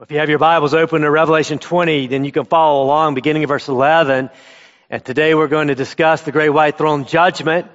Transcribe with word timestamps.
If 0.00 0.12
you 0.12 0.20
have 0.20 0.28
your 0.28 0.38
Bibles 0.38 0.74
open 0.74 1.02
to 1.02 1.10
Revelation 1.10 1.58
20, 1.58 2.06
then 2.06 2.24
you 2.24 2.30
can 2.30 2.44
follow 2.44 2.84
along 2.84 3.14
beginning 3.14 3.42
of 3.42 3.48
verse 3.48 3.66
11. 3.66 4.30
And 4.90 5.04
today 5.04 5.34
we're 5.34 5.48
going 5.48 5.68
to 5.68 5.74
discuss 5.74 6.22
the 6.22 6.30
great 6.30 6.50
white 6.50 6.78
throne 6.78 7.04
judgment. 7.04 7.66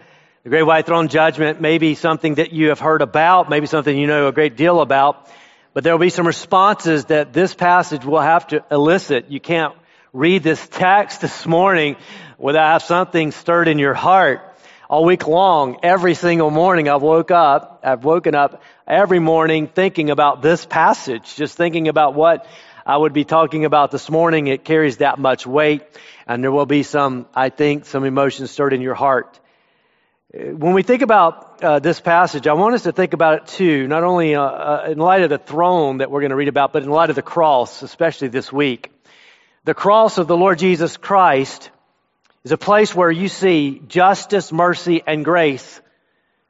The 0.43 0.49
great 0.49 0.63
white 0.63 0.85
throne 0.85 1.09
judgment 1.09 1.59
may 1.59 1.79
be 1.79 1.95
something 1.95 2.35
that 2.35 2.53
you 2.53 2.69
have 2.69 2.79
heard 2.79 3.01
about, 3.01 3.49
maybe 3.49 3.65
something 3.65 3.97
you 3.97 4.07
know 4.07 4.29
a 4.29 4.31
great 4.31 4.55
deal 4.55 4.79
about, 4.79 5.29
but 5.73 5.83
there 5.83 5.91
will 5.91 5.99
be 5.99 6.09
some 6.09 6.25
responses 6.25 7.03
that 7.05 7.33
this 7.33 7.53
passage 7.53 8.05
will 8.05 8.21
have 8.21 8.47
to 8.47 8.63
elicit. 8.71 9.29
You 9.29 9.41
can't 9.41 9.73
read 10.13 10.43
this 10.43 10.65
text 10.65 11.19
this 11.19 11.45
morning 11.45 11.97
without 12.37 12.71
have 12.71 12.83
something 12.83 13.33
stirred 13.33 13.67
in 13.67 13.79
your 13.79 13.93
heart 13.93 14.52
all 14.93 15.05
week 15.05 15.25
long, 15.25 15.79
every 15.81 16.13
single 16.13 16.51
morning 16.51 16.87
I've 16.87 17.01
woke 17.01 17.31
up, 17.31 17.79
I've 17.83 18.03
woken 18.03 18.35
up 18.35 18.61
every 18.85 19.17
morning 19.17 19.65
thinking 19.65 20.11
about 20.11 20.43
this 20.43 20.67
passage, 20.67 21.35
just 21.35 21.57
thinking 21.57 21.87
about 21.87 22.13
what 22.13 22.45
I 22.85 22.95
would 22.95 23.11
be 23.11 23.23
talking 23.23 23.65
about 23.65 23.89
this 23.89 24.07
morning. 24.11 24.45
It 24.45 24.63
carries 24.63 24.97
that 24.97 25.17
much 25.17 25.47
weight 25.47 25.81
and 26.27 26.43
there 26.43 26.51
will 26.51 26.67
be 26.67 26.83
some, 26.83 27.25
I 27.33 27.49
think, 27.49 27.85
some 27.85 28.03
emotions 28.03 28.51
stirred 28.51 28.71
in 28.71 28.81
your 28.81 28.93
heart. 28.93 29.39
When 30.31 30.73
we 30.73 30.83
think 30.83 31.01
about 31.01 31.63
uh, 31.63 31.79
this 31.79 31.99
passage, 31.99 32.45
I 32.45 32.53
want 32.53 32.75
us 32.75 32.83
to 32.83 32.91
think 32.91 33.13
about 33.13 33.39
it 33.39 33.47
too, 33.47 33.87
not 33.87 34.03
only 34.03 34.35
uh, 34.35 34.43
uh, 34.43 34.87
in 34.91 34.99
light 34.99 35.23
of 35.23 35.31
the 35.31 35.39
throne 35.39 35.97
that 35.97 36.11
we're 36.11 36.21
going 36.21 36.29
to 36.29 36.35
read 36.35 36.49
about, 36.49 36.71
but 36.71 36.83
in 36.83 36.89
light 36.91 37.09
of 37.09 37.15
the 37.15 37.23
cross, 37.23 37.81
especially 37.81 38.27
this 38.27 38.53
week. 38.53 38.91
The 39.63 39.73
cross 39.73 40.19
of 40.19 40.27
the 40.27 40.37
Lord 40.37 40.59
Jesus 40.59 40.97
Christ 40.97 41.71
is 42.43 42.51
a 42.51 42.57
place 42.57 42.93
where 42.93 43.11
you 43.11 43.29
see 43.29 43.81
justice, 43.87 44.51
mercy, 44.51 45.01
and 45.05 45.23
grace 45.23 45.81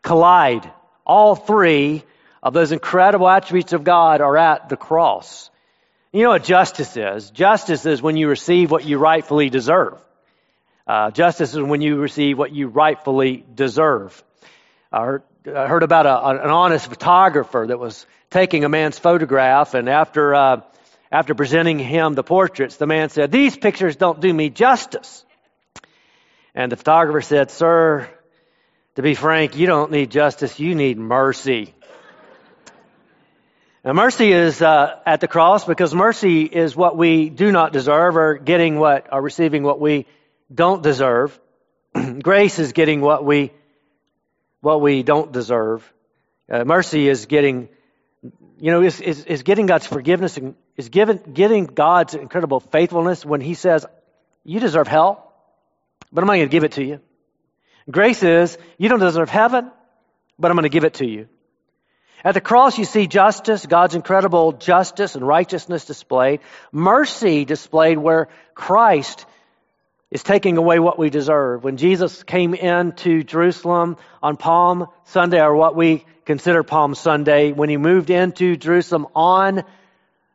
collide. 0.01 0.69
All 1.05 1.35
three 1.35 2.03
of 2.41 2.53
those 2.53 2.71
incredible 2.71 3.29
attributes 3.29 3.73
of 3.73 3.83
God 3.83 4.21
are 4.21 4.37
at 4.37 4.69
the 4.69 4.77
cross. 4.77 5.49
You 6.11 6.23
know 6.23 6.29
what 6.29 6.43
justice 6.43 6.95
is? 6.97 7.29
Justice 7.31 7.85
is 7.85 8.01
when 8.01 8.17
you 8.17 8.27
receive 8.27 8.71
what 8.71 8.85
you 8.85 8.97
rightfully 8.97 9.49
deserve. 9.49 9.99
Uh, 10.85 11.11
justice 11.11 11.53
is 11.53 11.61
when 11.61 11.81
you 11.81 11.97
receive 11.97 12.37
what 12.37 12.51
you 12.51 12.67
rightfully 12.67 13.45
deserve. 13.55 14.21
I 14.91 15.19
heard, 15.45 15.83
about 15.83 16.05
a, 16.05 16.43
an 16.43 16.49
honest 16.49 16.87
photographer 16.87 17.65
that 17.67 17.79
was 17.79 18.05
taking 18.29 18.63
a 18.63 18.69
man's 18.69 18.99
photograph, 18.99 19.73
and 19.73 19.89
after 19.89 20.35
uh, 20.35 20.61
after 21.11 21.33
presenting 21.35 21.79
him 21.79 22.13
the 22.13 22.23
portraits, 22.23 22.77
the 22.77 22.85
man 22.85 23.09
said, 23.09 23.31
"These 23.31 23.57
pictures 23.57 23.95
don't 23.95 24.19
do 24.19 24.31
me 24.31 24.49
justice." 24.49 25.22
And 26.55 26.71
the 26.71 26.75
photographer 26.75 27.21
said, 27.21 27.49
Sir, 27.49 28.09
to 28.95 29.01
be 29.01 29.15
frank, 29.15 29.55
you 29.55 29.65
don't 29.65 29.91
need 29.91 30.11
justice, 30.11 30.59
you 30.59 30.75
need 30.75 30.97
mercy. 30.97 31.73
Now, 33.83 33.93
mercy 33.93 34.31
is 34.31 34.61
uh, 34.61 34.99
at 35.05 35.19
the 35.19 35.27
cross 35.27 35.65
because 35.65 35.93
mercy 35.93 36.43
is 36.43 36.75
what 36.75 36.95
we 36.95 37.29
do 37.29 37.51
not 37.51 37.73
deserve, 37.73 38.15
or 38.15 38.35
getting 38.37 38.79
what, 38.79 39.11
or 39.11 39.21
receiving 39.21 39.63
what 39.63 39.79
we 39.79 40.05
don't 40.53 40.81
deserve. 40.81 41.37
Grace 42.21 42.59
is 42.59 42.71
getting 42.71 43.01
what 43.01 43.25
we 43.25 43.51
what 44.61 44.79
we 44.79 45.03
don't 45.03 45.33
deserve. 45.33 45.91
Uh, 46.49 46.63
mercy 46.63 47.09
is 47.09 47.25
getting, 47.25 47.67
you 48.57 48.71
know, 48.71 48.81
is, 48.81 49.01
is, 49.01 49.25
is 49.25 49.43
getting 49.43 49.65
God's 49.65 49.85
forgiveness 49.85 50.37
and 50.37 50.55
is 50.77 50.87
given, 50.87 51.17
getting 51.33 51.65
God's 51.65 52.13
incredible 52.13 52.61
faithfulness 52.61 53.25
when 53.25 53.41
He 53.41 53.55
says, 53.55 53.85
"You 54.45 54.61
deserve 54.61 54.87
hell." 54.87 55.32
But 56.13 56.21
I'm 56.21 56.27
not 56.27 56.35
going 56.35 56.47
to 56.47 56.51
give 56.51 56.63
it 56.63 56.73
to 56.73 56.83
you. 56.83 56.99
Grace 57.89 58.23
is, 58.23 58.57
you 58.77 58.87
don't 58.87 58.99
deserve 58.99 59.29
heaven, 59.29 59.71
but 60.39 60.51
I'm 60.51 60.55
going 60.55 60.63
to 60.63 60.69
give 60.69 60.85
it 60.85 60.95
to 60.95 61.07
you. 61.07 61.27
At 62.23 62.35
the 62.35 62.41
cross, 62.41 62.77
you 62.77 62.85
see 62.85 63.07
justice, 63.07 63.65
God's 63.65 63.95
incredible 63.95 64.53
justice 64.53 65.15
and 65.15 65.27
righteousness 65.27 65.83
displayed. 65.83 66.39
Mercy 66.71 67.43
displayed 67.43 67.97
where 67.97 68.29
Christ 68.55 69.25
is 70.09 70.23
taking 70.23 70.57
away 70.57 70.79
what 70.79 70.97
we 70.97 71.09
deserve. 71.09 71.65
When 71.65 71.75
Jesus 71.75 72.23
came 72.23 72.53
into 72.53 73.23
Jerusalem 73.23 73.97
on 74.21 74.37
Palm 74.37 74.87
Sunday, 75.05 75.41
or 75.41 75.53
what 75.55 75.75
we 75.75 76.05
consider 76.23 76.63
Palm 76.63 76.95
Sunday, 76.95 77.51
when 77.51 77.67
he 77.67 77.75
moved 77.75 78.09
into 78.09 78.55
Jerusalem 78.55 79.07
on 79.15 79.63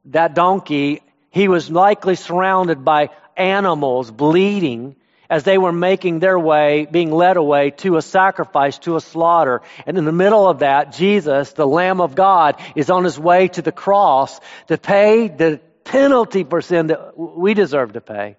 that 0.07 0.35
donkey, 0.35 1.01
he 1.31 1.49
was 1.49 1.71
likely 1.71 2.17
surrounded 2.17 2.85
by 2.85 3.11
animals 3.37 4.11
bleeding 4.11 4.97
as 5.31 5.45
they 5.45 5.59
were 5.59 5.73
making 5.73 6.21
their 6.21 6.39
way, 6.39 6.87
being 6.91 7.11
led 7.11 7.37
away 7.37 7.71
to 7.71 7.97
a 7.97 8.03
sacrifice, 8.03 8.79
to 8.79 8.97
a 8.97 9.01
slaughter. 9.01 9.61
And 9.87 9.99
in 9.99 10.05
the 10.05 10.13
middle 10.13 10.49
of 10.49 10.61
that, 10.61 10.93
Jesus, 10.93 11.53
the 11.53 11.67
Lamb 11.67 12.01
of 12.01 12.15
God, 12.15 12.61
is 12.75 12.91
on 12.91 13.05
his 13.05 13.19
way 13.19 13.49
to 13.49 13.63
the 13.63 13.73
cross 13.73 14.41
to 14.69 14.79
pay 14.79 15.29
the 15.29 15.61
penalty 15.85 16.45
for 16.45 16.63
sin 16.63 16.89
that 16.89 17.19
we 17.19 17.55
deserve 17.55 17.93
to 17.93 18.01
pay. 18.01 18.37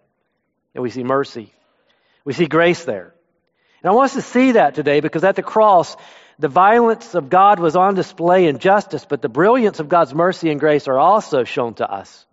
And 0.74 0.82
we 0.82 0.90
see 0.90 1.04
mercy. 1.04 1.54
We 2.26 2.34
see 2.34 2.48
grace 2.48 2.84
there. 2.86 3.14
And 3.82 3.92
I 3.92 3.94
want 3.94 4.12
us 4.12 4.16
to 4.16 4.22
see 4.22 4.54
that 4.54 4.76
today 4.76 5.00
because 5.00 5.24
at 5.24 5.36
the 5.36 5.44
cross, 5.44 5.96
the 6.38 6.48
violence 6.48 7.16
of 7.16 7.30
God 7.30 7.60
was 7.60 7.76
on 7.76 7.96
display 7.96 8.48
in 8.48 8.60
justice, 8.60 9.06
but 9.08 9.22
the 9.22 9.30
brilliance 9.30 9.80
of 9.80 9.90
God's 9.90 10.14
mercy 10.14 10.50
and 10.50 10.60
grace 10.60 10.88
are 10.88 10.98
also 10.98 11.44
shown 11.44 11.76
to 11.76 11.90
us. 11.90 12.26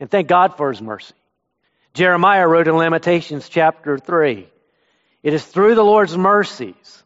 And 0.00 0.10
thank 0.10 0.28
God 0.28 0.56
for 0.56 0.70
his 0.70 0.82
mercy. 0.82 1.14
Jeremiah 1.94 2.48
wrote 2.48 2.66
in 2.66 2.76
Lamentations 2.76 3.48
chapter 3.48 3.98
3 3.98 4.48
It 5.22 5.32
is 5.32 5.44
through 5.44 5.76
the 5.76 5.84
Lord's 5.84 6.16
mercies 6.16 7.02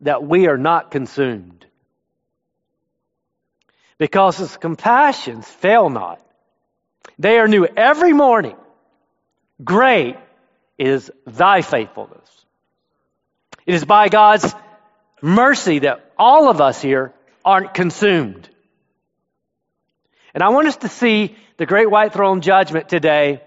that 0.00 0.26
we 0.26 0.48
are 0.48 0.56
not 0.56 0.90
consumed. 0.90 1.66
Because 3.98 4.38
his 4.38 4.56
compassions 4.56 5.46
fail 5.46 5.90
not. 5.90 6.22
They 7.18 7.38
are 7.38 7.46
new 7.46 7.66
every 7.66 8.14
morning. 8.14 8.56
Great 9.62 10.16
is 10.78 11.10
thy 11.26 11.60
faithfulness. 11.60 12.46
It 13.66 13.74
is 13.74 13.84
by 13.84 14.08
God's 14.08 14.54
mercy 15.20 15.80
that 15.80 16.10
all 16.18 16.48
of 16.48 16.62
us 16.62 16.80
here 16.80 17.12
aren't 17.44 17.74
consumed. 17.74 18.48
And 20.32 20.42
I 20.42 20.48
want 20.48 20.68
us 20.68 20.78
to 20.78 20.88
see 20.88 21.36
the 21.58 21.66
great 21.66 21.90
white 21.90 22.14
throne 22.14 22.40
judgment 22.40 22.88
today 22.88 23.42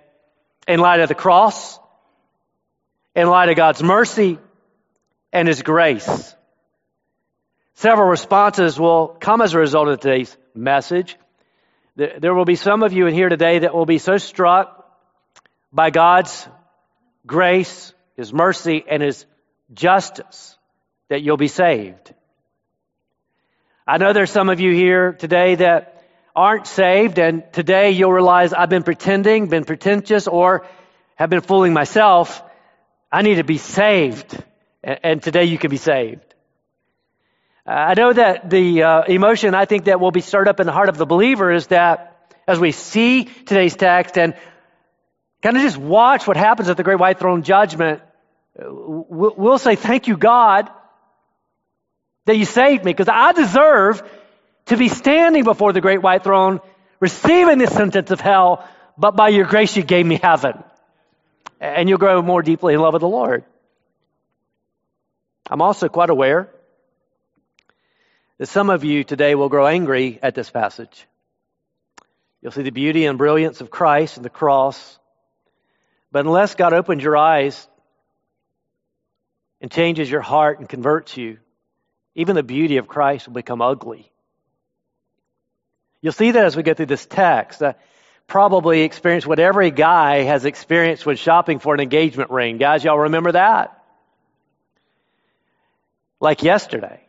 in 0.68 0.79
light 0.79 1.00
of 1.00 1.09
the 1.09 1.16
cross, 1.16 1.79
in 3.16 3.28
light 3.28 3.50
of 3.50 3.56
God's 3.56 3.84
mercy 3.84 4.40
and 5.31 5.47
His 5.47 5.62
grace. 5.62 6.35
Several 7.75 8.07
responses 8.07 8.79
will 8.79 9.07
come 9.07 9.41
as 9.41 9.53
a 9.53 9.59
result 9.59 9.88
of 9.88 10.00
today's 10.00 10.35
message. 10.53 11.18
There 11.96 12.34
will 12.34 12.46
be 12.46 12.56
some 12.56 12.84
of 12.84 12.94
you 12.94 13.07
in 13.07 13.13
here 13.13 13.29
today 13.29 13.59
that 13.59 13.74
will 13.74 13.85
be 13.85 13.97
so 13.97 14.18
struck 14.18 14.88
by 15.72 15.90
God's 15.90 16.47
grace, 17.25 17.94
His 18.16 18.34
mercy, 18.34 18.84
and 18.90 19.01
His 19.03 19.25
justice 19.74 20.57
that 21.09 21.22
you'll 21.22 21.38
be 21.38 21.47
saved. 21.47 22.13
I 23.85 23.97
know 23.97 24.13
there's 24.13 24.31
some 24.31 24.50
of 24.50 24.59
you 24.59 24.72
here 24.74 25.13
today 25.13 25.56
that 25.56 25.93
aren't 26.35 26.67
saved, 26.67 27.19
and 27.19 27.44
today 27.53 27.91
you'll 27.91 28.11
realize 28.11 28.53
I've 28.53 28.69
been 28.69 28.83
pretending, 28.83 29.47
been 29.47 29.66
pretentious, 29.66 30.27
or 30.27 30.66
have 31.16 31.29
been 31.29 31.41
fooling 31.41 31.73
myself. 31.73 32.41
I 33.11 33.21
need 33.21 33.35
to 33.35 33.44
be 33.44 33.57
saved, 33.57 34.41
and 34.83 35.21
today 35.21 35.45
you 35.45 35.57
can 35.57 35.69
be 35.69 35.77
saved. 35.77 36.33
Uh, 37.66 37.71
I 37.71 37.94
know 37.94 38.11
that 38.11 38.49
the 38.49 38.83
uh, 38.83 39.03
emotion 39.03 39.53
I 39.53 39.66
think 39.66 39.85
that 39.85 39.99
will 39.99 40.11
be 40.11 40.21
stirred 40.21 40.47
up 40.47 40.59
in 40.59 40.66
the 40.66 40.73
heart 40.73 40.89
of 40.89 40.97
the 40.97 41.05
believer 41.05 41.51
is 41.51 41.67
that 41.67 42.09
as 42.47 42.59
we 42.59 42.71
see 42.71 43.25
today's 43.25 43.75
text 43.75 44.17
and 44.17 44.35
kind 45.41 45.55
of 45.55 45.63
just 45.63 45.77
watch 45.77 46.27
what 46.27 46.35
happens 46.35 46.67
at 46.67 46.77
the 46.77 46.83
great 46.83 47.00
white 47.00 47.19
throne 47.19 47.44
judgment, 47.44 48.01
we'll 48.57 49.59
say, 49.59 49.75
Thank 49.75 50.07
you, 50.07 50.17
God, 50.17 50.69
that 52.25 52.38
you 52.38 52.45
saved 52.45 52.83
me, 52.83 52.91
because 52.91 53.09
I 53.09 53.33
deserve 53.33 54.01
to 54.68 54.78
be 54.78 54.90
standing 54.90 55.44
before 55.44 55.74
the 55.74 55.81
great 55.81 56.01
white 56.01 56.24
throne, 56.24 56.62
receiving 57.00 57.57
the 57.57 57.68
sentence 57.68 58.12
of 58.12 58.19
hell, 58.19 58.68
but 58.98 59.15
by 59.15 59.30
your 59.30 59.45
grace 59.45 59.75
you 59.75 59.83
gave 59.83 60.06
me 60.06 60.19
heaven. 60.21 60.63
And 61.60 61.89
you'll 61.89 61.98
grow 61.98 62.21
more 62.21 62.42
deeply 62.42 62.74
in 62.74 62.80
love 62.80 62.94
with 62.94 63.01
the 63.01 63.07
Lord. 63.07 63.44
I'm 65.50 65.62
also 65.62 65.89
quite 65.89 66.10
aware 66.10 66.50
that 68.38 68.48
some 68.48 68.69
of 68.69 68.83
you 68.83 69.04
today 69.04 69.36
will 69.36 69.50
grow 69.50 69.68
angry 69.68 70.19
at 70.21 70.36
this 70.36 70.50
passage. 70.50 71.07
You'll 72.42 72.51
see 72.51 72.63
the 72.63 72.71
beauty 72.71 73.06
and 73.06 73.18
brilliance 73.18 73.62
of 73.62 73.69
Christ 73.69 74.18
and 74.18 74.25
the 74.25 74.30
cross. 74.30 75.00
But 76.12 76.25
unless 76.25 76.56
God 76.56 76.74
opens 76.74 77.04
your 77.04 77.18
eyes 77.18 77.68
and 79.62 79.71
changes 79.71 80.10
your 80.12 80.21
heart 80.21 80.60
and 80.60 80.68
converts 80.68 81.15
you, 81.15 81.39
even 82.15 82.36
the 82.36 82.44
beauty 82.44 82.77
of 82.77 82.88
Christ 82.88 83.27
will 83.27 83.33
become 83.33 83.62
ugly. 83.62 84.12
You'll 86.03 86.11
see 86.11 86.31
that 86.31 86.45
as 86.45 86.57
we 86.57 86.63
go 86.63 86.73
through 86.73 86.88
this 86.88 87.05
text. 87.05 87.63
Uh, 87.63 87.73
probably 88.27 88.81
experience 88.81 89.25
what 89.25 89.39
every 89.39 89.71
guy 89.71 90.23
has 90.23 90.44
experienced 90.44 91.05
when 91.05 91.15
shopping 91.15 91.59
for 91.59 91.73
an 91.73 91.79
engagement 91.79 92.29
ring. 92.29 92.57
Guys, 92.57 92.83
y'all 92.83 93.00
remember 93.00 93.31
that? 93.31 93.81
Like 96.19 96.44
yesterday. 96.44 97.00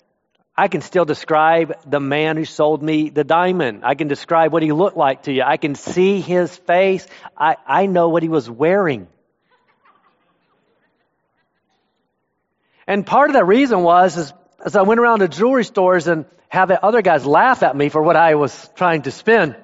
I 0.56 0.68
can 0.68 0.80
still 0.80 1.04
describe 1.04 1.74
the 1.84 1.98
man 1.98 2.36
who 2.36 2.44
sold 2.44 2.84
me 2.84 3.10
the 3.10 3.24
diamond. 3.24 3.84
I 3.84 3.96
can 3.96 4.06
describe 4.06 4.52
what 4.52 4.62
he 4.62 4.70
looked 4.70 4.96
like 4.96 5.24
to 5.24 5.32
you. 5.32 5.42
I 5.42 5.56
can 5.56 5.74
see 5.74 6.20
his 6.20 6.56
face. 6.56 7.04
I, 7.36 7.56
I 7.66 7.86
know 7.86 8.10
what 8.10 8.22
he 8.22 8.28
was 8.28 8.48
wearing. 8.48 9.08
And 12.86 13.04
part 13.04 13.30
of 13.30 13.34
that 13.34 13.46
reason 13.46 13.82
was 13.82 14.16
is, 14.16 14.32
as 14.64 14.74
I 14.74 14.82
went 14.82 14.98
around 14.98 15.18
to 15.20 15.28
jewelry 15.28 15.64
stores 15.64 16.08
and 16.08 16.24
have 16.48 16.68
the 16.68 16.82
other 16.82 17.02
guys 17.02 17.26
laugh 17.26 17.62
at 17.62 17.76
me 17.76 17.90
for 17.90 18.02
what 18.02 18.16
I 18.16 18.34
was 18.34 18.70
trying 18.74 19.02
to 19.02 19.10
spend. 19.10 19.56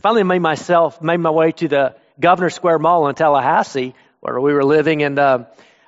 Finally 0.00 0.24
made 0.24 0.40
myself, 0.40 1.00
made 1.02 1.18
my 1.18 1.30
way 1.30 1.52
to 1.52 1.68
the 1.68 1.94
Governor 2.18 2.50
Square 2.50 2.78
Mall 2.78 3.08
in 3.08 3.14
Tallahassee 3.14 3.94
where 4.20 4.40
we 4.40 4.54
were 4.54 4.64
living 4.64 5.02
and, 5.02 5.18
uh, 5.18 5.44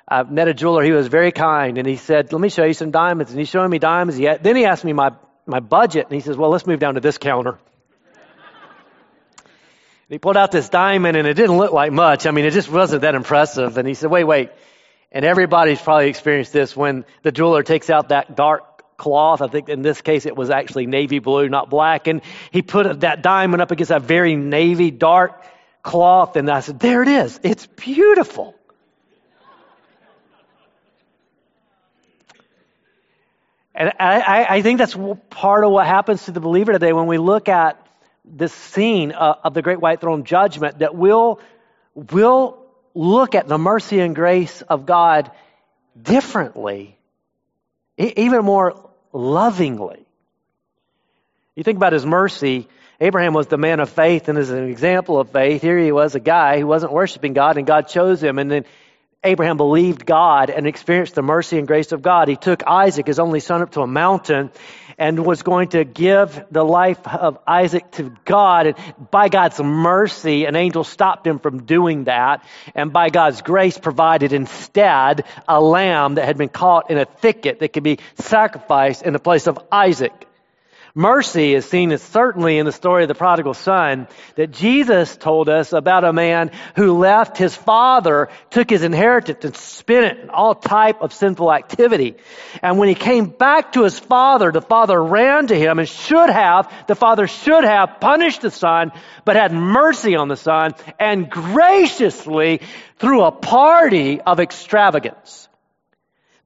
I 0.09 0.23
met 0.23 0.47
a 0.47 0.55
jeweler. 0.55 0.85
He 0.85 0.93
was 0.93 1.09
very 1.09 1.33
kind, 1.33 1.79
and 1.79 1.87
he 1.87 1.97
said, 1.97 2.33
"Let 2.33 2.41
me 2.41 2.49
show 2.49 2.65
you 2.65 2.75
some 2.75 2.93
diamonds." 2.93 3.33
And 3.33 3.41
he's 3.41 3.49
showing 3.49 3.69
me 3.69 3.81
diamonds. 3.81 4.21
Had, 4.21 4.41
then 4.41 4.55
he 4.55 4.65
asked 4.65 4.85
me 4.85 4.93
my 4.93 5.11
my 5.47 5.59
budget, 5.59 6.07
and 6.07 6.15
he 6.15 6.21
says, 6.21 6.37
"Well, 6.37 6.51
let's 6.51 6.65
move 6.65 6.79
down 6.79 6.95
to 6.95 7.01
this 7.01 7.19
counter." 7.19 7.59
he 10.09 10.19
pulled 10.19 10.37
out 10.37 10.53
this 10.53 10.69
diamond, 10.69 11.17
and 11.17 11.27
it 11.27 11.35
didn't 11.35 11.59
look 11.59 11.73
like 11.73 11.91
much. 11.91 12.25
I 12.25 12.31
mean, 12.31 12.45
it 12.45 12.53
just 12.53 12.71
wasn't 12.71 13.03
that 13.03 13.17
impressive. 13.17 13.79
And 13.79 13.89
he 13.89 13.95
said, 13.95 14.09
"Wait, 14.09 14.23
wait." 14.23 14.51
And 15.13 15.25
everybody's 15.25 15.81
probably 15.81 16.09
experienced 16.09 16.53
this 16.53 16.77
when 16.77 17.05
the 17.23 17.33
jeweler 17.33 17.63
takes 17.63 17.91
out 17.91 18.09
that 18.11 18.37
dark 18.37 18.97
cloth. 18.97 19.43
I 19.43 19.49
think 19.49 19.69
in 19.69 19.83
this 19.83 20.01
case 20.01 20.27
it 20.27 20.37
was 20.37 20.51
actually 20.51 20.87
navy 20.87 21.19
blue, 21.19 21.49
not 21.49 21.71
black. 21.71 22.07
And 22.07 22.23
he 22.51 22.63
put 22.63 23.01
that 23.01 23.23
diamond 23.23 23.63
up 23.63 23.71
against 23.71 23.91
that 23.91 24.03
very 24.03 24.37
navy 24.37 24.91
dark 24.91 25.45
cloth. 25.83 26.37
And 26.37 26.51
I 26.51 26.61
said, 26.61 26.81
there 26.81 27.03
it 27.03 27.09
is. 27.09 27.39
It's 27.43 27.67
beautiful. 27.67 28.55
And 33.75 33.93
I, 34.01 34.47
I, 34.49 34.63
think 34.63 34.79
that's 34.79 34.97
part 35.29 35.63
of 35.63 35.71
what 35.71 35.87
happens 35.87 36.25
to 36.25 36.33
the 36.33 36.41
believer 36.41 36.73
today 36.73 36.95
when 36.95 37.07
we 37.07 37.19
look 37.19 37.51
at 37.51 37.87
this 38.25 38.55
scene 38.55 39.13
uh, 39.13 39.35
of 39.45 39.53
the 39.53 39.61
great 39.61 39.79
white 39.79 40.01
throne 40.01 40.25
judgment 40.25 40.79
that 40.79 40.95
we'll, 40.95 41.41
we'll 41.95 42.66
look 42.97 43.35
at 43.35 43.47
the 43.47 43.59
mercy 43.59 44.01
and 44.01 44.15
grace 44.15 44.63
of 44.63 44.87
God 44.87 45.31
differently, 46.01 46.99
even 47.99 48.45
more 48.45 48.91
lovingly. 49.13 50.05
You 51.55 51.63
think 51.63 51.77
about 51.77 51.93
his 51.93 52.07
mercy. 52.07 52.69
Abraham 52.99 53.35
was 53.35 53.49
the 53.49 53.59
man 53.59 53.81
of 53.81 53.91
faith 53.91 54.29
and 54.29 54.39
is 54.39 54.51
an 54.51 54.65
example 54.65 55.21
of 55.21 55.31
faith. 55.31 55.61
Here 55.61 55.79
he 55.79 55.93
was, 55.93 56.15
a 56.15 56.21
guy 56.21 56.59
who 56.59 56.67
wasn't 56.67 56.93
worshiping 56.93 57.35
God, 57.35 57.59
and 57.59 57.67
God 57.67 57.83
chose 57.89 58.23
him. 58.23 58.39
And 58.39 58.51
then 58.51 58.65
Abraham 59.23 59.59
believed 59.59 60.07
God 60.07 60.49
and 60.49 60.67
experienced 60.67 61.15
the 61.15 61.23
mercy 61.23 61.59
and 61.59 61.67
grace 61.67 61.93
of 61.93 62.01
God. 62.01 62.29
He 62.29 62.37
took 62.37 62.63
Isaac, 62.67 63.07
his 63.07 63.19
only 63.19 63.41
son, 63.41 63.61
up 63.61 63.73
to 63.73 63.83
a 63.83 63.87
mountain 63.87 64.51
and 64.99 65.25
was 65.25 65.43
going 65.43 65.69
to 65.69 65.85
give 65.85 66.45
the 66.51 66.65
life 66.65 67.07
of 67.07 67.39
Isaac 67.47 67.91
to 67.93 68.15
God. 68.25 68.67
And 68.67 69.11
by 69.11 69.29
God's 69.29 69.61
mercy, 69.61 70.45
an 70.47 70.57
angel 70.57 70.85
stopped 70.85 71.27
him 71.27 71.39
from 71.39 71.65
doing 71.65 72.05
that. 72.05 72.45
And 72.75 72.93
by 72.93 73.11
God's 73.11 73.43
grace, 73.43 73.79
provided 73.79 74.33
instead 74.33 75.25
a 75.47 75.61
lamb 75.61 76.15
that 76.15 76.25
had 76.25 76.39
been 76.39 76.49
caught 76.49 76.91
in 76.91 76.99
a 76.99 77.05
thicket 77.05 77.61
that 77.61 77.73
could 77.73 77.83
be 77.83 77.99
sacrificed 78.17 79.03
in 79.03 79.13
the 79.13 79.19
place 79.19 79.47
of 79.47 79.59
Isaac. 79.71 80.27
Mercy 80.99 81.53
is 81.53 81.67
seen 81.67 81.93
as 81.93 82.01
certainly 82.01 82.57
in 82.57 82.65
the 82.65 82.73
story 82.73 83.05
of 83.05 83.09
the 83.09 83.15
prodigal 83.15 83.53
son 83.53 84.09
that 84.37 84.51
Jesus 84.51 85.15
told 85.15 85.51
us 85.51 85.75
about 85.75 86.05
a 86.05 86.13
man 86.15 86.51
who 86.75 86.97
left 86.97 87.37
his 87.37 87.55
father, 87.55 88.31
took 88.49 88.71
his 88.71 88.83
inheritance 88.83 89.45
and 89.45 89.55
spent 89.55 90.07
it 90.07 90.25
in 90.25 90.31
all 90.31 90.55
type 90.55 91.03
of 91.03 91.13
sinful 91.13 91.53
activity. 91.53 92.17
And 92.63 92.79
when 92.79 92.89
he 92.89 92.95
came 92.95 93.27
back 93.27 93.73
to 93.73 93.83
his 93.83 93.99
father, 93.99 94.51
the 94.51 94.63
father 94.63 94.99
ran 95.03 95.49
to 95.49 95.55
him 95.55 95.79
and 95.79 95.87
should 95.87 96.31
have, 96.31 96.73
the 96.87 96.95
father 96.95 97.27
should 97.27 97.65
have 97.65 98.01
punished 98.01 98.41
the 98.41 98.51
son, 98.51 98.91
but 99.27 99.37
had 99.37 99.53
mercy 99.53 100.17
on 100.17 100.29
the 100.29 100.37
son 100.37 100.73
and 100.99 101.29
graciously 101.29 102.63
threw 102.99 103.23
a 103.23 103.33
party 103.33 104.23
of 104.23 104.41
extravagance. 104.41 105.47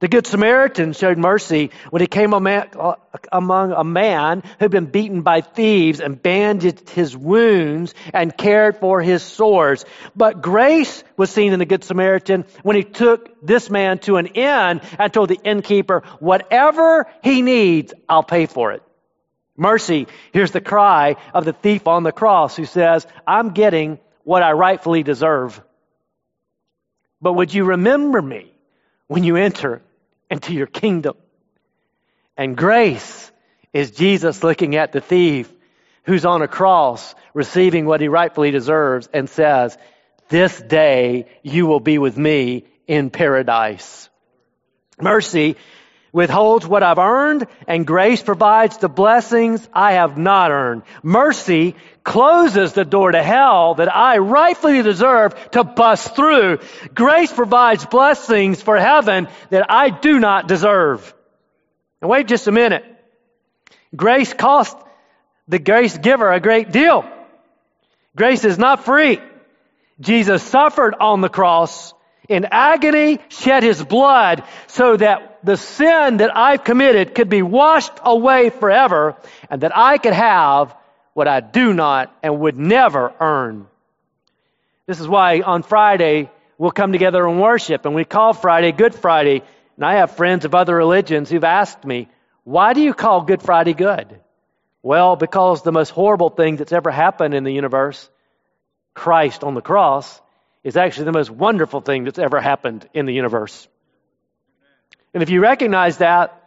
The 0.01 0.07
Good 0.07 0.25
Samaritan 0.25 0.93
showed 0.93 1.19
mercy 1.19 1.69
when 1.91 2.01
he 2.01 2.07
came 2.07 2.33
among 2.33 3.71
a 3.71 3.83
man 3.83 4.41
who'd 4.59 4.71
been 4.71 4.87
beaten 4.87 5.21
by 5.21 5.41
thieves 5.41 5.99
and 5.99 6.19
bandaged 6.19 6.89
his 6.89 7.15
wounds 7.15 7.93
and 8.11 8.35
cared 8.35 8.77
for 8.77 9.03
his 9.03 9.21
sores. 9.21 9.85
But 10.15 10.41
grace 10.41 11.03
was 11.17 11.29
seen 11.29 11.53
in 11.53 11.59
the 11.59 11.67
Good 11.67 11.83
Samaritan 11.83 12.45
when 12.63 12.77
he 12.77 12.83
took 12.83 13.45
this 13.45 13.69
man 13.69 13.99
to 13.99 14.17
an 14.17 14.25
inn 14.25 14.81
and 14.97 15.13
told 15.13 15.29
the 15.29 15.39
innkeeper, 15.43 16.01
whatever 16.19 17.05
he 17.23 17.43
needs, 17.43 17.93
I'll 18.09 18.23
pay 18.23 18.47
for 18.47 18.71
it. 18.71 18.81
Mercy, 19.55 20.07
here's 20.33 20.49
the 20.49 20.61
cry 20.61 21.17
of 21.31 21.45
the 21.45 21.53
thief 21.53 21.87
on 21.87 22.01
the 22.01 22.11
cross 22.11 22.55
who 22.55 22.65
says, 22.65 23.05
I'm 23.27 23.49
getting 23.49 23.99
what 24.23 24.41
I 24.41 24.53
rightfully 24.53 25.03
deserve. 25.03 25.61
But 27.21 27.33
would 27.33 27.53
you 27.53 27.65
remember 27.65 28.19
me 28.19 28.51
when 29.05 29.23
you 29.23 29.35
enter 29.35 29.83
into 30.31 30.53
your 30.53 30.65
kingdom. 30.65 31.15
And 32.37 32.57
grace 32.57 33.31
is 33.73 33.91
Jesus 33.91 34.43
looking 34.43 34.75
at 34.75 34.93
the 34.93 35.01
thief 35.01 35.51
who's 36.03 36.25
on 36.25 36.41
a 36.41 36.47
cross 36.47 37.13
receiving 37.33 37.85
what 37.85 38.01
he 38.01 38.07
rightfully 38.07 38.49
deserves 38.49 39.07
and 39.13 39.29
says, 39.29 39.77
this 40.29 40.59
day 40.59 41.27
you 41.43 41.67
will 41.67 41.81
be 41.81 41.97
with 41.97 42.17
me 42.17 42.65
in 42.87 43.09
paradise. 43.09 44.09
Mercy 44.99 45.57
withholds 46.11 46.67
what 46.67 46.83
I've 46.83 46.97
earned 46.97 47.47
and 47.67 47.87
grace 47.87 48.21
provides 48.21 48.77
the 48.77 48.89
blessings 48.89 49.67
I 49.73 49.93
have 49.93 50.17
not 50.17 50.51
earned. 50.51 50.83
Mercy 51.03 51.75
closes 52.03 52.73
the 52.73 52.85
door 52.85 53.11
to 53.11 53.23
hell 53.23 53.75
that 53.75 53.93
I 53.93 54.17
rightfully 54.17 54.81
deserve 54.81 55.33
to 55.51 55.63
bust 55.63 56.15
through. 56.15 56.59
Grace 56.93 57.31
provides 57.31 57.85
blessings 57.85 58.61
for 58.61 58.77
heaven 58.77 59.27
that 59.49 59.71
I 59.71 59.89
do 59.89 60.19
not 60.19 60.47
deserve. 60.47 61.13
And 62.01 62.09
wait 62.09 62.27
just 62.27 62.47
a 62.47 62.51
minute. 62.51 62.83
Grace 63.95 64.33
cost 64.33 64.77
the 65.47 65.59
grace 65.59 65.97
giver 65.97 66.31
a 66.31 66.39
great 66.39 66.71
deal. 66.71 67.05
Grace 68.15 68.43
is 68.43 68.57
not 68.57 68.83
free. 68.83 69.19
Jesus 69.99 70.41
suffered 70.41 70.95
on 70.99 71.21
the 71.21 71.29
cross 71.29 71.93
in 72.27 72.47
agony, 72.49 73.19
shed 73.29 73.63
his 73.63 73.83
blood 73.83 74.43
so 74.67 74.97
that 74.97 75.30
the 75.43 75.57
sin 75.57 76.17
that 76.17 76.35
I've 76.35 76.63
committed 76.63 77.15
could 77.15 77.29
be 77.29 77.41
washed 77.41 77.93
away 78.03 78.49
forever 78.49 79.15
and 79.49 79.61
that 79.61 79.75
I 79.75 79.97
could 79.97 80.13
have 80.13 80.75
what 81.13 81.27
I 81.27 81.39
do 81.39 81.73
not 81.73 82.15
and 82.23 82.39
would 82.39 82.57
never 82.57 83.13
earn. 83.19 83.67
This 84.87 84.99
is 84.99 85.07
why 85.07 85.41
on 85.41 85.63
Friday 85.63 86.29
we'll 86.57 86.71
come 86.71 86.91
together 86.91 87.27
and 87.27 87.41
worship, 87.41 87.85
and 87.85 87.95
we 87.95 88.05
call 88.05 88.33
Friday 88.33 88.71
Good 88.71 88.93
Friday. 88.93 89.41
And 89.75 89.85
I 89.85 89.95
have 89.95 90.11
friends 90.11 90.45
of 90.45 90.53
other 90.53 90.75
religions 90.75 91.29
who've 91.29 91.43
asked 91.43 91.85
me, 91.85 92.07
why 92.43 92.73
do 92.73 92.81
you 92.81 92.93
call 92.93 93.21
Good 93.21 93.41
Friday 93.41 93.73
good? 93.73 94.19
Well, 94.83 95.15
because 95.15 95.61
the 95.61 95.71
most 95.71 95.89
horrible 95.89 96.29
thing 96.29 96.55
that's 96.55 96.71
ever 96.71 96.91
happened 96.91 97.33
in 97.33 97.43
the 97.43 97.53
universe, 97.53 98.09
Christ 98.93 99.43
on 99.43 99.53
the 99.53 99.61
cross, 99.61 100.21
is 100.63 100.75
actually 100.75 101.05
the 101.05 101.13
most 101.13 101.29
wonderful 101.29 101.81
thing 101.81 102.03
that's 102.03 102.19
ever 102.19 102.41
happened 102.41 102.87
in 102.93 103.05
the 103.05 103.13
universe. 103.13 103.67
And 105.13 105.23
if 105.23 105.29
you 105.29 105.41
recognize 105.41 105.97
that, 105.97 106.37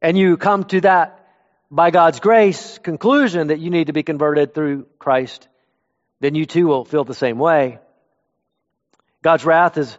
and 0.00 0.18
you 0.18 0.36
come 0.36 0.64
to 0.64 0.80
that 0.82 1.26
by 1.70 1.90
God's 1.90 2.20
grace 2.20 2.78
conclusion 2.78 3.48
that 3.48 3.58
you 3.58 3.70
need 3.70 3.86
to 3.86 3.92
be 3.92 4.02
converted 4.02 4.54
through 4.54 4.86
Christ, 4.98 5.48
then 6.20 6.34
you 6.34 6.46
too 6.46 6.66
will 6.66 6.84
feel 6.84 7.04
the 7.04 7.14
same 7.14 7.38
way. 7.38 7.78
God's 9.22 9.44
wrath 9.44 9.78
is 9.78 9.98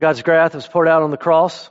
God's 0.00 0.26
wrath 0.26 0.54
is 0.54 0.66
poured 0.66 0.88
out 0.88 1.02
on 1.02 1.10
the 1.10 1.18
cross. 1.18 1.68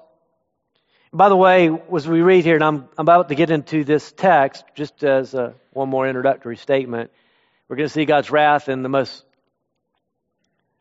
By 1.11 1.29
the 1.29 1.35
way, 1.35 1.71
as 1.95 2.07
we 2.07 2.21
read 2.21 2.45
here, 2.45 2.53
and 2.53 2.63
I'm, 2.63 2.87
I'm 2.95 3.05
about 3.05 3.29
to 3.29 3.35
get 3.35 3.49
into 3.49 3.83
this 3.83 4.11
text, 4.11 4.63
just 4.75 5.03
as 5.03 5.33
a, 5.33 5.55
one 5.71 5.89
more 5.89 6.07
introductory 6.07 6.55
statement, 6.55 7.09
we're 7.67 7.77
going 7.77 7.89
to 7.89 7.93
see 7.93 8.05
God's 8.05 8.29
wrath 8.29 8.69
in 8.69 8.83
the 8.83 8.89
most, 8.89 9.23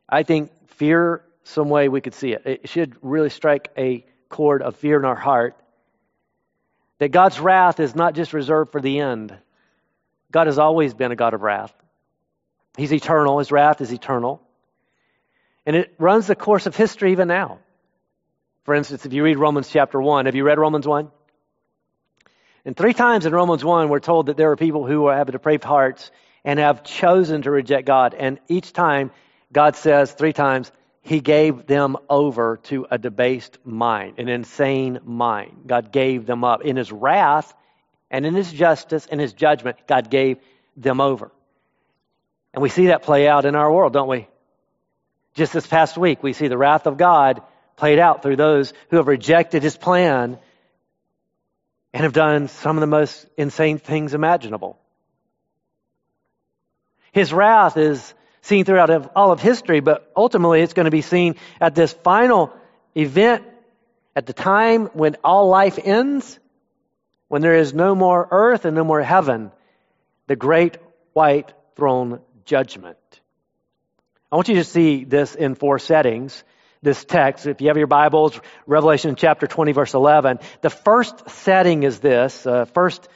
I 0.07 0.25
think, 0.25 0.51
fear 0.73 1.23
some 1.49 1.69
way 1.69 1.89
we 1.89 2.01
could 2.01 2.15
see 2.15 2.33
it. 2.33 2.43
It 2.45 2.69
should 2.69 2.97
really 3.03 3.31
strike 3.31 3.71
a 3.77 4.05
chord 4.29 4.63
of 4.63 4.77
fear 4.77 4.99
in 4.99 5.05
our 5.05 5.17
heart 5.17 5.57
that 6.99 7.11
God's 7.11 7.41
wrath 7.41 7.81
is 7.81 7.95
not 7.95 8.15
just 8.15 8.33
reserved 8.33 8.73
for 8.73 8.81
the 8.81 9.01
end. 9.01 9.37
God 10.31 10.47
has 10.47 10.59
always 10.59 10.95
been 10.95 11.13
a 11.13 11.17
God 11.17 11.35
of 11.35 11.43
wrath. 11.43 11.73
He's 12.77 12.93
eternal. 12.93 13.39
His 13.39 13.51
wrath 13.51 13.81
is 13.81 13.93
eternal. 13.93 14.43
And 15.65 15.77
it 15.77 15.95
runs 15.99 16.27
the 16.27 16.35
course 16.35 16.67
of 16.67 16.77
history 16.77 17.13
even 17.13 17.29
now. 17.29 17.59
For 18.65 18.75
instance, 18.75 19.07
if 19.07 19.13
you 19.13 19.23
read 19.23 19.39
Romans 19.39 19.69
chapter 19.69 20.01
1, 20.01 20.27
have 20.27 20.35
you 20.35 20.45
read 20.45 20.59
Romans 20.59 20.87
1? 20.87 21.11
And 22.65 22.77
three 22.77 22.93
times 22.93 23.25
in 23.25 23.33
Romans 23.33 23.65
1, 23.65 23.89
we're 23.89 24.01
told 24.01 24.27
that 24.27 24.37
there 24.37 24.51
are 24.51 24.57
people 24.57 24.87
who 24.87 25.09
have 25.09 25.31
depraved 25.31 25.65
hearts 25.65 26.11
and 26.45 26.59
have 26.59 26.85
chosen 26.85 27.43
to 27.43 27.51
reject 27.51 27.87
God. 27.87 28.15
And 28.15 28.39
each 28.49 28.73
time, 28.73 29.11
God 29.53 29.77
says 29.77 30.13
three 30.13 30.33
times, 30.35 30.71
he 31.03 31.21
gave 31.21 31.67
them 31.67 31.97
over 32.09 32.59
to 32.65 32.87
a 32.91 32.99
debased 32.99 33.59
mind, 33.65 34.19
an 34.19 34.29
insane 34.29 35.01
mind. 35.05 35.63
God 35.67 35.93
gave 35.93 36.27
them 36.27 36.45
up. 36.45 36.63
In 36.63 36.77
his 36.77 36.93
wrath 36.93 37.55
and 38.11 38.27
in 38.27 38.35
his 38.35 38.53
justice 38.53 39.07
and 39.11 39.21
his 39.21 39.33
judgment, 39.33 39.79
God 39.87 40.11
gave 40.11 40.39
them 40.77 41.01
over. 41.01 41.31
And 42.53 42.63
we 42.63 42.69
see 42.69 42.87
that 42.87 43.03
play 43.03 43.29
out 43.29 43.45
in 43.45 43.55
our 43.55 43.73
world, 43.73 43.93
don't 43.93 44.09
we? 44.09 44.29
Just 45.35 45.53
this 45.53 45.67
past 45.67 45.97
week, 45.97 46.23
we 46.23 46.33
see 46.33 46.49
the 46.49 46.59
wrath 46.59 46.87
of 46.87 46.97
God 46.97 47.43
played 47.77 47.99
out 47.99 48.23
through 48.23 48.37
those 48.37 48.73
who 48.91 48.97
have 48.97 49.07
rejected 49.07 49.63
his 49.63 49.77
plan 49.77 50.39
and 51.93 52.03
have 52.03 52.13
done 52.13 52.49
some 52.49 52.77
of 52.77 52.81
the 52.81 52.87
most 52.87 53.27
insane 53.37 53.79
things 53.79 54.15
imaginable. 54.15 54.79
His 57.13 57.33
wrath 57.33 57.77
is 57.77 58.15
seen 58.49 58.65
throughout 58.65 59.13
all 59.15 59.31
of 59.31 59.41
history, 59.41 59.81
but 59.81 60.11
ultimately 60.17 60.63
it's 60.63 60.73
going 60.73 60.87
to 60.87 60.91
be 60.91 61.03
seen 61.03 61.37
at 61.61 61.75
this 61.75 61.93
final 61.93 62.53
event 62.95 63.45
at 64.17 64.27
the 64.27 64.33
time 64.33 64.87
when 64.87 65.17
all 65.23 65.49
life 65.49 65.79
ends, 65.83 66.41
when 67.29 67.43
there 67.43 67.55
is 67.55 67.73
no 67.75 67.95
more 67.95 68.27
earth 68.31 68.65
and 68.65 68.75
no 68.75 68.85
more 68.85 69.03
heaven, 69.03 69.53
the 70.27 70.35
great 70.35 70.79
white 71.13 71.53
throne 71.77 72.21
judgment. 72.45 72.99
I 74.33 74.37
want 74.37 74.49
you 74.49 74.57
to 74.57 74.65
see 74.65 75.05
this 75.05 75.35
in 75.35 75.55
four 75.55 75.79
settings. 75.79 76.43
This 76.81 77.05
text, 77.05 77.47
if 77.47 77.61
you 77.61 77.69
have 77.69 77.77
your 77.77 77.87
Bibles, 77.87 78.39
Revelation 78.67 79.17
chapter 79.17 79.47
20, 79.47 79.73
verse 79.73 79.95
11. 79.95 80.39
The 80.61 80.71
first 80.71 81.29
setting 81.31 81.83
is 81.83 81.99
this. 81.99 82.47
Uh, 82.47 82.67
first 82.67 83.09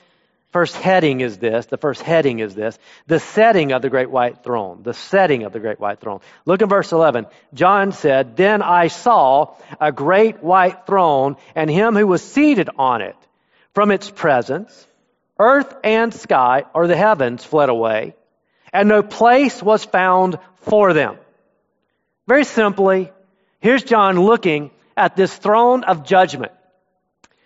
First 0.52 0.76
heading 0.76 1.22
is 1.22 1.38
this. 1.38 1.64
The 1.66 1.78
first 1.78 2.02
heading 2.02 2.40
is 2.40 2.54
this. 2.54 2.78
The 3.06 3.20
setting 3.20 3.72
of 3.72 3.80
the 3.80 3.88
great 3.88 4.10
white 4.10 4.44
throne. 4.44 4.82
The 4.82 4.92
setting 4.92 5.44
of 5.44 5.52
the 5.52 5.60
great 5.60 5.80
white 5.80 5.98
throne. 5.98 6.20
Look 6.44 6.60
in 6.60 6.68
verse 6.68 6.92
11. 6.92 7.26
John 7.54 7.92
said, 7.92 8.36
Then 8.36 8.60
I 8.60 8.88
saw 8.88 9.54
a 9.80 9.90
great 9.90 10.42
white 10.42 10.86
throne 10.86 11.36
and 11.54 11.70
him 11.70 11.96
who 11.96 12.06
was 12.06 12.22
seated 12.22 12.68
on 12.76 13.00
it. 13.00 13.16
From 13.72 13.90
its 13.90 14.10
presence, 14.10 14.86
earth 15.38 15.74
and 15.82 16.12
sky, 16.12 16.64
or 16.74 16.86
the 16.86 16.96
heavens, 16.96 17.42
fled 17.42 17.70
away, 17.70 18.14
and 18.70 18.86
no 18.86 19.02
place 19.02 19.62
was 19.62 19.82
found 19.82 20.38
for 20.56 20.92
them. 20.92 21.16
Very 22.28 22.44
simply, 22.44 23.10
here's 23.60 23.82
John 23.82 24.20
looking 24.20 24.70
at 24.94 25.16
this 25.16 25.34
throne 25.34 25.84
of 25.84 26.04
judgment 26.04 26.52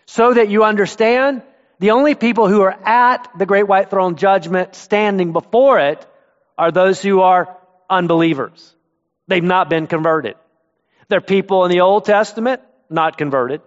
so 0.07 0.35
that 0.35 0.49
you 0.49 0.65
understand 0.65 1.43
the 1.79 1.91
only 1.91 2.15
people 2.15 2.49
who 2.49 2.63
are 2.63 2.77
at 2.85 3.29
the 3.37 3.47
great 3.47 3.69
white 3.69 3.91
throne 3.91 4.17
judgment 4.17 4.75
standing 4.75 5.33
before 5.33 5.79
it 5.79 6.07
are 6.57 6.71
those 6.71 7.03
who 7.03 7.21
are 7.21 7.57
unbelievers. 7.89 8.75
They've 9.29 9.43
not 9.43 9.69
been 9.69 9.87
converted. 9.87 10.37
They're 11.09 11.21
people 11.21 11.65
in 11.65 11.71
the 11.71 11.81
Old 11.81 12.05
Testament, 12.05 12.63
not 12.89 13.19
converted. 13.19 13.61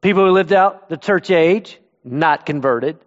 People 0.00 0.24
who 0.24 0.32
lived 0.32 0.52
out 0.52 0.88
the 0.88 0.96
church 0.96 1.30
age, 1.30 1.78
not 2.04 2.46
converted. 2.46 2.98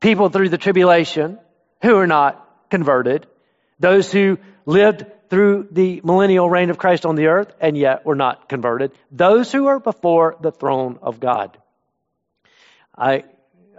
People 0.00 0.28
through 0.28 0.48
the 0.48 0.58
tribulation 0.58 1.38
who 1.82 1.96
are 1.96 2.06
not 2.06 2.68
converted. 2.70 3.26
Those 3.80 4.10
who 4.12 4.38
lived 4.64 5.04
through 5.28 5.68
the 5.70 6.00
millennial 6.04 6.48
reign 6.48 6.70
of 6.70 6.78
Christ 6.78 7.06
on 7.06 7.16
the 7.16 7.26
earth 7.26 7.52
and 7.60 7.76
yet 7.76 8.04
were 8.04 8.14
not 8.14 8.48
converted. 8.48 8.92
Those 9.10 9.50
who 9.50 9.66
are 9.66 9.80
before 9.80 10.36
the 10.40 10.52
throne 10.52 10.98
of 11.02 11.20
God. 11.20 11.56
I 12.96 13.24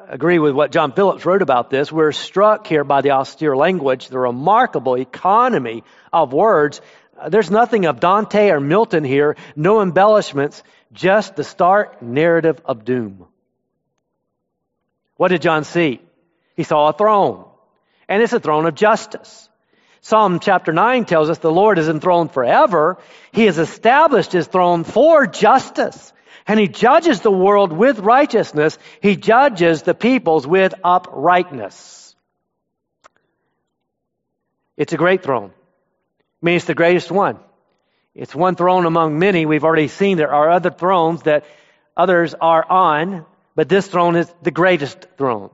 agree 0.07 0.39
with 0.39 0.53
what 0.53 0.71
John 0.71 0.91
Phillips 0.91 1.25
wrote 1.25 1.41
about 1.41 1.69
this. 1.69 1.91
We're 1.91 2.11
struck 2.11 2.67
here 2.67 2.83
by 2.83 3.01
the 3.01 3.11
austere 3.11 3.55
language, 3.55 4.07
the 4.07 4.19
remarkable 4.19 4.97
economy 4.97 5.83
of 6.11 6.33
words. 6.33 6.81
Uh, 7.19 7.29
there's 7.29 7.51
nothing 7.51 7.85
of 7.85 7.99
Dante 7.99 8.49
or 8.49 8.59
Milton 8.59 9.03
here, 9.03 9.35
no 9.55 9.81
embellishments, 9.81 10.63
just 10.93 11.35
the 11.35 11.43
stark 11.43 12.01
narrative 12.01 12.61
of 12.65 12.85
doom. 12.85 13.25
What 15.17 15.29
did 15.29 15.41
John 15.41 15.63
see? 15.63 16.01
He 16.55 16.63
saw 16.63 16.89
a 16.89 16.93
throne, 16.93 17.45
and 18.07 18.21
it's 18.21 18.33
a 18.33 18.39
throne 18.39 18.65
of 18.65 18.75
justice. 18.75 19.49
Psalm 20.01 20.39
chapter 20.39 20.73
9 20.73 21.05
tells 21.05 21.29
us 21.29 21.39
the 21.39 21.51
Lord 21.51 21.79
is 21.79 21.87
enthroned 21.87 22.31
forever. 22.31 22.97
He 23.31 23.45
has 23.45 23.57
established 23.57 24.31
his 24.31 24.47
throne 24.47 24.83
for 24.83 25.27
justice 25.27 26.12
and 26.47 26.59
he 26.59 26.67
judges 26.67 27.21
the 27.21 27.31
world 27.31 27.71
with 27.71 27.99
righteousness. 27.99 28.77
He 29.01 29.15
judges 29.15 29.83
the 29.83 29.93
peoples 29.93 30.45
with 30.45 30.73
uprightness. 30.83 32.15
It's 34.75 34.93
a 34.93 34.97
great 34.97 35.23
throne. 35.23 35.51
I 35.51 36.45
mean, 36.45 36.55
it's 36.55 36.65
the 36.65 36.75
greatest 36.75 37.11
one. 37.11 37.39
It's 38.15 38.35
one 38.35 38.55
throne 38.55 38.85
among 38.85 39.17
many. 39.17 39.45
We've 39.45 39.63
already 39.63 39.87
seen 39.87 40.17
there 40.17 40.33
are 40.33 40.51
other 40.51 40.69
thrones 40.69 41.23
that 41.23 41.45
others 41.95 42.35
are 42.39 42.65
on, 42.69 43.25
but 43.55 43.69
this 43.69 43.87
throne 43.87 44.15
is 44.15 44.31
the 44.41 44.51
greatest 44.51 45.07
throne. 45.17 45.49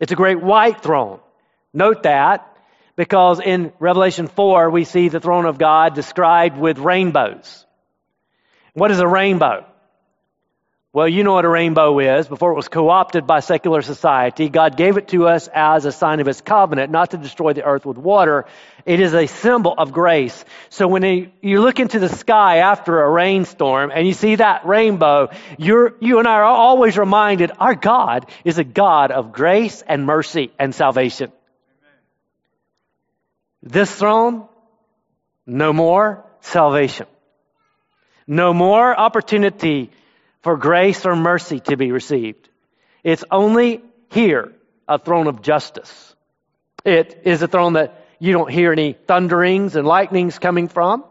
It's 0.00 0.12
a 0.12 0.16
great 0.16 0.40
white 0.40 0.82
throne. 0.82 1.20
Note 1.74 2.04
that 2.04 2.46
because 2.96 3.40
in 3.40 3.72
Revelation 3.78 4.28
4 4.28 4.70
we 4.70 4.84
see 4.84 5.08
the 5.08 5.20
throne 5.20 5.46
of 5.46 5.58
God 5.58 5.94
described 5.94 6.58
with 6.58 6.78
rainbows. 6.78 7.66
What 8.72 8.90
is 8.90 9.00
a 9.00 9.06
rainbow? 9.06 9.66
Well, 10.92 11.06
you 11.06 11.22
know 11.22 11.34
what 11.34 11.44
a 11.44 11.48
rainbow 11.48 12.00
is. 12.00 12.26
Before 12.26 12.50
it 12.50 12.56
was 12.56 12.66
co-opted 12.66 13.24
by 13.24 13.38
secular 13.38 13.80
society, 13.80 14.48
God 14.48 14.76
gave 14.76 14.96
it 14.96 15.06
to 15.08 15.28
us 15.28 15.48
as 15.54 15.84
a 15.84 15.92
sign 15.92 16.18
of 16.18 16.26
His 16.26 16.40
covenant, 16.40 16.90
not 16.90 17.12
to 17.12 17.16
destroy 17.16 17.52
the 17.52 17.62
earth 17.62 17.86
with 17.86 17.96
water. 17.96 18.46
It 18.84 18.98
is 18.98 19.14
a 19.14 19.28
symbol 19.28 19.72
of 19.78 19.92
grace. 19.92 20.44
So 20.68 20.88
when 20.88 21.30
you 21.42 21.60
look 21.60 21.78
into 21.78 22.00
the 22.00 22.08
sky 22.08 22.56
after 22.56 23.02
a 23.02 23.08
rainstorm 23.08 23.92
and 23.94 24.04
you 24.04 24.14
see 24.14 24.34
that 24.34 24.66
rainbow, 24.66 25.28
you 25.58 26.18
and 26.18 26.26
I 26.26 26.32
are 26.32 26.44
always 26.44 26.98
reminded 26.98 27.52
our 27.60 27.76
God 27.76 28.28
is 28.44 28.58
a 28.58 28.64
God 28.64 29.12
of 29.12 29.30
grace 29.30 29.84
and 29.86 30.04
mercy 30.04 30.50
and 30.58 30.74
salvation. 30.74 31.30
This 33.62 33.94
throne, 33.94 34.48
no 35.46 35.72
more 35.72 36.24
salvation. 36.40 37.06
No 38.26 38.52
more 38.52 38.98
opportunity 38.98 39.92
for 40.42 40.56
grace 40.56 41.04
or 41.06 41.16
mercy 41.16 41.60
to 41.60 41.76
be 41.76 41.92
received. 41.92 42.48
It's 43.02 43.24
only 43.30 43.82
here 44.10 44.52
a 44.88 44.98
throne 44.98 45.26
of 45.26 45.42
justice. 45.42 46.14
It 46.84 47.22
is 47.24 47.42
a 47.42 47.48
throne 47.48 47.74
that 47.74 48.06
you 48.18 48.32
don't 48.32 48.50
hear 48.50 48.72
any 48.72 48.92
thunderings 48.92 49.76
and 49.76 49.86
lightnings 49.86 50.38
coming 50.38 50.68
from, 50.68 51.04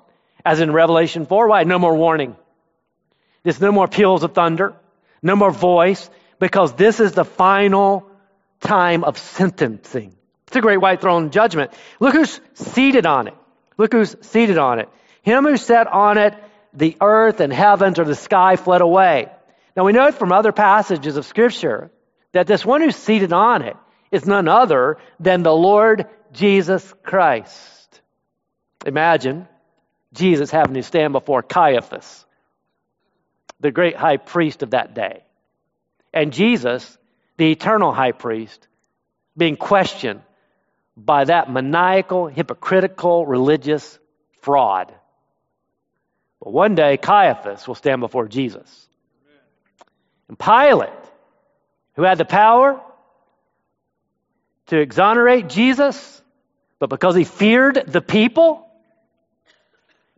as 0.45 0.59
in 0.59 0.71
Revelation 0.71 1.25
4. 1.25 1.47
Why? 1.47 1.63
No 1.63 1.79
more 1.79 1.95
warning. 1.95 2.35
There's 3.43 3.61
no 3.61 3.71
more 3.71 3.87
peals 3.87 4.23
of 4.23 4.33
thunder, 4.33 4.75
no 5.21 5.35
more 5.35 5.51
voice, 5.51 6.09
because 6.39 6.73
this 6.73 6.99
is 6.99 7.13
the 7.13 7.25
final 7.25 8.09
time 8.59 9.03
of 9.03 9.17
sentencing. 9.17 10.15
It's 10.47 10.55
a 10.55 10.61
great 10.61 10.77
white 10.77 11.01
throne 11.01 11.29
judgment. 11.29 11.71
Look 11.99 12.13
who's 12.13 12.41
seated 12.53 13.05
on 13.05 13.27
it. 13.27 13.35
Look 13.77 13.93
who's 13.93 14.15
seated 14.21 14.57
on 14.57 14.79
it. 14.79 14.89
Him 15.21 15.45
who 15.45 15.57
sat 15.57 15.87
on 15.87 16.17
it 16.17 16.33
the 16.73 16.97
earth 17.01 17.39
and 17.39 17.51
heavens 17.51 17.99
or 17.99 18.05
the 18.05 18.15
sky 18.15 18.55
fled 18.55 18.81
away. 18.81 19.27
Now 19.75 19.85
we 19.85 19.93
know 19.93 20.11
from 20.11 20.31
other 20.31 20.51
passages 20.51 21.17
of 21.17 21.25
Scripture 21.25 21.91
that 22.31 22.47
this 22.47 22.65
one 22.65 22.81
who's 22.81 22.95
seated 22.95 23.33
on 23.33 23.61
it 23.63 23.77
is 24.11 24.25
none 24.25 24.47
other 24.47 24.97
than 25.19 25.43
the 25.43 25.53
Lord 25.53 26.07
Jesus 26.31 26.93
Christ. 27.03 28.01
Imagine 28.85 29.47
Jesus 30.13 30.51
having 30.51 30.75
to 30.75 30.83
stand 30.83 31.13
before 31.13 31.43
Caiaphas, 31.43 32.25
the 33.59 33.71
great 33.71 33.95
high 33.95 34.17
priest 34.17 34.63
of 34.63 34.71
that 34.71 34.93
day. 34.93 35.23
And 36.13 36.33
Jesus, 36.33 36.97
the 37.37 37.51
eternal 37.51 37.91
high 37.91 38.13
priest, 38.13 38.67
being 39.37 39.57
questioned 39.57 40.21
by 40.97 41.25
that 41.25 41.51
maniacal, 41.51 42.27
hypocritical, 42.27 43.25
religious 43.25 43.99
fraud. 44.41 44.93
But 46.41 46.53
one 46.53 46.75
day, 46.75 46.97
Caiaphas 46.97 47.67
will 47.67 47.75
stand 47.75 48.01
before 48.01 48.27
Jesus. 48.27 48.87
And 50.27 50.37
Pilate, 50.37 50.89
who 51.95 52.03
had 52.03 52.17
the 52.17 52.25
power 52.25 52.79
to 54.67 54.79
exonerate 54.79 55.49
Jesus, 55.49 56.21
but 56.77 56.89
because 56.89 57.15
he 57.15 57.23
feared 57.23 57.83
the 57.87 58.01
people, 58.01 58.67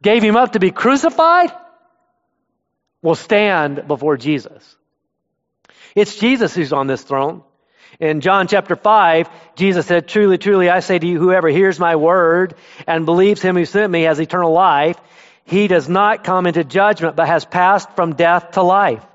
gave 0.02 0.22
him 0.22 0.36
up 0.36 0.52
to 0.52 0.60
be 0.60 0.72
crucified, 0.72 1.52
will 3.02 3.16
stand 3.16 3.88
before 3.88 4.18
Jesus. 4.18 4.76
It's 5.96 6.16
Jesus 6.16 6.54
who's 6.54 6.74
on 6.74 6.88
this 6.88 7.02
throne. 7.02 7.44
In 8.00 8.22
John 8.22 8.48
chapter 8.48 8.76
5, 8.76 9.30
Jesus 9.56 9.86
said, 9.86 10.08
Truly, 10.08 10.38
truly, 10.38 10.70
I 10.70 10.80
say 10.80 10.98
to 10.98 11.06
you, 11.06 11.20
whoever 11.20 11.50
hears 11.50 11.80
my 11.80 11.96
word 11.96 12.56
and 12.88 13.06
believes 13.06 13.42
him 13.42 13.56
who 13.56 13.66
sent 13.66 13.92
me 13.92 14.04
has 14.04 14.20
eternal 14.20 14.52
life. 14.52 14.98
He 15.46 15.68
does 15.68 15.90
not 15.90 16.24
come 16.24 16.48
into 16.48 16.64
judgment, 16.64 17.16
but 17.16 17.28
has 17.28 17.46
passed 17.46 17.92
from 17.96 18.16
death 18.16 18.52
to 18.52 18.62
life. 18.62 19.06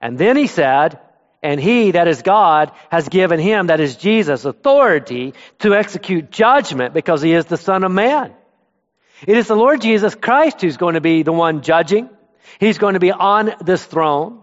And 0.00 0.18
then 0.18 0.36
he 0.36 0.46
said, 0.46 0.98
and 1.42 1.60
he, 1.60 1.92
that 1.92 2.06
is 2.06 2.22
God, 2.22 2.70
has 2.90 3.08
given 3.08 3.40
him, 3.40 3.66
that 3.66 3.80
is 3.80 3.96
Jesus, 3.96 4.44
authority 4.44 5.34
to 5.58 5.74
execute 5.74 6.30
judgment 6.30 6.94
because 6.94 7.20
he 7.20 7.32
is 7.32 7.46
the 7.46 7.56
Son 7.56 7.82
of 7.82 7.90
Man. 7.90 8.32
It 9.26 9.36
is 9.36 9.48
the 9.48 9.56
Lord 9.56 9.80
Jesus 9.80 10.14
Christ 10.14 10.60
who's 10.60 10.76
going 10.76 10.94
to 10.94 11.00
be 11.00 11.22
the 11.22 11.32
one 11.32 11.62
judging. 11.62 12.08
He's 12.60 12.78
going 12.78 12.94
to 12.94 13.00
be 13.00 13.12
on 13.12 13.54
this 13.60 13.84
throne. 13.84 14.42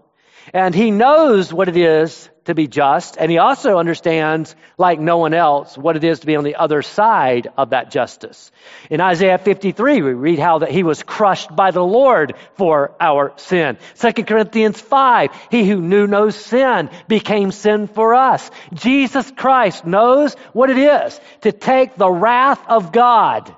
And 0.52 0.74
he 0.74 0.90
knows 0.90 1.52
what 1.52 1.68
it 1.68 1.76
is 1.76 2.28
to 2.50 2.54
be 2.54 2.68
just. 2.68 3.16
And 3.16 3.30
he 3.30 3.38
also 3.38 3.78
understands, 3.78 4.54
like 4.78 5.00
no 5.00 5.18
one 5.18 5.34
else, 5.34 5.76
what 5.76 5.96
it 5.96 6.04
is 6.04 6.20
to 6.20 6.26
be 6.26 6.36
on 6.36 6.44
the 6.44 6.56
other 6.56 6.82
side 6.82 7.48
of 7.56 7.70
that 7.70 7.90
justice. 7.90 8.52
In 8.90 9.00
Isaiah 9.00 9.38
53, 9.38 10.02
we 10.02 10.12
read 10.12 10.38
how 10.38 10.58
that 10.58 10.70
he 10.70 10.82
was 10.82 11.02
crushed 11.02 11.54
by 11.56 11.70
the 11.70 11.84
Lord 11.84 12.34
for 12.54 12.94
our 13.00 13.32
sin. 13.36 13.78
2 13.98 14.12
Corinthians 14.24 14.80
5, 14.80 15.30
he 15.50 15.68
who 15.68 15.80
knew 15.80 16.06
no 16.06 16.30
sin 16.30 16.90
became 17.08 17.50
sin 17.50 17.86
for 17.86 18.14
us. 18.14 18.50
Jesus 18.74 19.30
Christ 19.30 19.86
knows 19.86 20.34
what 20.52 20.70
it 20.70 20.78
is 20.78 21.20
to 21.40 21.52
take 21.52 21.96
the 21.96 22.10
wrath 22.10 22.62
of 22.68 22.92
God. 22.92 23.54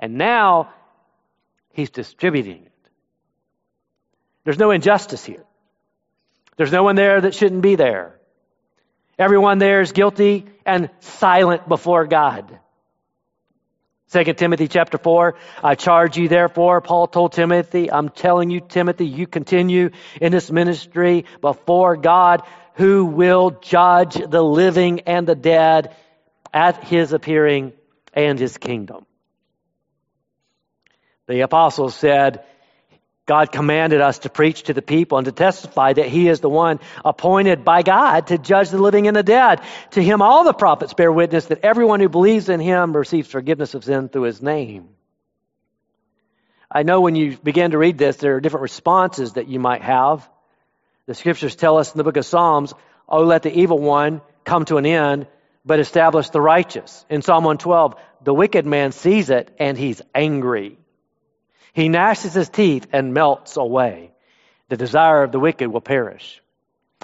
And 0.00 0.16
now 0.16 0.70
he's 1.72 1.90
distributing 1.90 2.62
it. 2.64 2.72
There's 4.44 4.58
no 4.58 4.70
injustice 4.70 5.24
here. 5.24 5.44
There's 6.56 6.72
no 6.72 6.82
one 6.82 6.96
there 6.96 7.20
that 7.20 7.34
shouldn't 7.34 7.62
be 7.62 7.76
there. 7.76 8.15
Everyone 9.18 9.58
there 9.58 9.80
is 9.80 9.92
guilty 9.92 10.46
and 10.66 10.90
silent 11.00 11.68
before 11.68 12.06
God. 12.06 12.58
2 14.12 14.34
Timothy 14.34 14.68
chapter 14.68 14.98
4, 14.98 15.34
I 15.64 15.74
charge 15.74 16.16
you 16.16 16.28
therefore, 16.28 16.80
Paul 16.80 17.08
told 17.08 17.32
Timothy, 17.32 17.90
I'm 17.90 18.08
telling 18.08 18.50
you, 18.50 18.60
Timothy, 18.60 19.06
you 19.06 19.26
continue 19.26 19.90
in 20.20 20.32
this 20.32 20.50
ministry 20.50 21.24
before 21.40 21.96
God 21.96 22.42
who 22.74 23.06
will 23.06 23.50
judge 23.50 24.14
the 24.14 24.42
living 24.42 25.00
and 25.00 25.26
the 25.26 25.34
dead 25.34 25.96
at 26.52 26.84
his 26.84 27.12
appearing 27.12 27.72
and 28.12 28.38
his 28.38 28.58
kingdom. 28.58 29.06
The 31.26 31.40
apostles 31.40 31.96
said, 31.96 32.44
God 33.26 33.50
commanded 33.50 34.00
us 34.00 34.20
to 34.20 34.30
preach 34.30 34.64
to 34.64 34.72
the 34.72 34.80
people 34.80 35.18
and 35.18 35.24
to 35.24 35.32
testify 35.32 35.92
that 35.92 36.06
He 36.06 36.28
is 36.28 36.40
the 36.40 36.48
one 36.48 36.78
appointed 37.04 37.64
by 37.64 37.82
God 37.82 38.28
to 38.28 38.38
judge 38.38 38.70
the 38.70 38.78
living 38.78 39.08
and 39.08 39.16
the 39.16 39.24
dead. 39.24 39.60
To 39.92 40.02
Him, 40.02 40.22
all 40.22 40.44
the 40.44 40.54
prophets 40.54 40.94
bear 40.94 41.10
witness 41.10 41.46
that 41.46 41.64
everyone 41.64 41.98
who 41.98 42.08
believes 42.08 42.48
in 42.48 42.60
Him 42.60 42.96
receives 42.96 43.28
forgiveness 43.28 43.74
of 43.74 43.84
sin 43.84 44.08
through 44.08 44.22
His 44.22 44.40
name. 44.40 44.90
I 46.70 46.84
know 46.84 47.00
when 47.00 47.16
you 47.16 47.36
begin 47.36 47.72
to 47.72 47.78
read 47.78 47.98
this, 47.98 48.16
there 48.16 48.36
are 48.36 48.40
different 48.40 48.62
responses 48.62 49.32
that 49.32 49.48
you 49.48 49.58
might 49.58 49.82
have. 49.82 50.28
The 51.06 51.14
scriptures 51.14 51.56
tell 51.56 51.78
us 51.78 51.92
in 51.92 51.98
the 51.98 52.04
book 52.04 52.16
of 52.16 52.26
Psalms, 52.26 52.74
Oh, 53.08 53.24
let 53.24 53.42
the 53.42 53.56
evil 53.56 53.78
one 53.78 54.20
come 54.44 54.64
to 54.66 54.76
an 54.76 54.86
end, 54.86 55.26
but 55.64 55.80
establish 55.80 56.30
the 56.30 56.40
righteous. 56.40 57.04
In 57.10 57.22
Psalm 57.22 57.44
112, 57.44 57.96
the 58.22 58.34
wicked 58.34 58.66
man 58.66 58.92
sees 58.92 59.30
it 59.30 59.54
and 59.58 59.76
he's 59.76 60.02
angry. 60.14 60.78
He 61.76 61.90
gnashes 61.90 62.32
his 62.32 62.48
teeth 62.48 62.86
and 62.94 63.12
melts 63.12 63.58
away. 63.58 64.10
The 64.70 64.78
desire 64.78 65.22
of 65.22 65.30
the 65.30 65.38
wicked 65.38 65.68
will 65.68 65.82
perish. 65.82 66.40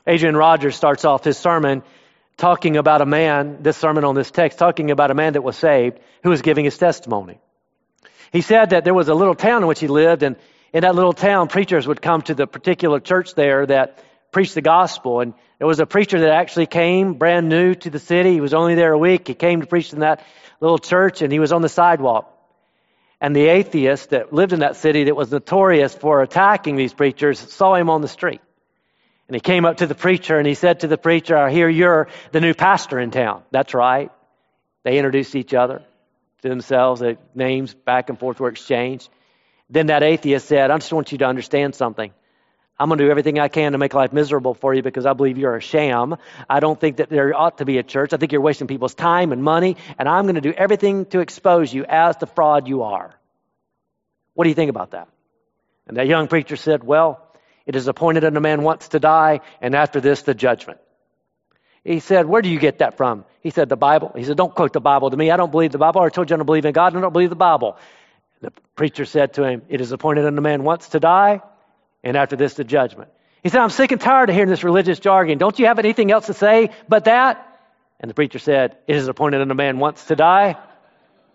Adrian 0.07 0.35
Rogers 0.35 0.75
starts 0.75 1.05
off 1.05 1.25
his 1.25 1.37
sermon 1.37 1.83
talking 2.38 2.79
about 2.79 3.02
a 3.02 3.07
man, 3.07 3.59
this 3.61 3.76
sermon 3.76 4.02
on 4.05 4.14
this 4.14 4.31
text, 4.31 4.59
talking 4.59 4.91
about 4.91 5.11
a 5.11 5.14
man 5.14 5.35
that 5.35 5.43
was 5.43 5.59
saved 5.59 5.99
who 6.23 6.31
was 6.31 6.41
giving 6.41 6.64
his 6.64 6.79
testimony. 6.79 7.38
He 8.33 8.41
said 8.41 8.71
that 8.71 8.85
there 8.85 8.95
was 8.95 9.09
a 9.09 9.14
little 9.14 9.35
town 9.35 9.61
in 9.61 9.69
which 9.69 9.79
he 9.79 9.88
lived, 9.88 10.23
and 10.23 10.37
in 10.73 10.81
that 10.81 10.95
little 10.95 11.12
town, 11.12 11.49
preachers 11.49 11.87
would 11.87 12.00
come 12.00 12.23
to 12.23 12.35
the 12.35 12.47
particular 12.47 12.99
church 12.99 13.35
there 13.35 13.67
that 13.67 14.02
preached 14.31 14.55
the 14.55 14.62
gospel. 14.62 15.21
And 15.21 15.35
there 15.59 15.67
was 15.67 15.81
a 15.81 15.87
preacher 15.87 16.21
that 16.21 16.31
actually 16.31 16.67
came 16.67 17.12
brand 17.12 17.50
new 17.50 17.75
to 17.75 17.91
the 17.91 17.99
city. 17.99 18.33
He 18.33 18.41
was 18.41 18.55
only 18.55 18.75
there 18.75 18.95
a 18.95 18.99
week. 18.99 19.29
He 19.29 19.35
came 19.35 19.61
to 19.61 19.67
preach 19.67 19.93
in 19.93 19.99
that 19.99 20.25
little 20.61 20.79
church, 20.79 21.21
and 21.21 21.31
he 21.31 21.41
was 21.41 21.52
on 21.52 21.61
the 21.61 21.69
sidewalk. 21.69 22.32
And 23.23 23.37
the 23.37 23.47
atheist 23.47 24.11
that 24.11 24.33
lived 24.33 24.52
in 24.52 24.61
that 24.61 24.75
city 24.75 25.05
that 25.05 25.14
was 25.14 25.31
notorious 25.31 25.95
for 25.95 26.23
attacking 26.23 26.75
these 26.75 26.93
preachers 26.93 27.38
saw 27.38 27.76
him 27.76 27.88
on 27.88 28.00
the 28.00 28.09
street. 28.09 28.41
And 29.29 29.37
he 29.37 29.41
came 29.41 29.64
up 29.64 29.76
to 29.76 29.87
the 29.87 29.95
preacher 29.95 30.37
and 30.38 30.47
he 30.47 30.55
said 30.55 30.81
to 30.81 30.88
the 30.88 30.99
preacher, 30.99 31.37
I 31.37 31.52
hear 31.52 31.69
you're 31.69 32.09
the 32.33 32.41
new 32.41 32.52
pastor 32.52 32.99
in 32.99 33.12
town. 33.12 33.45
That's 33.52 33.75
right. 33.75 34.11
They 34.83 34.99
introduced 34.99 35.37
each 35.37 35.55
other 35.55 35.85
to 36.43 36.49
themselves. 36.49 37.00
Their 37.00 37.17
names 37.33 37.73
back 37.75 38.09
and 38.09 38.19
forth 38.19 38.41
were 38.41 38.49
exchanged. 38.49 39.09
Then 39.71 39.87
that 39.87 40.02
atheist 40.02 40.49
said, 40.49 40.73
I 40.73 40.76
just 40.78 40.93
want 40.93 41.13
you 41.13 41.19
to 41.19 41.26
understand 41.26 41.76
something. 41.76 42.13
I'm 42.78 42.89
going 42.89 42.99
to 42.99 43.04
do 43.04 43.11
everything 43.11 43.39
I 43.39 43.49
can 43.49 43.73
to 43.73 43.78
make 43.78 43.95
life 43.95 44.13
miserable 44.13 44.54
for 44.54 44.75
you 44.75 44.82
because 44.82 45.06
I 45.06 45.13
believe 45.13 45.39
you're 45.39 45.56
a 45.56 45.61
sham. 45.61 46.17
I 46.49 46.61
don't 46.61 46.80
think 46.80 46.97
that 46.97 47.11
there 47.11 47.35
ought 47.35 47.58
to 47.58 47.65
be 47.65 47.78
a 47.78 47.82
church. 47.82 48.13
I 48.13 48.17
think 48.17 48.32
you're 48.32 48.41
wasting 48.41 48.67
people's 48.67 48.95
time 48.95 49.32
and 49.32 49.43
money, 49.43 49.76
and 49.99 50.08
I'm 50.08 50.25
going 50.25 50.37
to 50.37 50.41
do 50.41 50.52
everything 50.52 51.06
to 51.06 51.21
expose 51.21 51.73
you 51.73 51.85
as 51.85 52.17
the 52.17 52.26
fraud 52.26 52.67
you 52.69 52.82
are. 52.82 53.15
What 54.35 54.45
do 54.45 54.49
you 54.49 54.54
think 54.54 54.71
about 54.71 54.93
that? 54.93 55.08
And 55.87 55.97
that 55.97 56.06
young 56.06 56.28
preacher 56.28 56.56
said, 56.56 56.82
Well, 56.82 57.21
it 57.67 57.76
is 57.76 57.87
appointed 57.87 58.25
unto 58.25 58.41
man 58.41 58.63
once 58.63 58.89
to 58.89 58.99
die, 58.99 59.41
and 59.61 59.75
after 59.75 60.00
this, 60.00 60.23
the 60.23 60.35
judgment. 60.35 60.80
He 61.85 62.00
said, 62.00 62.26
Where 62.26 62.43
do 62.43 62.49
you 62.49 62.58
get 62.58 62.78
that 62.78 62.97
from? 62.97 63.25
He 63.41 63.50
said, 63.50 63.69
The 63.69 63.76
Bible. 63.76 64.13
He 64.17 64.25
said, 64.25 64.37
Don't 64.37 64.54
quote 64.54 64.73
the 64.73 64.80
Bible 64.80 65.11
to 65.11 65.17
me. 65.17 65.30
I 65.30 65.37
don't 65.37 65.52
believe 65.52 65.73
the 65.73 65.78
Bible. 65.78 66.00
I 66.00 66.08
told 66.08 66.30
you 66.30 66.35
I 66.35 66.39
don't 66.39 66.47
believe 66.47 66.65
in 66.65 66.73
God, 66.73 66.89
and 66.93 66.99
I 66.99 67.00
don't 67.02 67.13
believe 67.13 67.30
the 67.30 67.37
Bible. 67.37 67.76
The 68.41 68.52
preacher 68.75 69.04
said 69.04 69.35
to 69.35 69.45
him, 69.45 69.63
It 69.69 69.80
is 69.80 69.93
appointed 69.93 70.25
unto 70.25 70.41
man 70.41 70.65
once 70.65 70.89
to 70.91 71.00
die, 71.00 71.43
and 72.02 72.17
after 72.17 72.36
this, 72.36 72.54
the 72.54 72.65
judgment. 72.65 73.10
He 73.43 73.49
said, 73.49 73.60
I'm 73.60 73.71
sick 73.71 73.93
and 73.93 74.00
tired 74.00 74.28
of 74.28 74.34
hearing 74.34 74.50
this 74.50 74.65
religious 74.65 75.00
jargon. 75.00 75.38
Don't 75.38 75.58
you 75.58 75.67
have 75.67 75.78
anything 75.78 76.10
else 76.10 76.26
to 76.26 76.34
say 76.34 76.71
but 76.88 77.04
that? 77.04 77.49
And 77.99 78.08
the 78.10 78.15
preacher 78.15 78.38
said, 78.38 78.76
It 78.86 78.97
is 78.97 79.08
appointed 79.08 79.41
unto 79.41 79.54
man 79.54 79.78
once 79.78 80.04
to 80.06 80.17
die, 80.17 80.56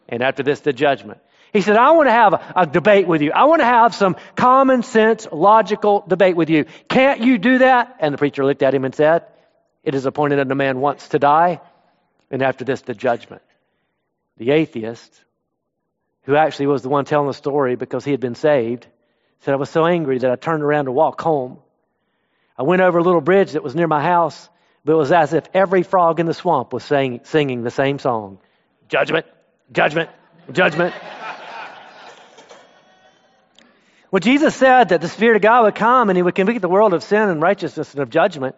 and 0.08 0.22
after 0.22 0.44
this, 0.44 0.62
the 0.62 0.74
judgment. 0.74 1.20
He 1.54 1.62
said, 1.62 1.78
I 1.78 1.92
want 1.92 2.08
to 2.08 2.12
have 2.12 2.34
a, 2.34 2.54
a, 2.58 2.66
debate 2.66 3.08
with 3.08 3.22
you. 3.22 3.32
I 3.32 3.46
want 3.46 3.62
to 3.62 3.66
have 3.66 3.96
some 3.96 4.18
common 4.36 4.84
sense, 4.84 5.28
logical 5.32 6.04
debate 6.08 6.36
with 6.36 6.50
you. 6.50 6.66
Can't 6.90 7.22
you 7.22 7.38
do 7.38 7.60
that? 7.60 7.96
And 8.00 8.14
the 8.14 8.18
preacher 8.18 8.46
looked 8.46 8.64
at 8.64 8.74
him 8.74 8.84
and 8.84 8.94
said, 8.94 9.26
It 9.84 9.96
is 9.96 10.06
appointed 10.06 10.40
unto 10.40 10.56
man 10.56 10.80
once 10.80 11.08
to 11.10 11.20
die, 11.20 11.62
and 12.30 12.42
after 12.42 12.66
this, 12.66 12.82
the 12.82 12.94
judgment. 12.94 13.42
The 14.38 14.52
atheist, 14.52 15.24
who 16.24 16.36
actually 16.36 16.68
was 16.68 16.84
the 16.84 16.90
one 16.90 17.06
telling 17.06 17.28
the 17.28 17.34
story 17.34 17.76
because 17.76 18.04
he 18.04 18.12
had 18.12 18.20
been 18.20 18.36
saved, 18.36 18.86
said, 19.42 19.54
I 19.54 19.58
was 19.58 19.70
so 19.70 19.86
angry 19.86 20.20
that 20.20 20.32
I 20.32 20.36
turned 20.36 20.64
around 20.64 20.86
to 20.86 20.92
walk 20.92 21.22
home. 21.22 21.60
I 22.58 22.64
went 22.64 22.82
over 22.82 22.98
a 22.98 23.04
little 23.04 23.22
bridge 23.22 23.52
that 23.52 23.64
was 23.64 23.76
near 23.76 23.88
my 23.88 24.02
house, 24.02 24.50
but 24.84 24.94
it 24.94 24.96
was 24.96 25.12
as 25.12 25.34
if 25.34 25.46
every 25.54 25.84
frog 25.84 26.20
in 26.20 26.26
the 26.26 26.34
swamp 26.34 26.74
was 26.74 26.84
saying, 26.84 27.22
singing 27.24 27.64
the 27.64 27.72
same 27.72 28.00
song 28.00 28.40
Judgment, 28.90 29.26
judgment, 29.72 30.10
judgment. 30.52 30.94
Well, 34.10 34.22
Jesus 34.22 34.56
said 34.56 34.90
that 34.90 35.02
the 35.02 35.10
Spirit 35.10 35.36
of 35.36 35.42
God 35.42 35.66
would 35.66 35.76
come 35.76 36.10
and 36.10 36.16
He 36.16 36.24
would 36.24 36.36
convict 36.36 36.62
the 36.62 36.70
world 36.70 36.94
of 36.94 37.04
sin 37.04 37.30
and 37.30 37.42
righteousness 37.42 37.94
and 37.94 38.02
of 38.02 38.10
judgment 38.10 38.56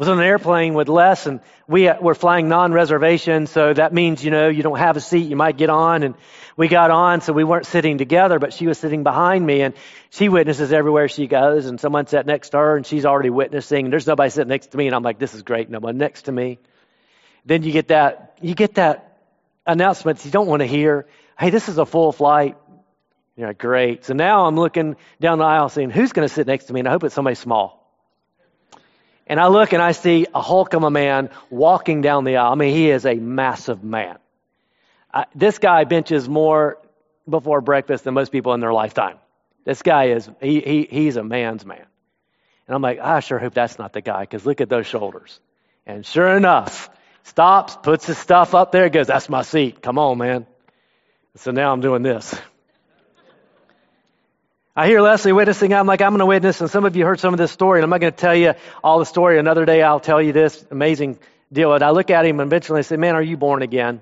was 0.00 0.08
on 0.08 0.18
an 0.18 0.24
airplane 0.24 0.72
with 0.72 0.88
Les, 0.88 1.26
and 1.26 1.40
we 1.68 1.86
uh, 1.86 2.00
were 2.00 2.14
flying 2.14 2.48
non-reservation, 2.48 3.46
so 3.46 3.74
that 3.74 3.92
means 3.92 4.24
you 4.24 4.30
know 4.30 4.48
you 4.48 4.62
don't 4.62 4.78
have 4.78 4.96
a 4.96 5.00
seat, 5.00 5.28
you 5.28 5.36
might 5.36 5.58
get 5.58 5.68
on, 5.68 6.02
and 6.02 6.14
we 6.56 6.68
got 6.68 6.90
on, 6.90 7.20
so 7.20 7.34
we 7.34 7.44
weren't 7.44 7.66
sitting 7.66 7.98
together, 7.98 8.38
but 8.38 8.54
she 8.54 8.66
was 8.66 8.78
sitting 8.78 9.02
behind 9.02 9.44
me, 9.44 9.60
and 9.60 9.74
she 10.08 10.30
witnesses 10.30 10.72
everywhere 10.72 11.08
she 11.08 11.26
goes, 11.26 11.66
and 11.66 11.78
someone 11.78 12.06
sat 12.06 12.24
next 12.24 12.48
to 12.50 12.56
her, 12.56 12.78
and 12.78 12.86
she's 12.86 13.04
already 13.04 13.28
witnessing, 13.28 13.84
and 13.84 13.92
there's 13.92 14.06
nobody 14.06 14.30
sitting 14.30 14.48
next 14.48 14.68
to 14.68 14.78
me, 14.78 14.86
and 14.86 14.96
I'm 14.96 15.02
like, 15.02 15.18
this 15.18 15.34
is 15.34 15.42
great, 15.42 15.68
no 15.68 15.80
one 15.80 15.98
next 15.98 16.22
to 16.22 16.32
me. 16.32 16.58
Then 17.44 17.62
you 17.62 17.70
get 17.70 17.88
that, 17.88 18.38
you 18.40 18.54
get 18.54 18.76
that 18.76 19.18
announcement 19.66 20.24
you 20.24 20.30
don't 20.30 20.46
want 20.46 20.60
to 20.60 20.66
hear. 20.66 21.08
Hey, 21.38 21.50
this 21.50 21.68
is 21.68 21.76
a 21.76 21.84
full 21.84 22.10
flight. 22.12 22.56
Yeah, 23.36 23.52
great. 23.52 24.06
So 24.06 24.14
now 24.14 24.46
I'm 24.46 24.56
looking 24.56 24.96
down 25.20 25.40
the 25.40 25.44
aisle 25.44 25.68
saying, 25.68 25.90
who's 25.90 26.12
going 26.12 26.26
to 26.26 26.32
sit 26.32 26.46
next 26.46 26.64
to 26.64 26.72
me? 26.72 26.80
And 26.80 26.88
I 26.88 26.90
hope 26.90 27.04
it's 27.04 27.14
somebody 27.14 27.34
small. 27.34 27.79
And 29.30 29.38
I 29.38 29.46
look 29.46 29.72
and 29.72 29.80
I 29.80 29.92
see 29.92 30.26
a 30.34 30.42
hulk 30.42 30.74
of 30.74 30.82
a 30.82 30.90
man 30.90 31.30
walking 31.50 32.00
down 32.00 32.24
the 32.24 32.38
aisle. 32.38 32.50
I 32.50 32.56
mean, 32.56 32.74
he 32.74 32.90
is 32.90 33.06
a 33.06 33.14
massive 33.14 33.84
man. 33.84 34.18
I, 35.14 35.26
this 35.36 35.58
guy 35.58 35.84
benches 35.84 36.28
more 36.28 36.78
before 37.28 37.60
breakfast 37.60 38.02
than 38.02 38.14
most 38.14 38.32
people 38.32 38.54
in 38.54 38.60
their 38.60 38.72
lifetime. 38.72 39.18
This 39.64 39.82
guy 39.82 40.06
is, 40.06 40.28
he, 40.42 40.58
he, 40.60 40.88
he's 40.90 41.14
a 41.14 41.22
man's 41.22 41.64
man. 41.64 41.86
And 42.66 42.74
I'm 42.74 42.82
like, 42.82 42.98
I 42.98 43.20
sure 43.20 43.38
hope 43.38 43.54
that's 43.54 43.78
not 43.78 43.92
the 43.92 44.00
guy 44.00 44.22
because 44.22 44.44
look 44.44 44.60
at 44.60 44.68
those 44.68 44.88
shoulders. 44.88 45.38
And 45.86 46.04
sure 46.04 46.36
enough, 46.36 46.90
stops, 47.22 47.76
puts 47.80 48.06
his 48.06 48.18
stuff 48.18 48.56
up 48.56 48.72
there, 48.72 48.88
goes, 48.88 49.06
That's 49.06 49.28
my 49.28 49.42
seat. 49.42 49.80
Come 49.80 49.96
on, 50.00 50.18
man. 50.18 50.44
So 51.36 51.52
now 51.52 51.72
I'm 51.72 51.80
doing 51.80 52.02
this. 52.02 52.34
I 54.80 54.86
hear 54.86 55.02
Leslie 55.02 55.32
witnessing. 55.34 55.74
I'm 55.74 55.86
like, 55.86 56.00
I'm 56.00 56.12
going 56.12 56.20
to 56.20 56.26
witness. 56.26 56.62
And 56.62 56.70
some 56.70 56.86
of 56.86 56.96
you 56.96 57.04
heard 57.04 57.20
some 57.20 57.34
of 57.34 57.38
this 57.38 57.52
story. 57.52 57.80
And 57.80 57.84
I'm 57.84 57.90
not 57.90 58.00
going 58.00 58.14
to 58.14 58.18
tell 58.18 58.34
you 58.34 58.54
all 58.82 58.98
the 58.98 59.04
story. 59.04 59.38
Another 59.38 59.66
day 59.66 59.82
I'll 59.82 60.00
tell 60.00 60.22
you 60.22 60.32
this 60.32 60.64
amazing 60.70 61.18
deal. 61.52 61.74
And 61.74 61.84
I 61.84 61.90
look 61.90 62.08
at 62.08 62.24
him 62.24 62.40
and 62.40 62.48
eventually 62.48 62.78
I 62.78 62.80
say, 62.80 62.96
Man, 62.96 63.14
are 63.14 63.20
you 63.20 63.36
born 63.36 63.60
again? 63.60 64.00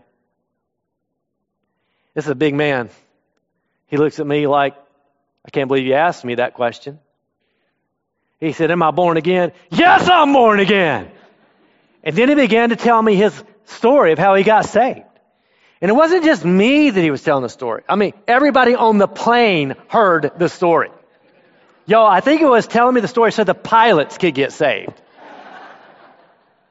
This 2.15 2.27
is 2.27 2.31
a 2.31 2.37
big 2.37 2.55
man. 2.55 2.91
He 3.89 3.97
looks 3.97 4.21
at 4.21 4.27
me 4.29 4.47
like, 4.47 4.77
I 5.45 5.51
can't 5.51 5.67
believe 5.67 5.85
you 5.85 5.95
asked 5.95 6.25
me 6.25 6.37
that 6.37 6.55
question. 6.55 7.01
He 8.39 8.53
said, 8.53 8.71
Am 8.71 8.81
I 8.81 8.93
born 8.93 9.17
again? 9.17 9.51
Yes, 9.71 10.09
I'm 10.09 10.33
born 10.33 10.61
again. 10.61 11.11
And 12.05 12.15
then 12.15 12.29
he 12.29 12.37
began 12.37 12.69
to 12.69 12.77
tell 12.77 13.03
me 13.03 13.17
his 13.17 13.35
story 13.65 14.13
of 14.13 14.21
how 14.21 14.37
he 14.37 14.45
got 14.45 14.67
saved. 14.67 15.08
And 15.81 15.91
it 15.91 15.95
wasn't 15.95 16.25
just 16.25 16.45
me 16.45 16.91
that 16.91 17.01
he 17.01 17.11
was 17.11 17.23
telling 17.23 17.43
the 17.43 17.49
story. 17.49 17.85
I 17.89 17.97
mean, 17.97 18.13
everybody 18.27 18.75
on 18.75 18.99
the 18.99 19.07
plane 19.07 19.77
heard 19.89 20.33
the 20.37 20.49
story. 20.49 20.91
Yo, 21.87 22.05
I 22.05 22.21
think 22.21 22.43
it 22.43 22.49
was 22.49 22.67
telling 22.67 22.95
me 22.95 23.01
the 23.01 23.09
story 23.09 23.33
so 23.33 23.45
the 23.45 23.55
pilots 23.55 24.19
could 24.19 24.35
get 24.35 24.53
saved. 24.53 25.01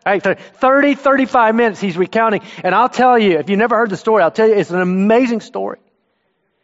Right, 0.06 0.24
30, 0.24 0.96
35 0.96 1.56
minutes 1.56 1.82
he's 1.82 1.98
recounting. 1.98 2.41
And 2.63 2.74
I'll 2.74 2.88
tell 2.88 3.20
you, 3.20 3.39
if 3.39 3.50
you 3.50 3.58
never 3.58 3.76
heard 3.76 3.89
the 3.89 3.98
story, 3.98 4.24
I'll 4.24 4.32
tell 4.32 4.48
you, 4.48 4.54
it's 4.56 4.72
an 4.72 4.80
amazing 4.80 5.41
story. 5.41 5.80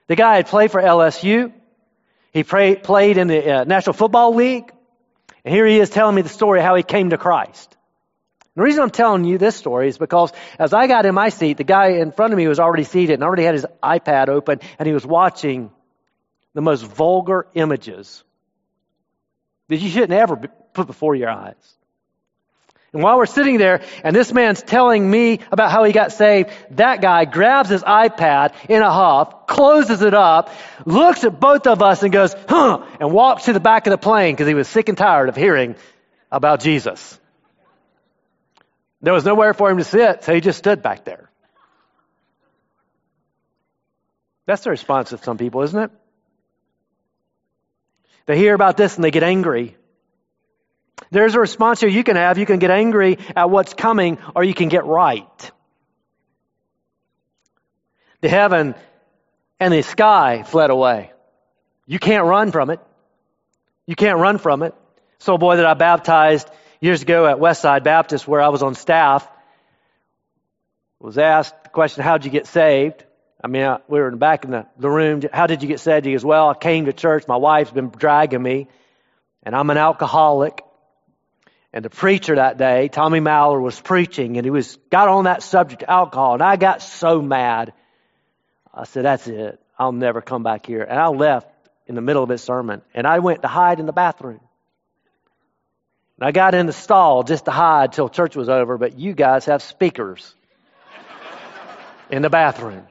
The 0.07 0.15
guy 0.15 0.37
had 0.37 0.47
played 0.47 0.71
for 0.71 0.81
LSU. 0.81 1.51
He 2.31 2.43
pray, 2.43 2.75
played 2.75 3.17
in 3.17 3.27
the 3.27 3.51
uh, 3.51 3.63
National 3.65 3.93
Football 3.93 4.35
League. 4.35 4.71
And 5.43 5.53
here 5.53 5.65
he 5.65 5.77
is 5.77 5.89
telling 5.89 6.15
me 6.15 6.21
the 6.21 6.29
story 6.29 6.59
of 6.59 6.65
how 6.65 6.75
he 6.75 6.83
came 6.83 7.09
to 7.09 7.17
Christ. 7.17 7.75
The 8.55 8.61
reason 8.61 8.83
I'm 8.83 8.91
telling 8.91 9.25
you 9.25 9.37
this 9.37 9.55
story 9.55 9.87
is 9.87 9.97
because 9.97 10.31
as 10.59 10.73
I 10.73 10.87
got 10.87 11.05
in 11.05 11.15
my 11.15 11.29
seat, 11.29 11.57
the 11.57 11.63
guy 11.63 11.93
in 11.93 12.11
front 12.11 12.33
of 12.33 12.37
me 12.37 12.47
was 12.47 12.59
already 12.59 12.83
seated 12.83 13.15
and 13.15 13.23
already 13.23 13.43
had 13.43 13.55
his 13.55 13.65
iPad 13.81 14.29
open 14.29 14.59
and 14.77 14.87
he 14.87 14.93
was 14.93 15.05
watching 15.05 15.71
the 16.53 16.61
most 16.61 16.83
vulgar 16.83 17.47
images 17.55 18.23
that 19.69 19.77
you 19.77 19.89
shouldn't 19.89 20.11
ever 20.11 20.35
put 20.35 20.85
before 20.85 21.15
your 21.15 21.29
eyes. 21.29 21.55
And 22.93 23.01
while 23.01 23.17
we're 23.17 23.25
sitting 23.25 23.57
there 23.57 23.81
and 24.03 24.15
this 24.15 24.31
man's 24.31 24.61
telling 24.61 25.09
me 25.09 25.39
about 25.51 25.71
how 25.71 25.83
he 25.83 25.91
got 25.91 26.11
saved, 26.11 26.51
that 26.71 27.01
guy 27.01 27.25
grabs 27.25 27.69
his 27.69 27.81
iPad 27.81 28.53
in 28.69 28.83
a 28.83 28.91
huff, 28.91 29.47
closes 29.47 30.03
it 30.03 30.13
up, 30.13 30.51
looks 30.85 31.23
at 31.23 31.39
both 31.39 31.65
of 31.65 31.81
us 31.81 32.03
and 32.03 32.13
goes, 32.13 32.35
huh, 32.47 32.85
and 32.99 33.11
walks 33.11 33.45
to 33.45 33.53
the 33.53 33.59
back 33.59 33.87
of 33.87 33.91
the 33.91 33.97
plane 33.97 34.35
because 34.35 34.47
he 34.47 34.53
was 34.53 34.67
sick 34.67 34.89
and 34.89 34.97
tired 34.97 35.27
of 35.27 35.35
hearing 35.35 35.75
about 36.31 36.59
Jesus. 36.61 37.19
There 39.03 39.13
was 39.13 39.25
nowhere 39.25 39.53
for 39.53 39.69
him 39.69 39.77
to 39.77 39.83
sit, 39.83 40.23
so 40.23 40.33
he 40.33 40.39
just 40.39 40.57
stood 40.57 40.81
back 40.81 41.03
there. 41.03 41.29
That's 44.45 44.63
the 44.63 44.69
response 44.69 45.11
of 45.11 45.23
some 45.23 45.37
people, 45.37 45.61
isn't 45.61 45.79
it? 45.79 45.91
They 48.25 48.37
hear 48.37 48.55
about 48.55 48.77
this 48.77 48.95
and 48.95 49.03
they 49.03 49.11
get 49.11 49.23
angry. 49.23 49.75
There's 51.11 51.35
a 51.35 51.39
response 51.39 51.81
here 51.81 51.89
you 51.89 52.05
can 52.05 52.15
have. 52.15 52.37
You 52.37 52.45
can 52.45 52.59
get 52.59 52.71
angry 52.71 53.17
at 53.35 53.49
what's 53.49 53.73
coming, 53.73 54.19
or 54.35 54.43
you 54.43 54.53
can 54.53 54.69
get 54.69 54.85
right. 54.85 55.51
The 58.21 58.29
heaven 58.29 58.73
and 59.59 59.73
the 59.73 59.81
sky 59.81 60.43
fled 60.43 60.69
away. 60.69 61.11
You 61.85 61.99
can't 61.99 62.23
run 62.23 62.51
from 62.51 62.69
it. 62.69 62.79
You 63.85 63.95
can't 63.95 64.17
run 64.17 64.37
from 64.37 64.63
it. 64.63 64.73
So, 65.19 65.37
boy 65.37 65.57
that 65.57 65.65
I 65.65 65.73
baptized 65.73 66.49
years 66.83 67.01
ago 67.01 67.25
at 67.25 67.37
Westside 67.37 67.85
Baptist, 67.85 68.27
where 68.27 68.41
I 68.41 68.49
was 68.49 68.61
on 68.61 68.75
staff, 68.75 69.25
was 70.99 71.17
asked 71.17 71.63
the 71.63 71.69
question, 71.69 72.03
How'd 72.03 72.25
you 72.25 72.31
get 72.31 72.45
saved? 72.45 73.05
I 73.41 73.47
mean, 73.47 73.63
uh, 73.63 73.77
we 73.87 73.99
were 73.99 74.07
in 74.07 74.13
the 74.13 74.17
back 74.17 74.43
in 74.43 74.51
the, 74.51 74.65
the 74.77 74.89
room. 74.89 75.21
How 75.31 75.47
did 75.47 75.61
you 75.61 75.69
get 75.69 75.79
saved? 75.79 76.05
He 76.05 76.11
goes, 76.11 76.25
Well, 76.25 76.49
I 76.49 76.55
came 76.55 76.85
to 76.85 76.93
church. 76.93 77.23
My 77.25 77.37
wife's 77.37 77.71
been 77.71 77.89
dragging 77.89 78.43
me, 78.43 78.67
and 79.43 79.55
I'm 79.55 79.69
an 79.69 79.77
alcoholic. 79.77 80.61
And 81.71 81.85
the 81.85 81.89
preacher 81.89 82.35
that 82.35 82.57
day, 82.57 82.89
Tommy 82.89 83.21
Mallard, 83.21 83.61
was 83.61 83.79
preaching, 83.79 84.35
and 84.35 84.45
he 84.45 84.51
was 84.51 84.77
got 84.91 85.07
on 85.07 85.23
that 85.23 85.41
subject, 85.41 85.83
alcohol, 85.87 86.33
and 86.33 86.43
I 86.43 86.57
got 86.57 86.81
so 86.81 87.21
mad. 87.21 87.71
I 88.73 88.83
said, 88.83 89.05
"That's 89.05 89.27
it. 89.27 89.59
I'll 89.79 89.93
never 89.93 90.21
come 90.21 90.43
back 90.43 90.65
here." 90.65 90.83
And 90.83 90.99
I 90.99 91.07
left 91.07 91.47
in 91.87 91.95
the 91.95 92.01
middle 92.01 92.23
of 92.23 92.29
his 92.29 92.43
sermon, 92.43 92.81
and 92.93 93.07
I 93.07 93.19
went 93.19 93.41
to 93.41 93.47
hide 93.47 93.79
in 93.79 93.85
the 93.85 93.93
bathroom. 93.93 94.41
And 96.19 96.27
I 96.27 96.31
got 96.31 96.55
in 96.55 96.65
the 96.65 96.73
stall 96.73 97.23
just 97.23 97.45
to 97.45 97.51
hide 97.51 97.93
till 97.93 98.09
church 98.09 98.35
was 98.35 98.49
over, 98.49 98.77
but 98.77 98.97
you 98.97 99.13
guys 99.13 99.45
have 99.45 99.61
speakers 99.61 100.33
in 102.09 102.21
the 102.21 102.29
bathroom. 102.29 102.85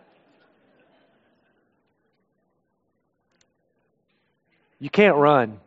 You 4.80 4.90
can't 4.90 5.16
run. 5.16 5.60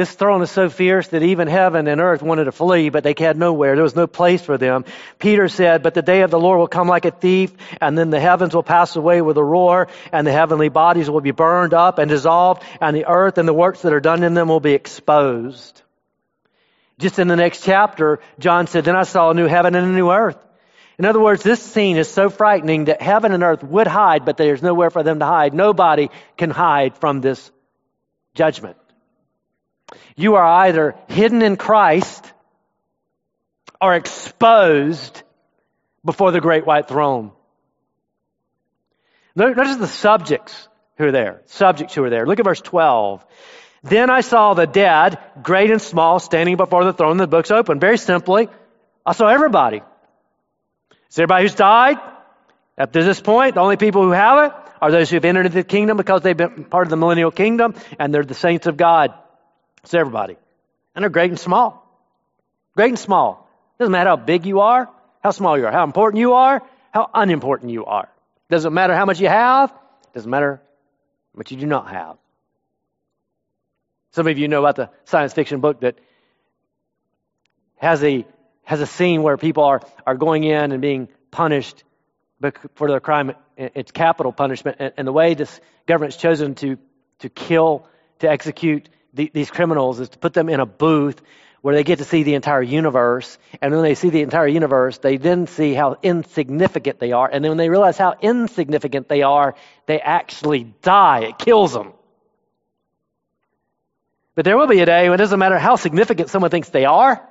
This 0.00 0.14
throne 0.14 0.40
is 0.40 0.50
so 0.50 0.70
fierce 0.70 1.08
that 1.08 1.22
even 1.22 1.46
heaven 1.46 1.86
and 1.86 2.00
earth 2.00 2.22
wanted 2.22 2.44
to 2.44 2.52
flee, 2.52 2.88
but 2.88 3.04
they 3.04 3.12
had 3.18 3.36
nowhere. 3.36 3.74
There 3.74 3.82
was 3.82 3.94
no 3.94 4.06
place 4.06 4.40
for 4.40 4.56
them. 4.56 4.86
Peter 5.18 5.46
said, 5.46 5.82
But 5.82 5.92
the 5.92 6.00
day 6.00 6.22
of 6.22 6.30
the 6.30 6.38
Lord 6.38 6.58
will 6.58 6.68
come 6.68 6.88
like 6.88 7.04
a 7.04 7.10
thief, 7.10 7.52
and 7.82 7.98
then 7.98 8.08
the 8.08 8.18
heavens 8.18 8.54
will 8.54 8.62
pass 8.62 8.96
away 8.96 9.20
with 9.20 9.36
a 9.36 9.44
roar, 9.44 9.88
and 10.10 10.26
the 10.26 10.32
heavenly 10.32 10.70
bodies 10.70 11.10
will 11.10 11.20
be 11.20 11.32
burned 11.32 11.74
up 11.74 11.98
and 11.98 12.08
dissolved, 12.08 12.62
and 12.80 12.96
the 12.96 13.04
earth 13.08 13.36
and 13.36 13.46
the 13.46 13.52
works 13.52 13.82
that 13.82 13.92
are 13.92 14.00
done 14.00 14.22
in 14.22 14.32
them 14.32 14.48
will 14.48 14.58
be 14.58 14.72
exposed. 14.72 15.82
Just 16.98 17.18
in 17.18 17.28
the 17.28 17.36
next 17.36 17.62
chapter, 17.62 18.20
John 18.38 18.68
said, 18.68 18.86
Then 18.86 18.96
I 18.96 19.02
saw 19.02 19.28
a 19.28 19.34
new 19.34 19.48
heaven 19.48 19.74
and 19.74 19.86
a 19.86 19.94
new 19.94 20.10
earth. 20.10 20.38
In 20.98 21.04
other 21.04 21.20
words, 21.20 21.42
this 21.42 21.60
scene 21.60 21.98
is 21.98 22.08
so 22.08 22.30
frightening 22.30 22.86
that 22.86 23.02
heaven 23.02 23.32
and 23.32 23.42
earth 23.42 23.62
would 23.62 23.86
hide, 23.86 24.24
but 24.24 24.38
there's 24.38 24.62
nowhere 24.62 24.88
for 24.88 25.02
them 25.02 25.18
to 25.18 25.26
hide. 25.26 25.52
Nobody 25.52 26.08
can 26.38 26.48
hide 26.48 26.96
from 26.96 27.20
this 27.20 27.50
judgment. 28.32 28.78
You 30.16 30.34
are 30.36 30.44
either 30.44 30.94
hidden 31.08 31.42
in 31.42 31.56
Christ 31.56 32.30
or 33.80 33.94
exposed 33.94 35.22
before 36.04 36.32
the 36.32 36.40
great 36.40 36.66
white 36.66 36.88
throne. 36.88 37.32
Notice 39.34 39.76
the 39.76 39.86
subjects 39.86 40.68
who 40.96 41.06
are 41.06 41.12
there. 41.12 41.42
Subjects 41.46 41.94
who 41.94 42.04
are 42.04 42.10
there. 42.10 42.26
Look 42.26 42.38
at 42.38 42.44
verse 42.44 42.60
12. 42.60 43.24
Then 43.82 44.10
I 44.10 44.20
saw 44.20 44.52
the 44.54 44.66
dead, 44.66 45.18
great 45.42 45.70
and 45.70 45.80
small, 45.80 46.18
standing 46.18 46.56
before 46.56 46.84
the 46.84 46.92
throne. 46.92 47.16
The 47.16 47.26
book's 47.26 47.50
open. 47.50 47.80
Very 47.80 47.96
simply, 47.96 48.48
I 49.06 49.12
saw 49.12 49.28
everybody. 49.28 49.80
It's 51.06 51.18
everybody 51.18 51.44
who's 51.44 51.54
died. 51.54 51.96
Up 52.76 52.92
to 52.92 53.02
this 53.02 53.20
point, 53.20 53.54
the 53.54 53.60
only 53.60 53.76
people 53.76 54.02
who 54.02 54.10
have 54.10 54.50
it 54.50 54.56
are 54.80 54.90
those 54.90 55.10
who 55.10 55.16
have 55.16 55.24
entered 55.24 55.46
into 55.46 55.56
the 55.56 55.64
kingdom 55.64 55.96
because 55.96 56.22
they've 56.22 56.36
been 56.36 56.64
part 56.64 56.86
of 56.86 56.90
the 56.90 56.96
millennial 56.96 57.30
kingdom, 57.30 57.74
and 57.98 58.12
they're 58.12 58.22
the 58.22 58.34
saints 58.34 58.66
of 58.66 58.76
God. 58.76 59.14
It's 59.82 59.94
everybody. 59.94 60.36
And 60.94 61.02
they're 61.02 61.10
great 61.10 61.30
and 61.30 61.38
small. 61.38 61.86
Great 62.74 62.88
and 62.88 62.98
small. 62.98 63.48
Doesn't 63.78 63.92
matter 63.92 64.10
how 64.10 64.16
big 64.16 64.46
you 64.46 64.60
are, 64.60 64.88
how 65.22 65.30
small 65.30 65.58
you 65.58 65.66
are, 65.66 65.72
how 65.72 65.84
important 65.84 66.20
you 66.20 66.34
are, 66.34 66.62
how 66.90 67.10
unimportant 67.14 67.70
you 67.70 67.84
are. 67.86 68.08
Doesn't 68.50 68.74
matter 68.74 68.94
how 68.94 69.04
much 69.06 69.20
you 69.20 69.28
have, 69.28 69.72
doesn't 70.14 70.30
matter 70.30 70.60
what 71.32 71.50
you 71.50 71.56
do 71.56 71.66
not 71.66 71.88
have. 71.88 72.16
Some 74.12 74.26
of 74.26 74.38
you 74.38 74.48
know 74.48 74.58
about 74.58 74.76
the 74.76 74.90
science 75.04 75.32
fiction 75.32 75.60
book 75.60 75.80
that 75.80 75.96
has 77.76 78.02
a 78.02 78.26
has 78.64 78.80
a 78.80 78.86
scene 78.86 79.22
where 79.22 79.36
people 79.36 79.64
are, 79.64 79.80
are 80.06 80.14
going 80.14 80.44
in 80.44 80.70
and 80.70 80.80
being 80.80 81.08
punished 81.32 81.82
for 82.74 82.88
their 82.88 83.00
crime. 83.00 83.32
It's 83.56 83.90
capital 83.90 84.32
punishment. 84.32 84.76
And 84.96 85.08
the 85.08 85.12
way 85.12 85.34
this 85.34 85.60
government's 85.86 86.16
chosen 86.16 86.54
to, 86.56 86.78
to 87.18 87.28
kill, 87.28 87.86
to 88.20 88.30
execute 88.30 88.88
the, 89.14 89.30
these 89.32 89.50
criminals 89.50 90.00
is 90.00 90.08
to 90.10 90.18
put 90.18 90.34
them 90.34 90.48
in 90.48 90.60
a 90.60 90.66
booth 90.66 91.20
where 91.62 91.74
they 91.74 91.84
get 91.84 91.98
to 91.98 92.04
see 92.04 92.22
the 92.22 92.34
entire 92.34 92.62
universe. 92.62 93.38
And 93.60 93.72
when 93.72 93.82
they 93.82 93.94
see 93.94 94.10
the 94.10 94.22
entire 94.22 94.46
universe, 94.46 94.98
they 94.98 95.16
then 95.18 95.46
see 95.46 95.74
how 95.74 95.98
insignificant 96.02 96.98
they 96.98 97.12
are. 97.12 97.28
And 97.30 97.44
then 97.44 97.50
when 97.50 97.58
they 97.58 97.68
realize 97.68 97.98
how 97.98 98.14
insignificant 98.20 99.08
they 99.08 99.22
are, 99.22 99.54
they 99.86 100.00
actually 100.00 100.64
die. 100.82 101.24
It 101.24 101.38
kills 101.38 101.72
them. 101.72 101.92
But 104.34 104.44
there 104.44 104.56
will 104.56 104.68
be 104.68 104.80
a 104.80 104.86
day 104.86 105.10
when 105.10 105.18
it 105.20 105.22
doesn't 105.22 105.38
matter 105.38 105.58
how 105.58 105.76
significant 105.76 106.30
someone 106.30 106.50
thinks 106.50 106.70
they 106.70 106.86
are. 106.86 107.26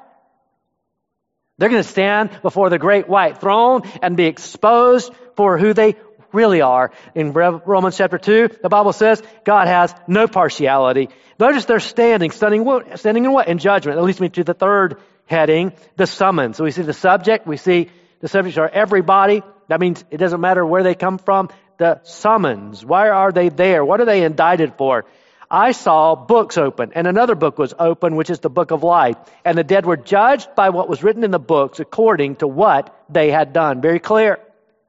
They're 1.58 1.70
going 1.70 1.84
to 1.84 1.90
stand 1.90 2.42
before 2.42 2.70
the 2.70 2.78
great 2.78 3.10
white 3.10 3.40
throne 3.42 3.82
and 4.02 4.16
be 4.16 4.26
exposed 4.26 5.12
for 5.36 5.58
who 5.58 5.74
they 5.74 5.96
really 6.32 6.62
are. 6.62 6.92
In 7.16 7.34
Romans 7.34 7.98
chapter 7.98 8.18
2, 8.18 8.50
the 8.62 8.70
Bible 8.70 8.94
says 8.94 9.22
God 9.44 9.68
has 9.68 9.94
no 10.08 10.28
partiality. 10.28 11.10
Notice 11.40 11.66
they're 11.66 11.80
standing, 11.80 12.32
standing, 12.32 12.66
standing 12.96 13.26
in 13.26 13.32
what? 13.32 13.48
In 13.48 13.58
judgment. 13.58 13.98
That 13.98 14.04
leads 14.04 14.20
me 14.20 14.30
to 14.30 14.44
the 14.44 14.54
third 14.54 14.98
heading, 15.26 15.74
the 15.96 16.08
summons. 16.08 16.58
So 16.58 16.64
we 16.64 16.72
see 16.72 16.82
the 16.82 16.94
subject, 16.94 17.48
we 17.48 17.58
see 17.58 17.90
the 18.20 18.28
subjects 18.28 18.58
are 18.58 18.68
everybody. 18.68 19.42
That 19.68 19.80
means 19.80 20.04
it 20.10 20.18
doesn't 20.18 20.42
matter 20.42 20.66
where 20.66 20.84
they 20.84 20.96
come 20.96 21.18
from. 21.18 21.50
The 21.78 22.02
summons. 22.04 22.84
Why 22.84 23.10
are 23.10 23.32
they 23.32 23.50
there? 23.50 23.86
What 23.86 24.02
are 24.02 24.06
they 24.06 24.24
indicted 24.24 24.74
for? 24.76 25.06
I 25.52 25.72
saw 25.72 26.14
books 26.14 26.58
open, 26.58 26.92
and 26.94 27.08
another 27.08 27.34
book 27.34 27.58
was 27.58 27.74
open, 27.80 28.16
which 28.16 28.30
is 28.30 28.40
the 28.40 28.52
book 28.52 28.70
of 28.70 28.84
life. 28.84 29.16
And 29.44 29.58
the 29.58 29.64
dead 29.64 29.86
were 29.86 29.98
judged 29.98 30.54
by 30.56 30.70
what 30.70 30.88
was 30.88 31.02
written 31.02 31.24
in 31.24 31.32
the 31.32 31.40
books 31.40 31.80
according 31.80 32.36
to 32.38 32.48
what 32.48 32.96
they 33.10 33.32
had 33.32 33.52
done. 33.52 33.82
Very 33.82 34.00
clear. 34.00 34.40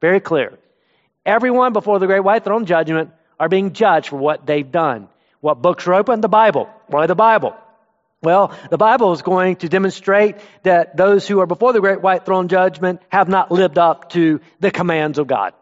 Very 0.00 0.20
clear. 0.20 0.58
Everyone 1.24 1.72
before 1.72 1.98
the 1.98 2.06
great 2.06 2.24
white 2.24 2.44
throne 2.44 2.66
judgment 2.66 3.10
are 3.38 3.48
being 3.48 3.72
judged 3.72 4.08
for 4.08 4.16
what 4.16 4.46
they've 4.46 4.70
done. 4.70 5.08
What 5.40 5.62
books 5.62 5.86
are 5.86 5.94
open? 5.94 6.20
The 6.20 6.28
Bible. 6.28 6.68
Why 6.86 7.06
the 7.06 7.14
Bible? 7.14 7.56
Well, 8.22 8.54
the 8.68 8.76
Bible 8.76 9.12
is 9.12 9.22
going 9.22 9.56
to 9.56 9.68
demonstrate 9.68 10.36
that 10.62 10.96
those 10.96 11.26
who 11.26 11.40
are 11.40 11.46
before 11.46 11.72
the 11.72 11.80
great 11.80 12.02
white 12.02 12.26
throne 12.26 12.48
judgment 12.48 13.00
have 13.08 13.28
not 13.28 13.50
lived 13.50 13.78
up 13.78 14.10
to 14.10 14.40
the 14.60 14.70
commands 14.70 15.18
of 15.18 15.26
God. 15.26 15.54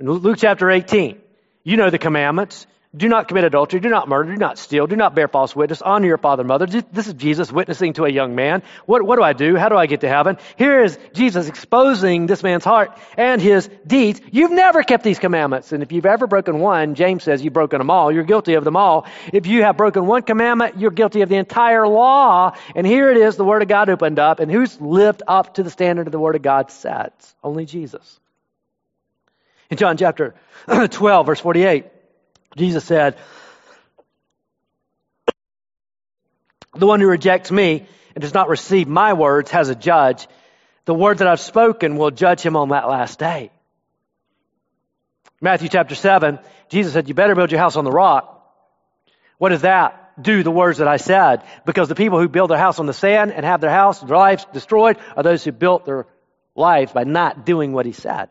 In 0.00 0.10
Luke 0.10 0.38
chapter 0.40 0.68
18, 0.68 1.20
you 1.62 1.76
know 1.76 1.90
the 1.90 1.98
commandments. 1.98 2.66
Do 2.94 3.08
not 3.08 3.26
commit 3.26 3.44
adultery. 3.44 3.80
Do 3.80 3.88
not 3.88 4.06
murder. 4.06 4.32
Do 4.32 4.38
not 4.38 4.58
steal. 4.58 4.86
Do 4.86 4.96
not 4.96 5.14
bear 5.14 5.26
false 5.26 5.56
witness. 5.56 5.80
Honor 5.80 6.06
your 6.06 6.18
father 6.18 6.42
and 6.42 6.48
mother. 6.48 6.66
This 6.66 7.06
is 7.06 7.14
Jesus 7.14 7.50
witnessing 7.50 7.94
to 7.94 8.04
a 8.04 8.10
young 8.10 8.34
man. 8.34 8.62
What, 8.84 9.02
what 9.02 9.16
do 9.16 9.22
I 9.22 9.32
do? 9.32 9.56
How 9.56 9.70
do 9.70 9.76
I 9.76 9.86
get 9.86 10.02
to 10.02 10.08
heaven? 10.10 10.36
Here 10.58 10.84
is 10.84 10.98
Jesus 11.14 11.48
exposing 11.48 12.26
this 12.26 12.42
man's 12.42 12.64
heart 12.64 12.98
and 13.16 13.40
his 13.40 13.70
deeds. 13.86 14.20
You've 14.30 14.50
never 14.50 14.82
kept 14.82 15.04
these 15.04 15.18
commandments. 15.18 15.72
And 15.72 15.82
if 15.82 15.90
you've 15.90 16.04
ever 16.04 16.26
broken 16.26 16.58
one, 16.58 16.94
James 16.94 17.22
says 17.22 17.42
you've 17.42 17.54
broken 17.54 17.78
them 17.78 17.88
all. 17.88 18.12
You're 18.12 18.24
guilty 18.24 18.54
of 18.54 18.64
them 18.64 18.76
all. 18.76 19.06
If 19.32 19.46
you 19.46 19.62
have 19.62 19.78
broken 19.78 20.06
one 20.06 20.20
commandment, 20.20 20.78
you're 20.78 20.90
guilty 20.90 21.22
of 21.22 21.30
the 21.30 21.36
entire 21.36 21.88
law. 21.88 22.54
And 22.76 22.86
here 22.86 23.10
it 23.10 23.16
is, 23.16 23.36
the 23.36 23.44
Word 23.44 23.62
of 23.62 23.68
God 23.68 23.88
opened 23.88 24.18
up. 24.18 24.38
And 24.38 24.52
who's 24.52 24.78
lived 24.78 25.22
up 25.26 25.54
to 25.54 25.62
the 25.62 25.70
standard 25.70 26.08
of 26.08 26.12
the 26.12 26.20
Word 26.20 26.36
of 26.36 26.42
God 26.42 26.70
sets? 26.70 27.34
Only 27.42 27.64
Jesus. 27.64 28.20
In 29.70 29.78
John 29.78 29.96
chapter 29.96 30.34
12, 30.90 31.24
verse 31.24 31.40
48, 31.40 31.86
Jesus 32.56 32.84
said, 32.84 33.16
The 36.74 36.86
one 36.86 37.00
who 37.00 37.06
rejects 37.06 37.50
me 37.50 37.86
and 38.14 38.22
does 38.22 38.34
not 38.34 38.48
receive 38.48 38.88
my 38.88 39.12
words 39.12 39.50
has 39.50 39.68
a 39.68 39.74
judge. 39.74 40.26
The 40.84 40.94
words 40.94 41.18
that 41.18 41.28
I've 41.28 41.40
spoken 41.40 41.96
will 41.96 42.10
judge 42.10 42.40
him 42.40 42.56
on 42.56 42.70
that 42.70 42.88
last 42.88 43.18
day. 43.18 43.50
Matthew 45.40 45.68
chapter 45.68 45.94
7, 45.94 46.38
Jesus 46.68 46.92
said, 46.92 47.08
You 47.08 47.14
better 47.14 47.34
build 47.34 47.50
your 47.50 47.60
house 47.60 47.76
on 47.76 47.84
the 47.84 47.90
rock. 47.90 48.28
What 49.38 49.50
does 49.50 49.62
that? 49.62 49.98
Do 50.20 50.42
the 50.42 50.50
words 50.50 50.78
that 50.78 50.88
I 50.88 50.98
said. 50.98 51.42
Because 51.66 51.88
the 51.88 51.94
people 51.94 52.20
who 52.20 52.28
build 52.28 52.50
their 52.50 52.58
house 52.58 52.78
on 52.78 52.86
the 52.86 52.92
sand 52.92 53.32
and 53.32 53.44
have 53.44 53.60
their 53.60 53.70
house, 53.70 54.00
their 54.00 54.16
lives 54.16 54.46
destroyed, 54.52 54.98
are 55.16 55.22
those 55.22 55.42
who 55.42 55.52
built 55.52 55.84
their 55.84 56.06
lives 56.54 56.92
by 56.92 57.04
not 57.04 57.44
doing 57.44 57.72
what 57.72 57.86
he 57.86 57.92
said. 57.92 58.28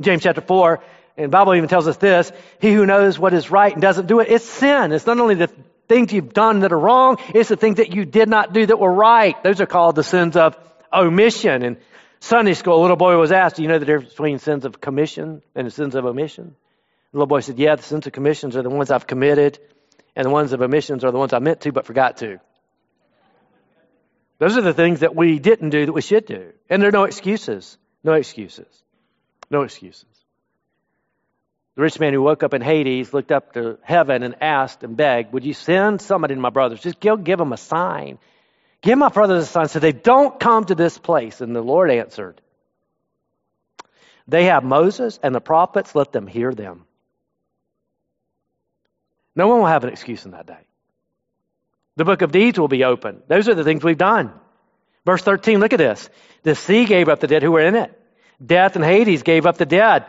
James 0.00 0.22
chapter 0.22 0.40
4, 0.40 0.82
and 1.16 1.24
the 1.26 1.28
Bible 1.28 1.54
even 1.54 1.68
tells 1.68 1.86
us 1.86 1.96
this, 1.98 2.32
he 2.60 2.72
who 2.72 2.86
knows 2.86 3.18
what 3.18 3.34
is 3.34 3.50
right 3.50 3.72
and 3.72 3.82
doesn't 3.82 4.06
do 4.06 4.20
it, 4.20 4.28
it's 4.28 4.44
sin. 4.44 4.92
It's 4.92 5.06
not 5.06 5.18
only 5.18 5.34
the 5.34 5.50
things 5.88 6.12
you've 6.12 6.32
done 6.32 6.60
that 6.60 6.72
are 6.72 6.78
wrong, 6.78 7.18
it's 7.34 7.48
the 7.48 7.56
things 7.56 7.76
that 7.76 7.94
you 7.94 8.04
did 8.04 8.28
not 8.28 8.52
do 8.52 8.64
that 8.64 8.78
were 8.78 8.92
right. 8.92 9.40
Those 9.42 9.60
are 9.60 9.66
called 9.66 9.94
the 9.94 10.04
sins 10.04 10.36
of 10.36 10.56
omission. 10.92 11.62
In 11.62 11.76
Sunday 12.20 12.54
school, 12.54 12.80
a 12.80 12.82
little 12.82 12.96
boy 12.96 13.16
was 13.18 13.32
asked, 13.32 13.56
do 13.56 13.62
you 13.62 13.68
know 13.68 13.78
the 13.78 13.84
difference 13.84 14.10
between 14.10 14.38
sins 14.38 14.64
of 14.64 14.80
commission 14.80 15.42
and 15.54 15.66
the 15.66 15.70
sins 15.70 15.94
of 15.94 16.06
omission? 16.06 16.54
The 17.12 17.18
little 17.18 17.26
boy 17.26 17.40
said, 17.40 17.58
yeah, 17.58 17.76
the 17.76 17.82
sins 17.82 18.06
of 18.06 18.12
commissions 18.12 18.56
are 18.56 18.62
the 18.62 18.70
ones 18.70 18.90
I've 18.90 19.06
committed, 19.06 19.58
and 20.16 20.24
the 20.24 20.30
ones 20.30 20.52
of 20.52 20.62
omissions 20.62 21.04
are 21.04 21.10
the 21.10 21.18
ones 21.18 21.32
I 21.34 21.40
meant 21.40 21.60
to 21.62 21.72
but 21.72 21.84
forgot 21.84 22.18
to. 22.18 22.40
Those 24.38 24.56
are 24.56 24.62
the 24.62 24.74
things 24.74 25.00
that 25.00 25.14
we 25.14 25.38
didn't 25.38 25.70
do 25.70 25.86
that 25.86 25.92
we 25.92 26.00
should 26.00 26.26
do. 26.26 26.52
And 26.70 26.80
there 26.80 26.88
are 26.88 26.92
no 26.92 27.04
excuses. 27.04 27.76
No 28.02 28.14
excuses. 28.14 28.66
No 29.50 29.62
excuses. 29.62 30.06
The 31.74 31.82
rich 31.82 31.98
man 31.98 32.12
who 32.12 32.20
woke 32.20 32.42
up 32.42 32.52
in 32.52 32.60
Hades 32.60 33.14
looked 33.14 33.32
up 33.32 33.54
to 33.54 33.78
heaven 33.82 34.22
and 34.22 34.36
asked 34.42 34.82
and 34.82 34.96
begged, 34.96 35.32
Would 35.32 35.44
you 35.44 35.54
send 35.54 36.02
somebody 36.02 36.34
to 36.34 36.40
my 36.40 36.50
brothers? 36.50 36.80
Just 36.80 37.00
give, 37.00 37.24
them 37.24 37.52
a 37.52 37.56
sign. 37.56 38.18
Give 38.82 38.98
my 38.98 39.08
brothers 39.08 39.44
a 39.44 39.46
sign 39.46 39.68
so 39.68 39.78
they 39.78 39.92
don't 39.92 40.38
come 40.38 40.64
to 40.66 40.74
this 40.74 40.98
place. 40.98 41.40
And 41.40 41.56
the 41.56 41.62
Lord 41.62 41.90
answered, 41.90 42.40
They 44.28 44.44
have 44.44 44.64
Moses 44.64 45.18
and 45.22 45.34
the 45.34 45.40
prophets, 45.40 45.94
let 45.94 46.12
them 46.12 46.26
hear 46.26 46.52
them. 46.52 46.84
No 49.34 49.48
one 49.48 49.60
will 49.60 49.66
have 49.66 49.84
an 49.84 49.90
excuse 49.90 50.26
in 50.26 50.32
that 50.32 50.46
day. 50.46 50.66
The 51.96 52.04
book 52.04 52.20
of 52.20 52.32
deeds 52.32 52.58
will 52.58 52.68
be 52.68 52.84
open. 52.84 53.22
Those 53.28 53.48
are 53.48 53.54
the 53.54 53.64
things 53.64 53.82
we've 53.82 53.96
done. 53.96 54.32
Verse 55.06 55.22
13, 55.22 55.58
look 55.58 55.72
at 55.72 55.78
this. 55.78 56.08
The 56.42 56.54
sea 56.54 56.84
gave 56.84 57.08
up 57.08 57.20
the 57.20 57.26
dead 57.26 57.42
who 57.42 57.52
were 57.52 57.60
in 57.60 57.76
it. 57.76 57.98
Death 58.44 58.76
and 58.76 58.84
Hades 58.84 59.22
gave 59.22 59.46
up 59.46 59.56
the 59.56 59.66
dead 59.66 60.04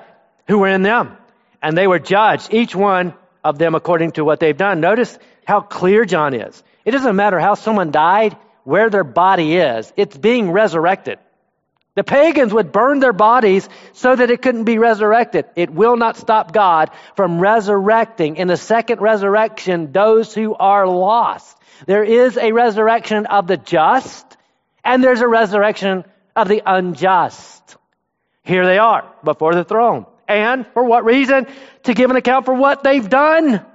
who 0.47 0.59
were 0.59 0.67
in 0.67 0.81
them 0.81 1.17
and 1.63 1.77
they 1.77 1.87
were 1.87 1.99
judged, 1.99 2.53
each 2.53 2.75
one 2.75 3.13
of 3.43 3.57
them 3.57 3.73
according 3.73 4.11
to 4.11 4.25
what 4.25 4.39
they've 4.39 4.55
done. 4.55 4.81
Notice 4.81 5.17
how 5.45 5.61
clear 5.61 6.05
John 6.05 6.33
is. 6.33 6.61
It 6.85 6.91
doesn't 6.91 7.15
matter 7.15 7.39
how 7.39 7.55
someone 7.55 7.91
died, 7.91 8.37
where 8.65 8.89
their 8.89 9.03
body 9.03 9.55
is, 9.55 9.91
it's 9.97 10.17
being 10.17 10.51
resurrected. 10.51 11.19
The 11.95 12.03
pagans 12.03 12.53
would 12.53 12.71
burn 12.71 12.99
their 12.99 13.13
bodies 13.13 13.69
so 13.93 14.15
that 14.15 14.31
it 14.31 14.41
couldn't 14.41 14.63
be 14.63 14.79
resurrected. 14.79 15.45
It 15.55 15.69
will 15.69 15.95
not 15.95 16.17
stop 16.17 16.51
God 16.51 16.89
from 17.15 17.39
resurrecting 17.39 18.37
in 18.37 18.47
the 18.47 18.57
second 18.57 18.99
resurrection 18.99 19.91
those 19.91 20.33
who 20.33 20.55
are 20.55 20.87
lost. 20.87 21.55
There 21.85 22.03
is 22.03 22.37
a 22.37 22.51
resurrection 22.51 23.27
of 23.27 23.45
the 23.45 23.57
just 23.57 24.25
and 24.83 25.03
there's 25.03 25.21
a 25.21 25.27
resurrection 25.27 26.03
of 26.35 26.47
the 26.47 26.63
unjust. 26.65 27.77
Here 28.43 28.65
they 28.65 28.79
are 28.79 29.05
before 29.23 29.53
the 29.53 29.63
throne. 29.63 30.07
And 30.27 30.65
for 30.67 30.83
what 30.83 31.05
reason? 31.05 31.47
To 31.83 31.93
give 31.93 32.09
an 32.09 32.15
account 32.15 32.45
for 32.45 32.53
what 32.53 32.83
they've 32.83 33.07
done. 33.07 33.65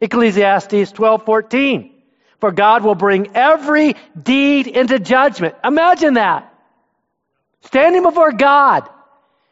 Ecclesiastes 0.00 0.92
12:14. 0.92 1.92
For 2.40 2.52
God 2.52 2.84
will 2.84 2.94
bring 2.94 3.34
every 3.34 3.96
deed 4.20 4.66
into 4.66 4.98
judgment. 4.98 5.54
Imagine 5.64 6.14
that. 6.14 6.52
Standing 7.62 8.02
before 8.02 8.32
God 8.32 8.88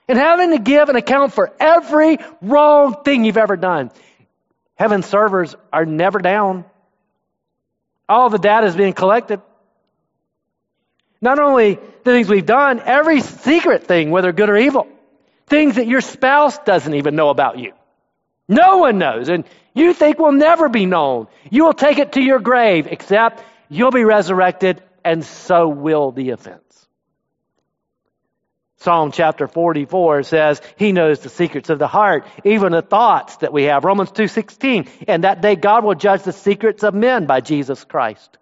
and 0.07 0.19
having 0.19 0.51
to 0.51 0.59
give 0.59 0.89
an 0.89 0.97
account 0.97 1.33
for 1.33 1.53
every 1.59 2.19
wrong 2.43 3.03
thing 3.05 3.25
you've 3.25 3.39
ever 3.39 3.57
done. 3.57 3.91
Heaven's 4.75 5.07
servers 5.07 5.57
are 5.73 5.87
never 5.87 6.19
down. 6.19 6.65
All 8.09 8.29
the 8.29 8.39
data 8.39 8.67
is 8.67 8.77
being 8.77 8.93
collected. 8.93 9.41
Not 11.23 11.39
only 11.39 11.77
the 11.77 12.13
things 12.13 12.29
we've 12.29 12.45
done, 12.45 12.81
every 12.85 13.23
secret 13.23 13.85
thing, 13.85 14.11
whether 14.11 14.33
good 14.33 14.51
or 14.51 14.59
evil. 14.59 14.87
Things 15.47 15.77
that 15.77 15.87
your 15.87 16.01
spouse 16.01 16.59
doesn't 16.59 16.95
even 16.95 17.17
know 17.17 17.29
about 17.29 17.59
you. 17.59 17.73
No 18.49 18.79
one 18.79 18.99
knows. 18.99 19.29
And 19.29 19.45
you 19.75 19.93
think 19.93 20.19
will 20.19 20.33
never 20.33 20.69
be 20.69 20.87
known. 20.87 21.27
You 21.51 21.65
will 21.65 21.75
take 21.75 21.99
it 21.99 22.13
to 22.13 22.23
your 22.23 22.39
grave, 22.39 22.87
except 22.87 23.43
you'll 23.69 23.91
be 23.91 24.05
resurrected, 24.05 24.83
and 25.05 25.25
so 25.25 25.69
will 25.69 26.13
the 26.13 26.31
offense. 26.31 26.61
Psalm 28.79 29.13
chapter 29.13 29.49
44 29.49 30.25
says, 30.25 30.61
He 30.77 30.93
knows 30.93 31.21
the 31.21 31.31
secrets 31.31 31.71
of 31.71 31.79
the 31.79 31.89
heart, 31.89 32.27
even 32.45 32.73
the 32.73 32.83
thoughts 32.83 33.37
that 33.39 33.53
we 33.53 33.65
have. 33.65 33.85
Romans 33.85 34.11
2.16, 34.11 34.89
and 35.09 35.25
that 35.25 35.41
day 35.41 35.57
God 35.57 35.85
will 35.85 35.95
judge 35.95 36.23
the 36.23 36.33
secrets 36.33 36.83
of 36.83 36.93
men 36.95 37.25
by 37.25 37.41
Jesus 37.41 37.83
Christ. 37.85 38.37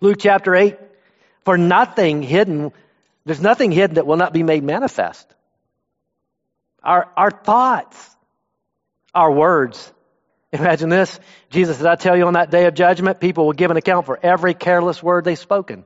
Luke 0.00 0.16
chapter 0.18 0.54
8, 0.54 0.78
for 1.44 1.58
nothing 1.58 2.22
hidden, 2.22 2.72
there's 3.26 3.42
nothing 3.42 3.70
hidden 3.70 3.96
that 3.96 4.06
will 4.06 4.16
not 4.16 4.32
be 4.32 4.42
made 4.42 4.64
manifest 4.64 5.33
our, 6.84 7.10
our 7.16 7.30
thoughts, 7.30 8.16
our 9.14 9.32
words. 9.32 9.92
Imagine 10.52 10.88
this. 10.88 11.18
Jesus 11.50 11.78
said, 11.78 11.86
I 11.86 11.96
tell 11.96 12.16
you 12.16 12.26
on 12.26 12.34
that 12.34 12.50
day 12.50 12.66
of 12.66 12.74
judgment, 12.74 13.20
people 13.20 13.46
will 13.46 13.52
give 13.52 13.70
an 13.70 13.76
account 13.76 14.06
for 14.06 14.18
every 14.22 14.54
careless 14.54 15.02
word 15.02 15.24
they've 15.24 15.38
spoken. 15.38 15.84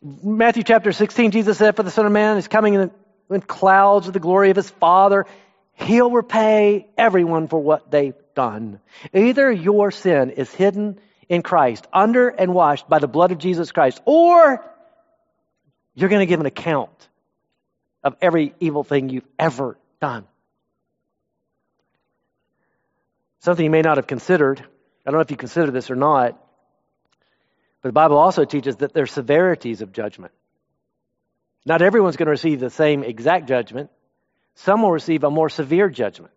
Matthew 0.00 0.62
chapter 0.62 0.92
16, 0.92 1.32
Jesus 1.32 1.58
said, 1.58 1.74
For 1.74 1.82
the 1.82 1.90
Son 1.90 2.06
of 2.06 2.12
Man 2.12 2.36
is 2.36 2.46
coming 2.46 2.74
in, 2.74 2.90
in 3.30 3.40
clouds 3.40 4.06
with 4.06 4.14
the 4.14 4.20
glory 4.20 4.50
of 4.50 4.56
his 4.56 4.70
Father. 4.70 5.26
He'll 5.72 6.10
repay 6.10 6.86
everyone 6.96 7.48
for 7.48 7.58
what 7.58 7.90
they've 7.90 8.14
done. 8.36 8.80
Either 9.12 9.50
your 9.50 9.90
sin 9.90 10.30
is 10.30 10.52
hidden 10.52 11.00
in 11.28 11.42
Christ, 11.42 11.86
under 11.92 12.28
and 12.28 12.54
washed 12.54 12.88
by 12.88 13.00
the 13.00 13.08
blood 13.08 13.32
of 13.32 13.38
Jesus 13.38 13.72
Christ, 13.72 14.00
or 14.04 14.64
you're 15.94 16.08
going 16.08 16.20
to 16.20 16.26
give 16.26 16.40
an 16.40 16.46
account 16.46 17.07
of 18.02 18.16
every 18.20 18.54
evil 18.60 18.84
thing 18.84 19.08
you've 19.08 19.28
ever 19.38 19.76
done. 20.00 20.26
Something 23.40 23.64
you 23.64 23.70
may 23.70 23.82
not 23.82 23.96
have 23.96 24.06
considered. 24.06 24.60
I 24.60 25.10
don't 25.10 25.14
know 25.14 25.22
if 25.22 25.30
you 25.30 25.36
consider 25.36 25.70
this 25.70 25.90
or 25.90 25.96
not. 25.96 26.38
But 27.82 27.90
the 27.90 27.92
Bible 27.92 28.18
also 28.18 28.44
teaches 28.44 28.76
that 28.76 28.92
there 28.92 29.04
are 29.04 29.06
severities 29.06 29.80
of 29.82 29.92
judgment. 29.92 30.32
Not 31.64 31.82
everyone's 31.82 32.16
going 32.16 32.26
to 32.26 32.30
receive 32.30 32.60
the 32.60 32.70
same 32.70 33.04
exact 33.04 33.48
judgment. 33.48 33.90
Some 34.54 34.82
will 34.82 34.90
receive 34.90 35.22
a 35.22 35.30
more 35.30 35.48
severe 35.48 35.88
judgment. 35.88 36.32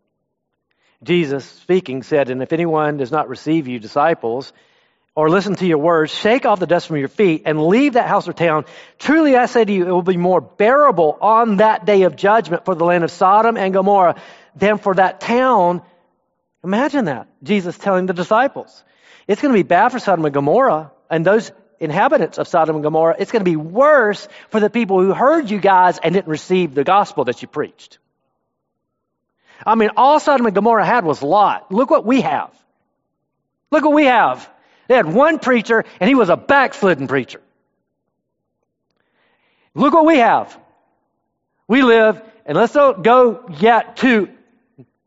Jesus, 1.04 1.46
speaking, 1.46 2.04
said, 2.04 2.30
And 2.30 2.44
if 2.44 2.54
anyone 2.54 2.98
does 2.98 3.12
not 3.12 3.30
receive 3.30 3.68
you, 3.68 3.80
disciples, 3.80 4.54
or 5.16 5.30
listen 5.30 5.56
to 5.56 5.66
your 5.66 5.78
words, 5.78 6.14
shake 6.14 6.46
off 6.46 6.60
the 6.60 6.68
dust 6.68 6.88
from 6.88 6.98
your 6.98 7.10
feet 7.10 7.44
and 7.46 7.68
leave 7.68 7.94
that 7.94 8.08
house 8.08 8.28
or 8.28 8.34
town. 8.34 8.66
Truly 8.98 9.36
I 9.36 9.46
say 9.46 9.66
to 9.66 9.72
you, 9.72 9.88
it 9.88 9.92
will 9.92 10.02
be 10.02 10.18
more 10.18 10.40
bearable 10.40 11.18
on 11.22 11.58
that 11.58 11.86
day 11.86 12.04
of 12.04 12.16
judgment 12.16 12.64
for 12.64 12.76
the 12.76 12.86
land 12.86 13.04
of 13.04 13.12
Sodom 13.12 13.58
and 13.58 13.74
Gomorrah 13.74 14.22
than 14.56 14.78
for 14.78 14.96
that 14.96 15.20
town. 15.20 15.82
Imagine 16.64 17.06
that. 17.06 17.28
Jesus 17.44 17.78
telling 17.78 18.06
the 18.06 18.14
disciples. 18.14 18.84
It's 19.28 19.42
going 19.42 19.54
to 19.54 19.60
be 19.60 19.68
bad 19.68 19.90
for 19.90 20.00
Sodom 20.00 20.24
and 20.24 20.34
Gomorrah 20.34 20.92
and 21.10 21.26
those 21.26 21.52
inhabitants 21.80 22.38
of 22.38 22.48
Sodom 22.48 22.78
and 22.78 22.84
Gomorrah. 22.84 23.16
It's 23.20 23.32
going 23.32 23.44
to 23.44 23.50
be 23.50 23.58
worse 23.58 24.28
for 24.50 24.60
the 24.60 24.70
people 24.70 25.02
who 25.02 25.14
heard 25.14 25.50
you 25.50 25.60
guys 25.60 25.98
and 26.02 26.14
didn't 26.14 26.30
receive 26.30 26.74
the 26.74 26.84
gospel 26.84 27.26
that 27.26 27.42
you 27.42 27.48
preached. 27.48 27.98
I 29.66 29.76
mean, 29.76 29.92
all 29.98 30.20
Sodom 30.20 30.46
and 30.46 30.56
Gomorrah 30.56 30.86
had 30.86 31.04
was 31.04 31.22
Lot. 31.22 31.72
Look 31.72 31.90
what 31.90 32.06
we 32.06 32.22
have. 32.22 32.52
Look 33.72 33.84
what 33.84 33.94
we 33.94 34.06
have. 34.06 34.50
They 34.92 34.98
had 34.98 35.06
one 35.06 35.40
preacher, 35.40 35.86
and 36.02 36.10
he 36.10 36.16
was 36.16 36.28
a 36.28 36.36
backslidden 36.36 37.08
preacher. 37.08 37.40
Look 39.74 39.94
what 39.94 40.06
we 40.06 40.18
have. 40.18 40.60
We 41.66 41.82
live, 41.82 42.22
and 42.46 42.58
let's 42.58 42.74
don't 42.74 43.02
go 43.02 43.46
yet 43.58 43.96
to 43.98 44.28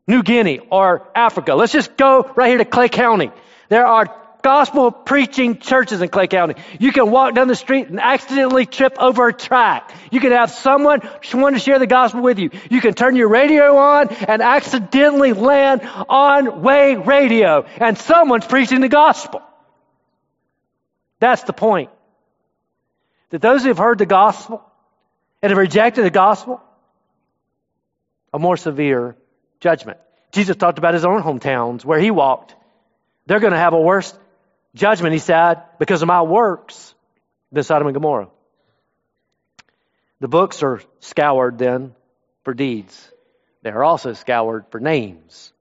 New 0.07 0.23
Guinea 0.23 0.57
or 0.71 1.07
Africa. 1.13 1.53
Let's 1.53 1.71
just 1.71 1.97
go 1.97 2.23
right 2.35 2.49
here 2.49 2.57
to 2.57 2.65
Clay 2.65 2.89
County. 2.89 3.29
There 3.69 3.85
are 3.85 4.07
gospel 4.41 4.89
preaching 4.89 5.59
churches 5.59 6.01
in 6.01 6.09
Clay 6.09 6.25
County. 6.25 6.55
You 6.79 6.91
can 6.91 7.11
walk 7.11 7.35
down 7.35 7.47
the 7.47 7.55
street 7.55 7.87
and 7.87 7.99
accidentally 7.99 8.65
trip 8.65 8.95
over 8.97 9.27
a 9.27 9.33
track. 9.33 9.93
You 10.09 10.19
can 10.19 10.31
have 10.31 10.49
someone 10.49 11.01
want 11.31 11.57
to 11.57 11.59
share 11.59 11.77
the 11.77 11.85
gospel 11.85 12.21
with 12.21 12.39
you. 12.39 12.49
You 12.71 12.81
can 12.81 12.95
turn 12.95 13.15
your 13.15 13.29
radio 13.29 13.77
on 13.77 14.07
and 14.09 14.41
accidentally 14.41 15.33
land 15.33 15.81
on 16.09 16.63
way 16.63 16.95
radio 16.95 17.67
and 17.77 17.95
someone's 17.99 18.47
preaching 18.47 18.81
the 18.81 18.89
gospel. 18.89 19.43
That's 21.19 21.43
the 21.43 21.53
point. 21.53 21.89
That 23.29 23.41
those 23.41 23.63
who 23.63 23.69
have 23.69 23.77
heard 23.77 23.97
the 23.97 24.05
gospel 24.05 24.63
and 25.41 25.49
have 25.49 25.57
rejected 25.57 26.03
the 26.03 26.09
gospel, 26.09 26.61
a 28.33 28.39
more 28.39 28.57
severe 28.57 29.15
judgment. 29.59 29.97
Jesus 30.31 30.55
talked 30.55 30.77
about 30.77 30.93
his 30.93 31.05
own 31.05 31.21
hometowns 31.21 31.85
where 31.85 31.99
he 31.99 32.11
walked. 32.11 32.55
They're 33.25 33.39
going 33.39 33.53
to 33.53 33.59
have 33.59 33.73
a 33.73 33.79
worse 33.79 34.13
judgment, 34.75 35.13
he 35.13 35.19
said, 35.19 35.63
because 35.79 36.01
of 36.01 36.07
my 36.07 36.21
works 36.21 36.93
than 37.51 37.63
Sodom 37.63 37.87
and 37.87 37.93
Gomorrah. 37.93 38.29
The 40.19 40.27
books 40.27 40.63
are 40.63 40.81
scoured 40.99 41.57
then 41.57 41.95
for 42.43 42.53
deeds. 42.53 43.11
They 43.63 43.69
are 43.69 43.83
also 43.83 44.13
scoured 44.13 44.65
for 44.69 44.79
names. 44.79 45.51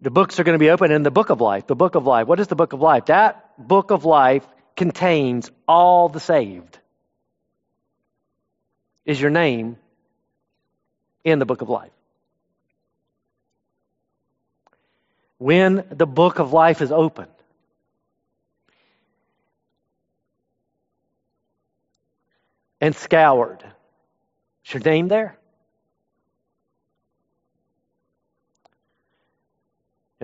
The 0.00 0.10
books 0.10 0.38
are 0.38 0.44
going 0.44 0.58
to 0.58 0.62
be 0.62 0.70
open 0.70 0.92
in 0.92 1.02
the 1.02 1.10
book 1.10 1.30
of 1.30 1.40
life. 1.40 1.66
The 1.66 1.74
book 1.74 1.94
of 1.94 2.06
life. 2.06 2.26
What 2.26 2.38
is 2.38 2.48
the 2.48 2.54
book 2.54 2.72
of 2.72 2.80
life? 2.80 3.06
That 3.06 3.45
book 3.58 3.90
of 3.90 4.04
life 4.04 4.46
contains 4.76 5.50
all 5.66 6.08
the 6.08 6.20
saved. 6.20 6.78
Is 9.04 9.20
your 9.20 9.30
name 9.30 9.76
in 11.24 11.38
the 11.38 11.46
book 11.46 11.62
of 11.62 11.68
life? 11.68 11.92
when 15.38 15.84
the 15.90 16.06
book 16.06 16.38
of 16.38 16.52
life 16.52 16.80
is 16.80 16.92
opened. 16.92 17.30
And 22.80 22.94
scoured. 22.94 23.64
Is 24.66 24.74
your 24.74 24.82
name 24.82 25.08
there? 25.08 25.38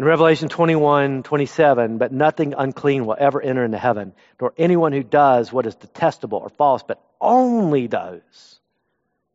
In 0.03 0.09
Revelation 0.09 0.49
21, 0.49 1.23
27, 1.23 1.99
but 1.99 2.11
nothing 2.11 2.55
unclean 2.59 3.07
will 3.07 3.15
ever 3.17 3.41
enter 3.41 3.65
into 3.65 3.79
heaven, 3.79 4.13
nor 4.41 4.53
anyone 4.59 4.93
who 4.93 5.05
does 5.05 5.53
what 5.53 5.65
is 5.65 5.77
detestable 5.77 6.39
or 6.39 6.49
false, 6.49 6.83
but 6.83 7.01
only 7.21 7.87
those 7.87 8.59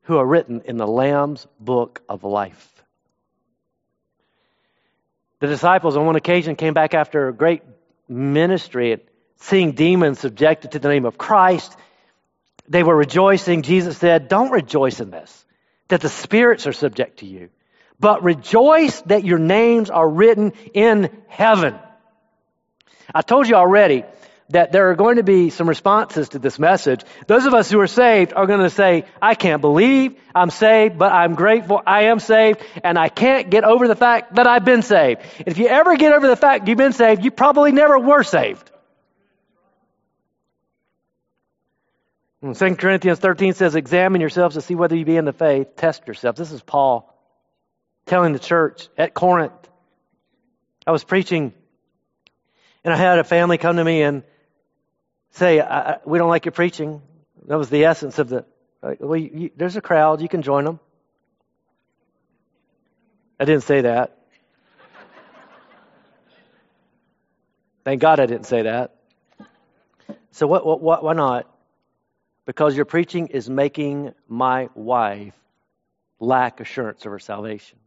who 0.01 0.17
are 0.17 0.25
written 0.25 0.63
in 0.65 0.75
the 0.75 0.85
Lamb's 0.85 1.47
book 1.57 2.01
of 2.09 2.25
life. 2.25 2.83
The 5.39 5.47
disciples 5.47 5.95
on 5.95 6.05
one 6.05 6.17
occasion 6.17 6.57
came 6.57 6.73
back 6.73 6.93
after 6.93 7.29
a 7.29 7.33
great 7.33 7.63
ministry 8.09 8.91
at 8.91 9.05
seeing 9.37 9.71
demons 9.71 10.19
subjected 10.19 10.73
to 10.73 10.79
the 10.79 10.89
name 10.89 11.05
of 11.05 11.17
Christ. 11.17 11.77
They 12.67 12.83
were 12.83 12.97
rejoicing. 12.97 13.61
Jesus 13.61 13.97
said, 13.97 14.27
Don't 14.27 14.51
rejoice 14.51 14.99
in 14.99 15.11
this, 15.11 15.45
that 15.87 16.01
the 16.01 16.09
spirits 16.09 16.67
are 16.67 16.73
subject 16.73 17.19
to 17.19 17.25
you, 17.25 17.51
but 17.99 18.23
rejoice 18.23 19.01
that 19.01 19.23
your 19.23 19.39
names 19.39 19.89
are 19.89 20.07
written 20.07 20.53
in 20.73 21.09
heaven. 21.27 21.75
I 23.13 23.21
told 23.21 23.47
you 23.47 23.55
already 23.55 24.03
that 24.49 24.71
there 24.71 24.91
are 24.91 24.95
going 24.95 25.17
to 25.17 25.23
be 25.23 25.49
some 25.49 25.67
responses 25.67 26.29
to 26.29 26.39
this 26.39 26.57
message. 26.57 27.03
Those 27.27 27.45
of 27.45 27.53
us 27.53 27.69
who 27.69 27.79
are 27.81 27.87
saved 27.87 28.33
are 28.33 28.45
going 28.45 28.61
to 28.61 28.69
say, 28.69 29.05
I 29.21 29.35
can't 29.35 29.61
believe 29.61 30.17
I'm 30.33 30.49
saved, 30.49 30.97
but 30.97 31.11
I'm 31.11 31.35
grateful 31.35 31.81
I 31.85 32.03
am 32.03 32.19
saved, 32.19 32.61
and 32.83 32.97
I 32.97 33.09
can't 33.09 33.49
get 33.49 33.63
over 33.65 33.87
the 33.87 33.95
fact 33.95 34.35
that 34.35 34.47
I've 34.47 34.63
been 34.63 34.83
saved. 34.83 35.21
And 35.39 35.47
if 35.49 35.57
you 35.57 35.67
ever 35.67 35.97
get 35.97 36.13
over 36.13 36.27
the 36.27 36.35
fact 36.35 36.67
you've 36.67 36.77
been 36.77 36.93
saved, 36.93 37.25
you 37.25 37.31
probably 37.31 37.71
never 37.71 37.99
were 37.99 38.23
saved. 38.23 38.71
And 42.41 42.55
2 42.55 42.75
Corinthians 42.75 43.19
13 43.19 43.53
says, 43.53 43.75
Examine 43.75 44.21
yourselves 44.21 44.55
to 44.55 44.61
see 44.61 44.75
whether 44.75 44.95
you 44.95 45.03
be 45.03 45.17
in 45.17 45.25
the 45.25 45.33
faith. 45.33 45.75
Test 45.75 46.07
yourselves. 46.07 46.37
This 46.37 46.51
is 46.51 46.61
Paul 46.61 47.16
telling 48.07 48.33
the 48.33 48.39
church 48.39 48.89
at 48.97 49.13
Corinth. 49.13 49.53
I 50.85 50.91
was 50.91 51.03
preaching, 51.03 51.53
and 52.83 52.93
I 52.93 52.97
had 52.97 53.19
a 53.19 53.23
family 53.23 53.57
come 53.57 53.75
to 53.75 53.83
me 53.83 54.01
and 54.01 54.23
say, 55.31 55.61
we 56.05 56.17
don't 56.17 56.29
like 56.29 56.45
your 56.45 56.53
preaching. 56.53 57.01
That 57.47 57.57
was 57.57 57.69
the 57.69 57.85
essence 57.85 58.19
of 58.19 58.29
the. 58.29 58.45
Uh, 58.81 58.95
well, 58.99 59.17
you, 59.19 59.29
you, 59.33 59.51
there's 59.55 59.75
a 59.75 59.81
crowd. 59.81 60.21
You 60.21 60.29
can 60.29 60.41
join 60.41 60.65
them. 60.65 60.79
I 63.39 63.45
didn't 63.45 63.63
say 63.63 63.81
that. 63.81 64.17
Thank 67.83 68.01
God 68.01 68.19
I 68.19 68.25
didn't 68.25 68.45
say 68.45 68.63
that. 68.63 68.95
So 70.31 70.45
what, 70.45 70.65
what, 70.65 70.81
what, 70.81 71.03
why 71.03 71.13
not? 71.13 71.49
Because 72.45 72.75
your 72.75 72.85
preaching 72.85 73.27
is 73.27 73.49
making 73.49 74.13
my 74.27 74.69
wife 74.75 75.33
lack 76.19 76.59
assurance 76.59 77.05
of 77.05 77.11
her 77.11 77.19
salvation. 77.19 77.79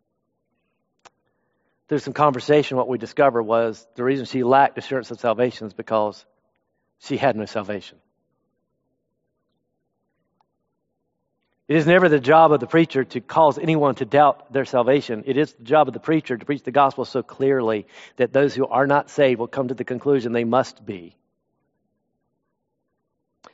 Through 1.91 1.99
some 1.99 2.13
conversation, 2.13 2.77
what 2.77 2.87
we 2.87 2.99
discovered 2.99 3.43
was 3.43 3.85
the 3.97 4.05
reason 4.05 4.25
she 4.25 4.45
lacked 4.45 4.79
assurance 4.79 5.11
of 5.11 5.19
salvation 5.19 5.67
is 5.67 5.73
because 5.73 6.25
she 7.01 7.17
had 7.17 7.35
no 7.35 7.47
salvation. 7.47 7.99
It 11.67 11.75
is 11.75 11.89
never 11.89 12.09
the 12.09 12.21
job 12.21 12.53
of 12.53 12.61
the 12.61 12.69
preacher 12.69 13.03
to 13.03 13.21
cause 13.21 13.59
anyone 13.59 13.97
to 13.97 14.05
doubt 14.05 14.53
their 14.53 14.67
salvation. 14.67 15.25
It 15.27 15.37
is 15.37 15.53
the 15.55 15.65
job 15.65 15.89
of 15.89 15.95
the 15.95 15.99
preacher 15.99 16.37
to 16.37 16.45
preach 16.45 16.63
the 16.63 16.71
gospel 16.71 17.05
so 17.05 17.25
clearly 17.25 17.89
that 18.19 18.33
those 18.33 18.55
who 18.55 18.69
are 18.69 18.87
not 18.87 19.11
saved 19.11 19.41
will 19.41 19.49
come 19.49 19.67
to 19.67 19.75
the 19.75 19.83
conclusion 19.83 20.31
they 20.31 20.45
must 20.45 20.87
be. 20.87 21.17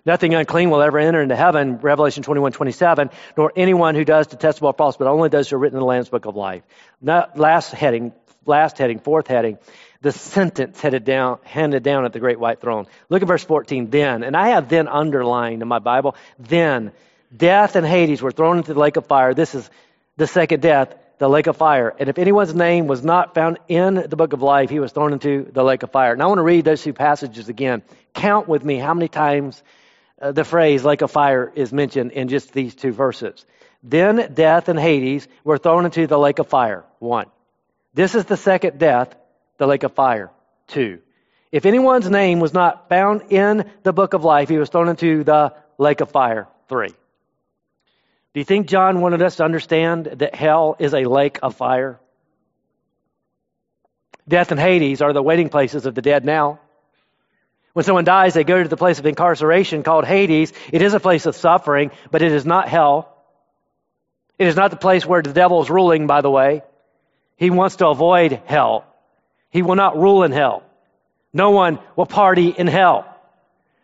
Nothing 0.04 0.34
unclean 0.34 0.68
will 0.68 0.82
ever 0.82 0.98
enter 0.98 1.22
into 1.22 1.36
heaven, 1.36 1.78
Revelation 1.78 2.22
21, 2.22 2.52
27, 2.52 3.08
nor 3.38 3.50
anyone 3.56 3.94
who 3.94 4.04
does 4.04 4.26
detestable 4.26 4.74
false, 4.74 4.98
but 4.98 5.08
only 5.08 5.30
those 5.30 5.48
who 5.48 5.56
are 5.56 5.58
written 5.58 5.78
in 5.78 5.80
the 5.80 5.86
Lamb's 5.86 6.10
Book 6.10 6.26
of 6.26 6.36
Life. 6.36 6.64
Not, 7.00 7.38
last 7.38 7.72
heading, 7.72 8.12
last 8.46 8.78
heading, 8.78 8.98
fourth 8.98 9.26
heading, 9.26 9.58
the 10.00 10.12
sentence 10.12 10.80
headed 10.80 11.04
down, 11.04 11.38
handed 11.42 11.82
down 11.82 12.04
at 12.04 12.12
the 12.12 12.20
great 12.20 12.38
white 12.38 12.60
throne. 12.60 12.86
Look 13.08 13.22
at 13.22 13.28
verse 13.28 13.44
14. 13.44 13.90
Then, 13.90 14.22
and 14.22 14.36
I 14.36 14.48
have 14.48 14.68
then 14.68 14.88
underlined 14.88 15.62
in 15.62 15.68
my 15.68 15.78
Bible, 15.78 16.14
then 16.38 16.92
death 17.34 17.76
and 17.76 17.86
Hades 17.86 18.22
were 18.22 18.30
thrown 18.30 18.58
into 18.58 18.74
the 18.74 18.80
lake 18.80 18.96
of 18.96 19.06
fire. 19.06 19.34
This 19.34 19.54
is 19.54 19.68
the 20.16 20.26
second 20.26 20.62
death, 20.62 20.94
the 21.18 21.28
lake 21.28 21.46
of 21.46 21.56
fire. 21.56 21.94
And 21.98 22.08
if 22.08 22.18
anyone's 22.18 22.54
name 22.54 22.86
was 22.86 23.02
not 23.04 23.34
found 23.34 23.58
in 23.68 23.94
the 23.94 24.16
book 24.16 24.32
of 24.32 24.42
life, 24.42 24.70
he 24.70 24.80
was 24.80 24.92
thrown 24.92 25.12
into 25.12 25.48
the 25.50 25.64
lake 25.64 25.82
of 25.82 25.90
fire. 25.90 26.16
Now 26.16 26.24
I 26.24 26.28
want 26.28 26.38
to 26.38 26.42
read 26.42 26.64
those 26.64 26.82
two 26.82 26.92
passages 26.92 27.48
again. 27.48 27.82
Count 28.14 28.48
with 28.48 28.64
me 28.64 28.76
how 28.76 28.94
many 28.94 29.08
times 29.08 29.62
uh, 30.20 30.32
the 30.32 30.44
phrase 30.44 30.84
lake 30.84 31.02
of 31.02 31.10
fire 31.10 31.52
is 31.54 31.72
mentioned 31.72 32.12
in 32.12 32.28
just 32.28 32.52
these 32.52 32.74
two 32.74 32.92
verses. 32.92 33.44
Then 33.82 34.32
death 34.34 34.68
and 34.68 34.78
Hades 34.78 35.28
were 35.44 35.58
thrown 35.58 35.84
into 35.84 36.06
the 36.06 36.18
lake 36.18 36.38
of 36.38 36.48
fire. 36.48 36.84
One. 36.98 37.26
This 37.96 38.14
is 38.14 38.26
the 38.26 38.36
second 38.36 38.78
death, 38.78 39.16
the 39.56 39.66
lake 39.66 39.82
of 39.82 39.94
fire. 39.94 40.30
Two. 40.66 41.00
If 41.50 41.64
anyone's 41.64 42.10
name 42.10 42.40
was 42.40 42.52
not 42.52 42.90
found 42.90 43.32
in 43.32 43.70
the 43.84 43.92
book 43.94 44.12
of 44.12 44.22
life, 44.22 44.50
he 44.50 44.58
was 44.58 44.68
thrown 44.68 44.90
into 44.90 45.24
the 45.24 45.54
lake 45.78 46.02
of 46.02 46.10
fire. 46.10 46.46
Three. 46.68 46.90
Do 46.90 48.40
you 48.40 48.44
think 48.44 48.66
John 48.66 49.00
wanted 49.00 49.22
us 49.22 49.36
to 49.36 49.44
understand 49.44 50.04
that 50.16 50.34
hell 50.34 50.76
is 50.78 50.92
a 50.92 51.04
lake 51.04 51.38
of 51.42 51.56
fire? 51.56 51.98
Death 54.28 54.50
and 54.50 54.60
Hades 54.60 55.00
are 55.00 55.14
the 55.14 55.22
waiting 55.22 55.48
places 55.48 55.86
of 55.86 55.94
the 55.94 56.02
dead 56.02 56.22
now. 56.22 56.60
When 57.72 57.86
someone 57.86 58.04
dies, 58.04 58.34
they 58.34 58.44
go 58.44 58.62
to 58.62 58.68
the 58.68 58.76
place 58.76 58.98
of 58.98 59.06
incarceration 59.06 59.82
called 59.82 60.04
Hades. 60.04 60.52
It 60.70 60.82
is 60.82 60.92
a 60.92 61.00
place 61.00 61.24
of 61.24 61.34
suffering, 61.34 61.92
but 62.10 62.20
it 62.20 62.32
is 62.32 62.44
not 62.44 62.68
hell. 62.68 63.16
It 64.38 64.48
is 64.48 64.56
not 64.56 64.70
the 64.70 64.76
place 64.76 65.06
where 65.06 65.22
the 65.22 65.32
devil 65.32 65.62
is 65.62 65.70
ruling, 65.70 66.06
by 66.06 66.20
the 66.20 66.30
way. 66.30 66.60
He 67.36 67.50
wants 67.50 67.76
to 67.76 67.88
avoid 67.88 68.40
hell. 68.46 68.84
He 69.50 69.62
will 69.62 69.76
not 69.76 69.98
rule 69.98 70.22
in 70.22 70.32
hell. 70.32 70.62
No 71.32 71.50
one 71.50 71.78
will 71.96 72.06
party 72.06 72.48
in 72.48 72.66
hell. 72.66 73.06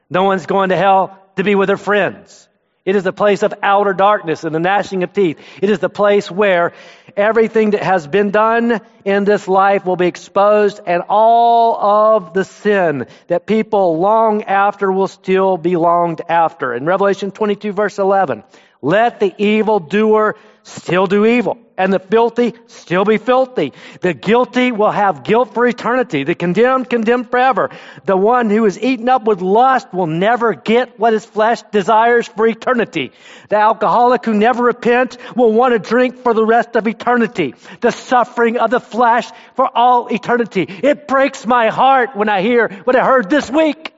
No 0.09 0.25
one's 0.25 0.47
going 0.47 0.71
to 0.71 0.77
hell 0.77 1.19
to 1.37 1.45
be 1.45 1.55
with 1.55 1.69
their 1.69 1.77
friends. 1.77 2.49
It 2.85 2.97
is 2.97 3.05
the 3.05 3.13
place 3.13 3.45
of 3.45 3.55
outer 3.63 3.93
darkness 3.93 4.43
and 4.43 4.53
the 4.53 4.59
gnashing 4.59 5.05
of 5.05 5.13
teeth. 5.13 5.39
It 5.61 5.71
is 5.71 5.79
the 5.79 5.89
place 5.89 6.29
where 6.29 6.73
everything 7.17 7.71
that 7.71 7.83
has 7.83 8.09
been 8.09 8.33
done 8.33 8.81
in 9.05 9.25
this 9.25 9.47
life 9.47 9.85
will 9.85 9.95
be 9.95 10.09
exposed 10.09 10.81
and 10.85 11.05
all 11.09 11.77
of 11.77 12.35
the 12.35 12.45
sin 12.45 13.07
that 13.29 13.47
people 13.47 13.99
long 14.01 14.43
after 14.45 14.91
will 14.91 15.07
still 15.07 15.57
be 15.57 15.77
longed 15.77 16.23
after. 16.29 16.75
In 16.75 16.85
Revelation 16.85 17.31
22 17.31 17.73
verse 17.73 18.01
11, 18.01 18.43
Let 18.81 19.21
the 19.21 19.33
evil 19.39 19.79
doer 19.79 20.35
still 20.65 21.07
do 21.07 21.25
evil, 21.25 21.59
and 21.83 21.93
the 21.93 21.99
filthy 21.99 22.55
still 22.69 23.05
be 23.05 23.19
filthy. 23.19 23.73
The 24.03 24.15
guilty 24.15 24.71
will 24.71 24.93
have 24.93 25.25
guilt 25.25 25.53
for 25.53 25.67
eternity. 25.67 26.23
The 26.23 26.37
condemned, 26.37 26.89
condemned 26.89 27.29
forever. 27.29 27.71
The 28.05 28.17
one 28.17 28.51
who 28.51 28.65
is 28.67 28.79
eaten 28.79 29.09
up 29.09 29.25
with 29.25 29.43
lust 29.43 29.93
will 29.93 30.07
never 30.07 30.55
get 30.55 30.97
what 30.97 31.13
his 31.13 31.25
flesh 31.25 31.61
desires 31.73 32.29
for 32.29 32.47
eternity. 32.47 33.11
The 33.49 33.57
alcoholic 33.57 34.25
who 34.25 34.33
never 34.33 34.63
repents 34.63 35.19
will 35.35 35.53
want 35.53 35.73
to 35.73 35.81
drink 35.81 36.19
for 36.19 36.35
the 36.35 36.47
rest 36.47 36.77
of 36.77 36.87
eternity. 36.87 37.57
The 37.81 37.91
suffering 37.91 38.59
of 38.59 38.71
the 38.71 38.79
flesh 38.79 39.29
for 39.57 39.69
all 39.77 40.07
eternity. 40.07 40.63
It 40.69 41.09
breaks 41.09 41.45
my 41.45 41.67
heart 41.67 42.15
when 42.15 42.29
I 42.29 42.43
hear 42.43 42.69
what 42.85 42.95
I 42.95 43.05
heard 43.05 43.29
this 43.29 43.51
week. 43.51 43.93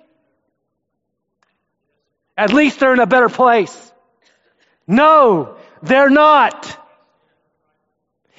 At 2.34 2.54
least 2.54 2.80
they're 2.80 2.94
in 2.94 3.00
a 3.00 3.06
better 3.06 3.28
place. 3.28 3.92
No, 4.86 5.58
they're 5.82 6.08
not. 6.08 6.80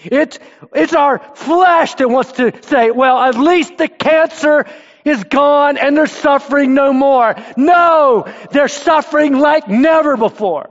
It's, 0.04 0.40
it's 0.74 0.94
our 0.94 1.20
flesh 1.36 1.96
that 1.96 2.10
wants 2.10 2.34
to 2.34 2.52
say, 2.64 2.92
well, 2.92 3.18
at 3.18 3.38
least 3.38 3.78
the 3.78 3.88
cancer 3.88 4.66
is 5.04 5.24
gone 5.24 5.78
and 5.78 5.96
they're 5.96 6.08
suffering 6.08 6.74
no 6.74 6.94
more. 6.94 7.36
No, 7.58 8.28
they're 8.52 8.68
suffering 8.68 9.38
like 9.38 9.68
never 9.68 10.18
before. 10.18 10.70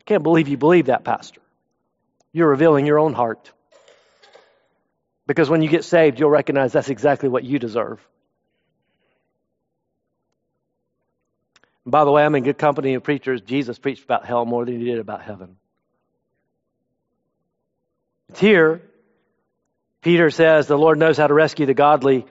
I 0.00 0.02
can't 0.04 0.22
believe 0.22 0.48
you 0.48 0.56
believe 0.56 0.86
that, 0.86 1.04
Pastor. 1.04 1.40
You're 2.32 2.48
revealing 2.48 2.86
your 2.86 2.98
own 2.98 3.12
heart. 3.12 3.50
Because 5.26 5.50
when 5.50 5.62
you 5.62 5.68
get 5.68 5.84
saved, 5.84 6.20
you'll 6.20 6.30
recognize 6.30 6.72
that's 6.72 6.88
exactly 6.88 7.28
what 7.28 7.44
you 7.44 7.58
deserve. 7.58 8.00
by 11.86 12.04
the 12.04 12.10
way, 12.10 12.24
I'm 12.24 12.34
in 12.34 12.42
good 12.42 12.58
company 12.58 12.94
of 12.94 13.04
preachers. 13.04 13.40
Jesus 13.40 13.78
preached 13.78 14.02
about 14.02 14.26
hell 14.26 14.44
more 14.44 14.64
than 14.64 14.78
he 14.78 14.84
did 14.84 14.98
about 14.98 15.22
heaven. 15.22 15.56
Here. 18.34 18.82
Peter 20.02 20.30
says 20.30 20.66
the 20.66 20.78
Lord 20.78 20.98
knows 20.98 21.16
how 21.16 21.26
to 21.26 21.34
rescue 21.34 21.66
the 21.66 21.74
godly 21.74 22.26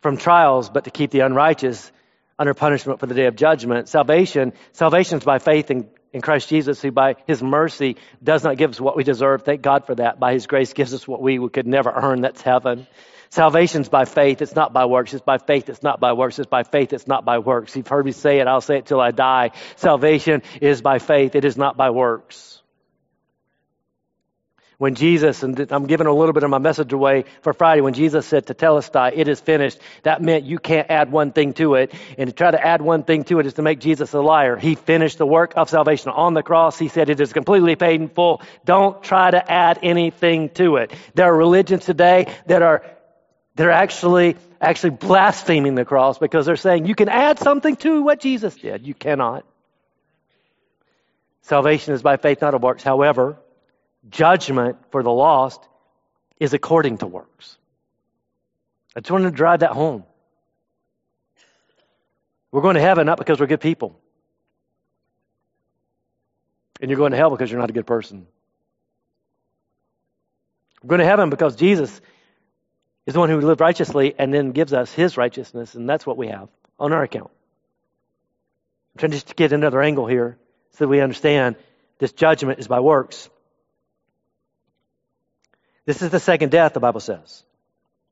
from 0.00 0.16
trials, 0.16 0.70
but 0.70 0.84
to 0.84 0.90
keep 0.90 1.10
the 1.10 1.20
unrighteous 1.20 1.90
under 2.38 2.54
punishment 2.54 3.00
for 3.00 3.06
the 3.06 3.14
day 3.14 3.26
of 3.26 3.36
judgment. 3.36 3.88
Salvation, 3.88 4.52
salvation 4.72 5.18
is 5.18 5.24
by 5.24 5.38
faith 5.38 5.70
in, 5.70 5.88
in 6.12 6.20
Christ 6.20 6.48
Jesus, 6.48 6.80
who 6.80 6.92
by 6.92 7.16
his 7.26 7.42
mercy 7.42 7.96
does 8.22 8.44
not 8.44 8.56
give 8.56 8.70
us 8.70 8.80
what 8.80 8.96
we 8.96 9.04
deserve. 9.04 9.42
Thank 9.42 9.62
God 9.62 9.86
for 9.86 9.94
that. 9.96 10.20
By 10.20 10.32
his 10.32 10.46
grace 10.46 10.72
gives 10.72 10.94
us 10.94 11.06
what 11.06 11.20
we 11.20 11.48
could 11.48 11.66
never 11.66 11.90
earn. 11.90 12.20
That's 12.20 12.40
heaven. 12.40 12.86
Salvation's 13.30 13.88
by 13.88 14.04
faith. 14.04 14.40
It's 14.40 14.54
not 14.54 14.72
by 14.72 14.86
works. 14.86 15.12
It's 15.12 15.22
by 15.22 15.38
faith. 15.38 15.68
It's 15.68 15.82
not 15.82 16.00
by 16.00 16.12
works. 16.12 16.38
It's 16.38 16.48
by 16.48 16.62
faith. 16.62 16.92
It's 16.92 17.06
not 17.06 17.24
by 17.24 17.40
works. 17.40 17.76
You've 17.76 17.88
heard 17.88 18.06
me 18.06 18.12
say 18.12 18.38
it. 18.38 18.46
I'll 18.46 18.62
say 18.62 18.78
it 18.78 18.86
till 18.86 19.00
I 19.00 19.10
die. 19.10 19.50
Salvation 19.76 20.42
is 20.62 20.80
by 20.80 20.98
faith. 20.98 21.34
It 21.34 21.44
is 21.44 21.56
not 21.56 21.76
by 21.76 21.90
works. 21.90 22.62
When 24.78 24.94
Jesus, 24.94 25.42
and 25.42 25.58
I'm 25.72 25.88
giving 25.88 26.06
a 26.06 26.12
little 26.12 26.32
bit 26.32 26.44
of 26.44 26.50
my 26.50 26.58
message 26.58 26.92
away 26.92 27.24
for 27.42 27.52
Friday, 27.52 27.80
when 27.80 27.94
Jesus 27.94 28.26
said 28.26 28.46
Tetelestai, 28.46 29.10
it 29.16 29.26
is 29.26 29.40
finished, 29.40 29.80
that 30.04 30.22
meant 30.22 30.44
you 30.44 30.60
can't 30.60 30.88
add 30.88 31.10
one 31.10 31.32
thing 31.32 31.52
to 31.54 31.74
it. 31.74 31.92
And 32.16 32.30
to 32.30 32.32
try 32.32 32.52
to 32.52 32.64
add 32.64 32.80
one 32.80 33.02
thing 33.02 33.24
to 33.24 33.40
it 33.40 33.46
is 33.46 33.54
to 33.54 33.62
make 33.62 33.80
Jesus 33.80 34.14
a 34.14 34.20
liar. 34.20 34.56
He 34.56 34.76
finished 34.76 35.18
the 35.18 35.26
work 35.26 35.54
of 35.56 35.68
salvation 35.68 36.12
on 36.12 36.32
the 36.34 36.44
cross. 36.44 36.78
He 36.78 36.86
said 36.86 37.10
it 37.10 37.20
is 37.20 37.32
completely 37.32 37.74
paid 37.74 38.00
in 38.00 38.08
full. 38.08 38.40
Don't 38.64 39.02
try 39.02 39.32
to 39.32 39.50
add 39.50 39.80
anything 39.82 40.50
to 40.50 40.76
it. 40.76 40.92
There 41.12 41.26
are 41.26 41.36
religions 41.36 41.84
today 41.84 42.32
that 42.46 42.62
are 42.62 42.84
they're 43.56 43.72
actually 43.72 44.36
actually 44.60 44.90
blaspheming 44.90 45.74
the 45.74 45.84
cross 45.84 46.18
because 46.18 46.46
they're 46.46 46.54
saying 46.54 46.86
you 46.86 46.94
can 46.94 47.08
add 47.08 47.40
something 47.40 47.74
to 47.76 48.02
what 48.02 48.20
Jesus 48.20 48.54
did. 48.54 48.86
You 48.86 48.94
cannot. 48.94 49.44
Salvation 51.42 51.94
is 51.94 52.02
by 52.02 52.16
faith, 52.16 52.40
not 52.40 52.54
of 52.54 52.62
works. 52.62 52.84
However, 52.84 53.38
judgment 54.10 54.76
for 54.90 55.02
the 55.02 55.10
lost 55.10 55.60
is 56.40 56.52
according 56.52 56.98
to 56.98 57.06
works. 57.06 57.56
I 58.96 59.00
just 59.00 59.10
wanted 59.10 59.30
to 59.30 59.36
drive 59.36 59.60
that 59.60 59.72
home. 59.72 60.04
We're 62.50 62.62
going 62.62 62.76
to 62.76 62.80
heaven 62.80 63.06
not 63.06 63.18
because 63.18 63.38
we're 63.40 63.46
good 63.46 63.60
people. 63.60 63.98
And 66.80 66.90
you're 66.90 66.98
going 66.98 67.12
to 67.12 67.16
hell 67.16 67.30
because 67.30 67.50
you're 67.50 67.60
not 67.60 67.70
a 67.70 67.74
good 67.74 67.86
person. 67.86 68.26
We're 70.82 70.88
going 70.88 71.00
to 71.00 71.06
heaven 71.06 71.28
because 71.30 71.56
Jesus 71.56 72.00
is 73.06 73.14
the 73.14 73.20
one 73.20 73.30
who 73.30 73.40
lived 73.40 73.60
righteously 73.60 74.14
and 74.18 74.32
then 74.32 74.52
gives 74.52 74.72
us 74.72 74.92
his 74.92 75.16
righteousness, 75.16 75.74
and 75.74 75.88
that's 75.88 76.06
what 76.06 76.16
we 76.16 76.28
have 76.28 76.48
on 76.78 76.92
our 76.92 77.02
account. 77.02 77.30
I'm 78.94 78.98
trying 78.98 79.12
just 79.12 79.28
to 79.28 79.34
get 79.34 79.52
another 79.52 79.80
angle 79.82 80.06
here 80.06 80.38
so 80.72 80.84
that 80.84 80.88
we 80.88 81.00
understand 81.00 81.56
this 81.98 82.12
judgment 82.12 82.60
is 82.60 82.68
by 82.68 82.80
works. 82.80 83.28
This 85.88 86.02
is 86.02 86.10
the 86.10 86.20
second 86.20 86.50
death, 86.50 86.74
the 86.74 86.80
Bible 86.80 87.00
says. 87.00 87.42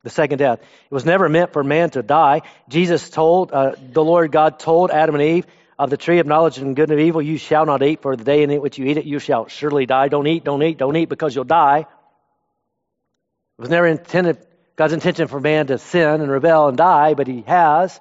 The 0.03 0.09
second 0.09 0.39
death. 0.39 0.61
It 0.61 0.95
was 0.95 1.05
never 1.05 1.29
meant 1.29 1.53
for 1.53 1.63
man 1.63 1.91
to 1.91 2.03
die. 2.03 2.41
Jesus 2.71 3.11
told, 3.11 3.53
uh, 3.53 3.73
the 3.93 4.03
Lord 4.03 4.33
God 4.33 4.59
told 4.59 4.91
Adam 4.91 5.15
and 5.15 5.23
Eve, 5.23 5.47
of 5.79 5.91
the 5.91 5.99
tree 5.99 6.19
of 6.19 6.27
knowledge 6.27 6.57
and 6.57 6.75
good 6.75 6.91
and 6.91 6.99
evil 6.99 7.21
you 7.21 7.37
shall 7.37 7.67
not 7.67 7.83
eat, 7.83 8.01
for 8.01 8.17
the 8.17 8.25
day 8.25 8.43
in 8.43 8.63
which 8.63 8.79
you 8.79 8.87
eat 8.87 8.97
it 8.97 9.05
you 9.05 9.19
shall 9.19 9.49
surely 9.49 9.85
die. 9.85 10.09
Don't 10.09 10.27
eat, 10.27 10.43
don't 10.43 10.63
eat, 10.63 10.79
don't 10.79 10.97
eat 10.97 11.11
because 11.11 11.35
you'll 11.35 11.45
die. 11.45 11.81
It 11.81 13.61
was 13.61 13.69
never 13.69 13.87
intended 13.87 14.39
God's 14.77 14.95
intention 14.95 15.29
for 15.29 15.39
man 15.39 15.67
to 15.67 15.77
sin 15.77 16.23
and 16.23 16.31
rebel 16.31 16.69
and 16.69 16.79
die, 16.79 17.13
but 17.13 17.27
he 17.27 17.43
has. 17.43 18.01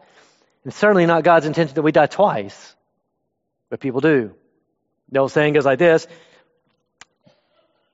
And 0.64 0.74
certainly 0.74 1.06
not 1.06 1.26
God's 1.26 1.48
intention 1.48 1.76
that 1.76 1.82
we 1.82 1.92
die 1.92 2.06
twice. 2.06 2.76
But 3.70 3.82
people 3.82 4.00
do. 4.00 4.34
The 5.12 5.20
old 5.20 5.34
saying 5.34 5.54
goes 5.54 5.66
like 5.66 5.80
this 5.80 6.08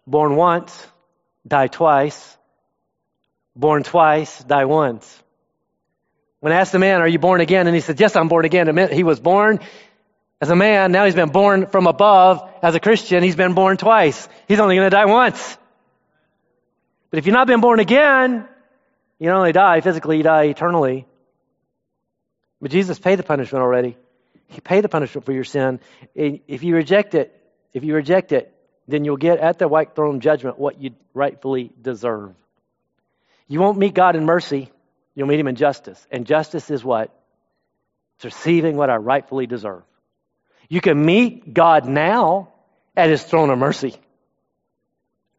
born 0.06 0.36
once, 0.36 0.86
die 1.48 1.68
twice. 1.68 2.38
Born 3.56 3.84
twice, 3.84 4.44
die 4.44 4.66
once. 4.66 5.24
When 6.40 6.54
I 6.54 6.58
asked 6.58 6.72
the 6.72 6.80
man, 6.80 7.02
Are 7.02 7.08
you 7.08 7.20
born 7.20 7.42
again? 7.42 7.68
And 7.68 7.76
he 7.76 7.82
said, 7.82 8.00
Yes, 8.00 8.16
I'm 8.16 8.28
born 8.28 8.46
again. 8.46 8.68
It 8.68 8.74
meant 8.74 8.92
he 8.92 9.04
was 9.04 9.20
born 9.20 9.60
as 10.40 10.50
a 10.50 10.56
man. 10.56 10.92
Now 10.92 11.06
he's 11.06 11.16
been 11.16 11.30
born 11.30 11.68
from 11.68 11.88
above 11.88 12.50
as 12.64 12.76
a 12.76 12.80
Christian. 12.80 13.24
He's 13.24 13.36
been 13.36 13.54
born 13.54 13.78
twice. 13.78 14.28
He's 14.48 14.60
only 14.60 14.76
going 14.76 14.90
to 14.90 14.96
die 14.96 15.06
once. 15.06 15.58
But 17.10 17.20
if 17.20 17.26
you've 17.26 17.34
not 17.34 17.48
been 17.48 17.62
born 17.62 17.80
again, 17.80 18.48
you 19.20 19.28
not 19.28 19.38
only 19.38 19.52
die 19.52 19.82
physically, 19.82 20.18
you 20.18 20.24
die 20.24 20.46
eternally. 20.46 21.06
But 22.62 22.72
Jesus 22.72 22.98
paid 22.98 23.20
the 23.20 23.24
punishment 23.24 23.62
already. 23.62 23.98
He 24.48 24.62
paid 24.62 24.84
the 24.84 24.90
punishment 24.90 25.26
for 25.26 25.32
your 25.32 25.44
sin. 25.44 25.80
If 26.16 26.64
you 26.64 26.76
reject 26.76 27.16
it, 27.16 27.38
if 27.74 27.84
you 27.84 27.96
reject 27.96 28.32
it, 28.32 28.54
then 28.92 29.06
you'll 29.06 29.18
get 29.18 29.40
at 29.40 29.60
the 29.60 29.68
white 29.68 29.96
throne 29.96 30.20
judgment 30.20 30.60
what 30.60 30.82
you 30.82 30.92
rightfully 31.14 31.72
deserve. 31.82 32.34
You 33.48 33.60
won't 33.60 33.78
meet 33.78 33.94
God 33.94 34.16
in 34.16 34.26
mercy. 34.26 34.70
You'll 35.16 35.28
meet 35.28 35.40
him 35.40 35.48
in 35.48 35.56
justice. 35.56 36.06
And 36.12 36.26
justice 36.26 36.70
is 36.70 36.84
what? 36.84 37.14
It's 38.18 38.26
receiving 38.26 38.78
what 38.78 38.90
I 38.90 38.96
rightfully 38.96 39.48
deserve. 39.48 39.84
You 40.70 40.82
can 40.82 41.04
meet 41.04 41.54
God 41.54 41.86
now 41.86 42.50
at 42.96 43.10
his 43.10 43.24
throne 43.24 43.50
of 43.50 43.58
mercy. 43.60 43.96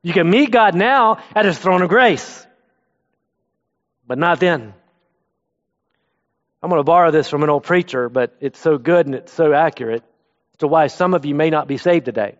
You 0.03 0.12
can 0.12 0.28
meet 0.28 0.50
God 0.50 0.74
now 0.74 1.18
at 1.34 1.44
his 1.44 1.59
throne 1.59 1.82
of 1.82 1.88
grace 1.88 2.46
but 4.07 4.18
not 4.18 4.40
then. 4.40 4.74
I'm 6.62 6.68
going 6.68 6.80
to 6.80 6.84
borrow 6.84 7.11
this 7.11 7.28
from 7.28 7.42
an 7.42 7.48
old 7.48 7.64
preacher, 7.64 8.11
but 8.11 8.36
it's 8.40 8.59
so 8.59 8.76
good 8.78 9.07
and 9.07 9.14
it's 9.14 9.32
so 9.32 9.55
accurate 9.55 10.03
as 10.53 10.59
to 10.59 10.66
why 10.68 10.88
some 10.88 11.14
of 11.14 11.24
you 11.24 11.34
may 11.34 11.50
not 11.50 11.66
be 11.66 11.78
saved 11.78 12.05
today. 12.05 12.36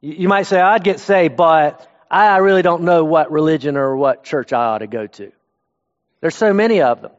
You 0.00 0.28
might 0.28 0.44
say, 0.44 0.60
I'd 0.60 0.84
get 0.84 1.00
saved, 1.00 1.36
but 1.36 1.86
I 2.10 2.38
really 2.38 2.62
don't 2.62 2.82
know 2.82 3.04
what 3.04 3.32
religion 3.32 3.76
or 3.76 3.96
what 3.96 4.24
church 4.24 4.52
I 4.52 4.64
ought 4.64 4.78
to 4.78 4.86
go 4.86 5.06
to. 5.06 5.32
There's 6.20 6.36
so 6.36 6.52
many 6.52 6.82
of 6.82 7.02
them. 7.02 7.12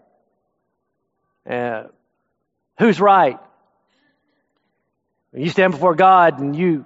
Uh, 1.50 1.84
who's 2.78 3.00
right? 3.00 3.40
You 5.34 5.50
stand 5.50 5.74
before 5.74 5.96
God 5.96 6.40
and 6.40 6.56
you 6.56 6.86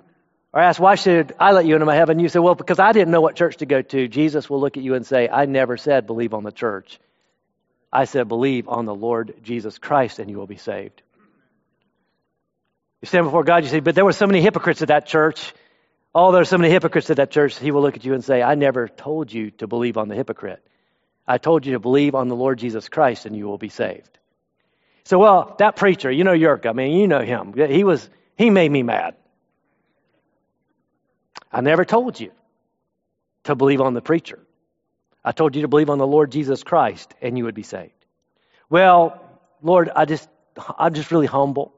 are 0.53 0.61
asked, 0.61 0.79
why 0.79 0.95
should 0.95 1.33
I 1.39 1.51
let 1.51 1.65
you 1.65 1.75
into 1.75 1.85
my 1.85 1.95
heaven? 1.95 2.19
You 2.19 2.29
say, 2.29 2.39
well, 2.39 2.55
because 2.55 2.79
I 2.79 2.91
didn't 2.91 3.11
know 3.11 3.21
what 3.21 3.35
church 3.35 3.57
to 3.57 3.65
go 3.65 3.81
to. 3.81 4.07
Jesus 4.07 4.49
will 4.49 4.59
look 4.59 4.77
at 4.77 4.83
you 4.83 4.95
and 4.95 5.05
say, 5.05 5.29
I 5.29 5.45
never 5.45 5.77
said 5.77 6.05
believe 6.05 6.33
on 6.33 6.43
the 6.43 6.51
church. 6.51 6.99
I 7.91 8.05
said 8.05 8.27
believe 8.27 8.67
on 8.67 8.85
the 8.85 8.95
Lord 8.95 9.35
Jesus 9.43 9.77
Christ 9.77 10.19
and 10.19 10.29
you 10.29 10.37
will 10.37 10.47
be 10.47 10.57
saved. 10.57 11.01
You 13.01 13.07
stand 13.07 13.25
before 13.25 13.43
God, 13.43 13.63
you 13.63 13.69
say, 13.69 13.79
but 13.79 13.95
there 13.95 14.05
were 14.05 14.13
so 14.13 14.27
many 14.27 14.41
hypocrites 14.41 14.81
at 14.81 14.87
that 14.89 15.05
church. 15.05 15.53
Oh, 16.15 16.31
there 16.31 16.41
are 16.41 16.45
so 16.45 16.59
many 16.59 16.71
hypocrites 16.71 17.09
at 17.09 17.17
that 17.17 17.31
church. 17.31 17.57
He 17.57 17.71
will 17.71 17.81
look 17.81 17.95
at 17.95 18.05
you 18.05 18.13
and 18.13 18.23
say, 18.23 18.43
I 18.43 18.53
never 18.53 18.87
told 18.87 19.33
you 19.33 19.49
to 19.51 19.67
believe 19.67 19.97
on 19.97 20.09
the 20.09 20.15
hypocrite. 20.15 20.63
I 21.27 21.39
told 21.39 21.65
you 21.65 21.73
to 21.73 21.79
believe 21.79 22.13
on 22.13 22.27
the 22.27 22.35
Lord 22.35 22.59
Jesus 22.59 22.87
Christ 22.87 23.25
and 23.25 23.35
you 23.35 23.47
will 23.47 23.57
be 23.57 23.69
saved. 23.69 24.19
So, 25.05 25.17
well, 25.17 25.55
that 25.57 25.75
preacher, 25.75 26.11
you 26.11 26.23
know 26.23 26.33
Yerk, 26.33 26.65
I 26.65 26.73
mean, 26.73 26.99
you 26.99 27.07
know 27.07 27.21
him. 27.21 27.53
He 27.53 27.83
was, 27.83 28.07
he 28.37 28.49
made 28.49 28.71
me 28.71 28.83
mad. 28.83 29.15
I 31.51 31.61
never 31.61 31.83
told 31.83 32.19
you 32.19 32.31
to 33.45 33.55
believe 33.55 33.81
on 33.81 33.93
the 33.93 34.01
preacher. 34.01 34.39
I 35.25 35.31
told 35.31 35.55
you 35.55 35.63
to 35.63 35.67
believe 35.67 35.89
on 35.89 35.97
the 35.97 36.07
Lord 36.07 36.31
Jesus 36.31 36.63
Christ 36.63 37.13
and 37.21 37.37
you 37.37 37.45
would 37.45 37.55
be 37.55 37.63
saved. 37.63 37.91
Well, 38.69 39.21
Lord, 39.61 39.89
I 39.95 40.05
just, 40.05 40.29
I'm 40.77 40.93
just 40.93 41.11
really 41.11 41.27
humble. 41.27 41.73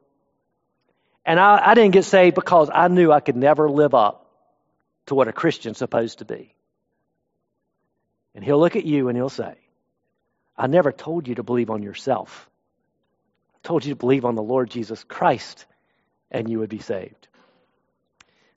And 1.25 1.39
I, 1.39 1.71
I 1.71 1.73
didn't 1.73 1.93
get 1.93 2.03
saved 2.03 2.35
because 2.35 2.69
I 2.73 2.89
knew 2.89 3.11
I 3.11 3.21
could 3.21 3.35
never 3.35 3.69
live 3.69 3.93
up 3.93 4.24
to 5.07 5.15
what 5.15 5.27
a 5.27 5.33
Christian's 5.33 5.77
supposed 5.77 6.19
to 6.19 6.25
be. 6.25 6.53
And 8.33 8.43
he'll 8.43 8.59
look 8.59 8.75
at 8.75 8.85
you 8.85 9.07
and 9.07 9.17
he'll 9.17 9.29
say, 9.29 9.55
I 10.57 10.67
never 10.67 10.91
told 10.91 11.27
you 11.27 11.35
to 11.35 11.43
believe 11.43 11.69
on 11.69 11.83
yourself. 11.83 12.49
I 13.55 13.67
told 13.67 13.85
you 13.85 13.93
to 13.93 13.99
believe 13.99 14.25
on 14.25 14.35
the 14.35 14.43
Lord 14.43 14.69
Jesus 14.69 15.03
Christ 15.03 15.65
and 16.31 16.49
you 16.49 16.59
would 16.59 16.69
be 16.69 16.79
saved. 16.79 17.27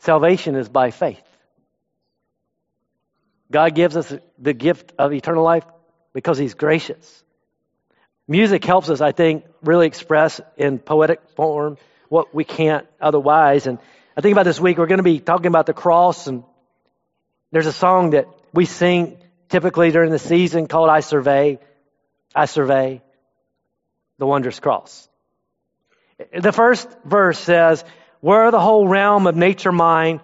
Salvation 0.01 0.55
is 0.55 0.69
by 0.69 0.91
faith. 0.91 1.23
God 3.51 3.75
gives 3.75 3.97
us 3.97 4.13
the 4.39 4.53
gift 4.53 4.93
of 4.99 5.13
eternal 5.13 5.43
life 5.43 5.65
because 6.13 6.39
He's 6.39 6.55
gracious. 6.55 7.25
Music 8.27 8.65
helps 8.65 8.91
us, 8.91 9.01
I 9.01 9.13
think, 9.13 9.45
really 9.63 9.87
express 9.87 10.41
in 10.57 10.79
poetic 10.79 11.21
form 11.31 11.79
what 12.09 12.35
we 12.35 12.45
can't 12.45 12.87
otherwise. 13.01 13.67
And 13.67 13.79
I 14.19 14.21
think 14.21 14.33
about 14.33 14.47
this 14.47 14.59
week, 14.59 14.79
we're 14.79 14.89
going 14.89 14.99
to 14.99 15.05
be 15.05 15.21
talking 15.21 15.47
about 15.47 15.67
the 15.67 15.73
cross, 15.73 16.27
and 16.27 16.43
there's 17.53 17.69
a 17.69 17.73
song 17.73 18.11
that 18.11 18.27
we 18.53 18.65
sing 18.65 19.17
typically 19.49 19.93
during 19.93 20.11
the 20.11 20.19
season 20.19 20.67
called 20.67 20.91
I 20.91 20.99
Survey. 20.99 21.61
I 22.35 22.47
survey 22.47 23.01
the 24.19 24.27
wondrous 24.27 24.59
cross. 24.59 25.09
The 26.37 26.51
first 26.51 26.89
verse 27.05 27.39
says, 27.39 27.85
Were 28.21 28.51
the 28.51 28.59
whole 28.59 28.89
realm 28.89 29.29
of 29.29 29.37
nature 29.37 29.71
mine, 29.71 30.21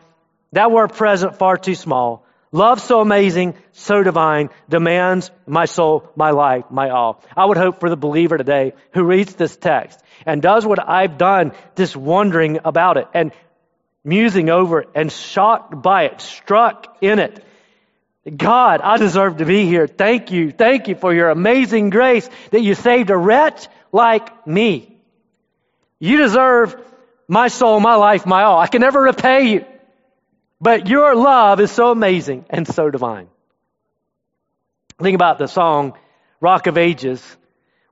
that 0.50 0.72
were 0.72 0.88
present 0.88 1.36
far 1.36 1.56
too 1.56 1.76
small. 1.76 2.26
Love 2.50 2.80
so 2.80 3.00
amazing, 3.00 3.54
so 3.72 4.02
divine, 4.02 4.50
demands 4.68 5.30
my 5.46 5.66
soul, 5.66 6.10
my 6.16 6.30
life, 6.30 6.64
my 6.68 6.90
all. 6.90 7.22
I 7.36 7.44
would 7.44 7.56
hope 7.56 7.78
for 7.78 7.88
the 7.88 7.96
believer 7.96 8.38
today 8.38 8.74
who 8.92 9.04
reads 9.04 9.36
this 9.36 9.56
text 9.56 10.00
and 10.26 10.42
does 10.42 10.66
what 10.66 10.78
I've 10.88 11.16
done, 11.16 11.52
just 11.76 11.96
wondering 11.96 12.58
about 12.64 12.96
it 12.96 13.08
and 13.14 13.32
musing 14.04 14.50
over 14.50 14.82
it 14.82 14.90
and 14.94 15.10
shocked 15.10 15.80
by 15.80 16.04
it, 16.04 16.20
struck 16.20 16.98
in 17.00 17.18
it, 17.18 17.44
God, 18.36 18.80
I 18.80 18.96
deserve 18.96 19.38
to 19.38 19.44
be 19.44 19.66
here. 19.66 19.86
Thank 19.86 20.30
you. 20.30 20.50
Thank 20.50 20.88
you 20.88 20.94
for 20.94 21.12
your 21.12 21.28
amazing 21.28 21.90
grace 21.90 22.28
that 22.50 22.62
you 22.62 22.74
saved 22.74 23.10
a 23.10 23.16
wretch 23.16 23.68
like 23.92 24.46
me. 24.46 24.96
You 25.98 26.16
deserve 26.16 26.76
my 27.28 27.48
soul, 27.48 27.80
my 27.80 27.96
life, 27.96 28.24
my 28.24 28.44
all. 28.44 28.58
I 28.58 28.66
can 28.66 28.80
never 28.80 29.00
repay 29.00 29.52
you. 29.52 29.64
But 30.60 30.88
your 30.88 31.14
love 31.14 31.60
is 31.60 31.70
so 31.70 31.90
amazing 31.90 32.46
and 32.48 32.66
so 32.66 32.90
divine. 32.90 33.28
Think 34.98 35.14
about 35.14 35.38
the 35.38 35.46
song 35.46 35.94
Rock 36.40 36.66
of 36.66 36.78
Ages. 36.78 37.22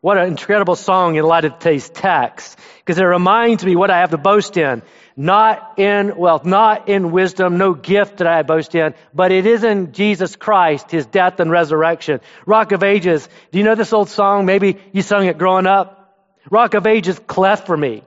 What 0.02 0.18
an 0.18 0.26
incredible 0.26 0.76
song 0.76 1.14
in 1.14 1.24
light 1.24 1.46
of 1.46 1.58
today's 1.58 1.88
text. 1.88 2.58
Because 2.78 2.98
it 2.98 3.04
reminds 3.04 3.64
me 3.64 3.76
what 3.76 3.90
I 3.90 4.00
have 4.00 4.10
to 4.10 4.18
boast 4.18 4.58
in 4.58 4.82
not 5.16 5.78
in 5.78 6.16
wealth, 6.16 6.44
not 6.44 6.88
in 6.88 7.12
wisdom, 7.12 7.58
no 7.58 7.74
gift 7.74 8.18
that 8.18 8.26
I 8.26 8.42
boast 8.42 8.74
in, 8.74 8.94
but 9.14 9.30
it 9.30 9.46
is 9.46 9.64
in 9.64 9.92
Jesus 9.92 10.36
Christ, 10.36 10.90
His 10.90 11.06
death 11.06 11.40
and 11.40 11.50
resurrection. 11.50 12.20
Rock 12.46 12.72
of 12.72 12.82
Ages. 12.82 13.28
Do 13.50 13.58
you 13.58 13.64
know 13.64 13.74
this 13.74 13.92
old 13.92 14.08
song? 14.08 14.46
Maybe 14.46 14.78
you 14.92 15.02
sung 15.02 15.26
it 15.26 15.38
growing 15.38 15.66
up. 15.66 16.16
Rock 16.50 16.74
of 16.74 16.86
Ages, 16.86 17.20
cleft 17.26 17.66
for 17.66 17.76
me. 17.76 18.02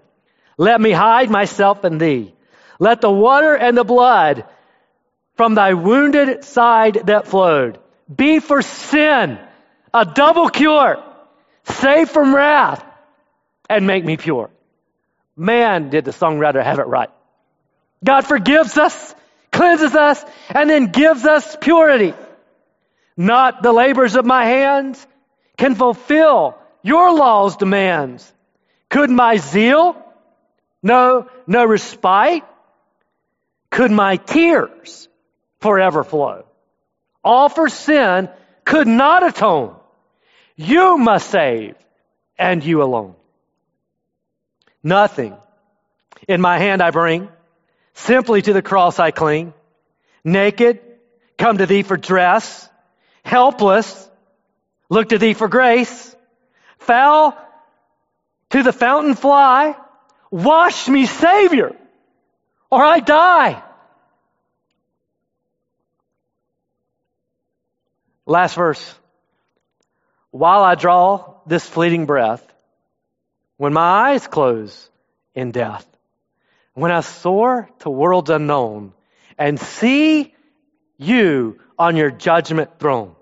Let 0.58 0.82
me 0.82 0.92
hide 0.92 1.30
myself 1.30 1.86
in 1.86 1.98
Thee. 1.98 2.34
Let 2.80 3.02
the 3.02 3.12
water 3.12 3.56
and 3.56 3.78
the 3.78 3.84
blood 3.84 4.46
from 5.36 5.56
Thy 5.56 5.74
wounded 5.74 6.44
side 6.44 7.02
that 7.06 7.28
flowed 7.28 7.80
be 8.14 8.40
for 8.40 8.62
sin 8.62 9.40
a 9.94 10.06
double 10.06 10.50
cure, 10.50 11.02
save 11.66 12.10
from 12.10 12.36
wrath, 12.36 12.84
and 13.70 13.88
make 13.88 14.06
me 14.06 14.18
pure. 14.18 14.50
Man, 15.36 15.90
did 15.90 16.06
the 16.06 16.12
songwriter 16.12 16.64
have 16.64 16.80
it 16.80 16.88
right. 16.88 17.10
God 18.04 18.22
forgives 18.26 18.78
us, 18.78 19.16
cleanses 19.52 19.96
us, 19.96 20.24
and 20.50 20.70
then 20.70 20.88
gives 20.88 21.26
us 21.26 21.58
purity. 21.60 22.14
Not 23.18 23.64
the 23.64 23.74
labors 23.74 24.16
of 24.16 24.26
my 24.26 24.46
hands 24.46 25.06
can 25.58 25.76
fulfill 25.76 26.58
your 26.84 27.14
law's 27.14 27.58
demands. 27.58 28.32
Could 28.90 29.10
my 29.10 29.38
zeal 29.38 30.02
no, 30.84 31.30
no 31.48 31.66
respite? 31.66 32.44
Could 33.72 33.92
my 33.92 34.18
tears 34.18 35.10
forever 35.60 36.04
flow? 36.04 36.46
All 37.24 37.50
for 37.50 37.70
sin 37.70 38.30
could 38.64 38.88
not 38.88 39.28
atone. 39.28 39.76
You 40.56 40.98
must 40.98 41.30
save, 41.30 41.76
and 42.38 42.64
you 42.64 42.82
alone. 42.82 43.16
Nothing 44.84 45.36
in 46.28 46.42
my 46.42 46.58
hand 46.60 46.82
I 46.82 46.92
bring, 46.92 47.28
simply 47.94 48.42
to 48.42 48.54
the 48.54 48.62
cross 48.62 49.00
I 49.00 49.12
cling. 49.12 49.54
Naked, 50.24 50.80
come 51.38 51.58
to 51.58 51.66
thee 51.66 51.84
for 51.84 51.98
dress. 51.98 52.70
Helpless, 53.24 54.10
look 54.90 55.10
to 55.10 55.18
thee 55.18 55.34
for 55.34 55.48
grace. 55.48 56.16
Foul, 56.80 57.38
to 58.52 58.64
the 58.64 58.74
fountain 58.74 59.16
fly. 59.16 59.76
Wash 60.32 60.88
me, 60.88 61.06
Savior, 61.06 61.76
or 62.70 62.84
I 62.84 63.00
die. 63.00 63.62
Last 68.26 68.56
verse. 68.56 68.96
While 70.36 70.64
I 70.64 70.76
draw 70.76 71.36
this 71.48 71.66
fleeting 71.66 72.08
breath, 72.08 72.46
when 73.56 73.72
my 73.72 74.10
eyes 74.10 74.28
close 74.28 74.90
in 75.34 75.52
death, 75.52 75.88
when 76.74 76.92
I 76.92 77.00
soar 77.00 77.70
to 77.80 77.90
worlds 77.90 78.30
unknown 78.30 78.92
and 79.38 79.58
see 79.58 80.36
you 80.98 81.62
on 81.80 81.96
your 81.96 82.12
judgment 82.12 82.80
throne, 82.80 83.16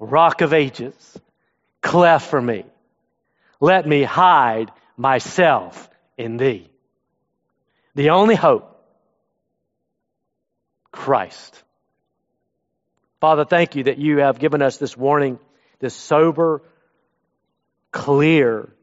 rock 0.00 0.40
of 0.40 0.52
ages, 0.52 1.20
cleft 1.80 2.28
for 2.28 2.42
me, 2.42 2.64
let 3.60 3.86
me 3.86 4.02
hide 4.02 4.72
myself 4.96 5.88
in 6.18 6.36
thee. 6.36 6.68
The 7.94 8.10
only 8.10 8.34
hope, 8.34 8.76
Christ. 10.90 11.62
Father, 13.20 13.44
thank 13.44 13.74
you 13.76 13.84
that 13.84 13.96
you 13.96 14.18
have 14.18 14.38
given 14.38 14.60
us 14.60 14.76
this 14.76 14.96
warning, 14.96 15.38
this 15.84 15.94
sober, 15.94 16.62
clear 17.92 18.74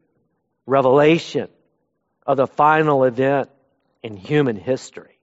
revelation 0.66 1.48
of 2.24 2.36
the 2.36 2.46
final 2.46 3.02
event 3.02 3.50
in 4.04 4.16
human 4.16 4.54
history. 4.54 5.18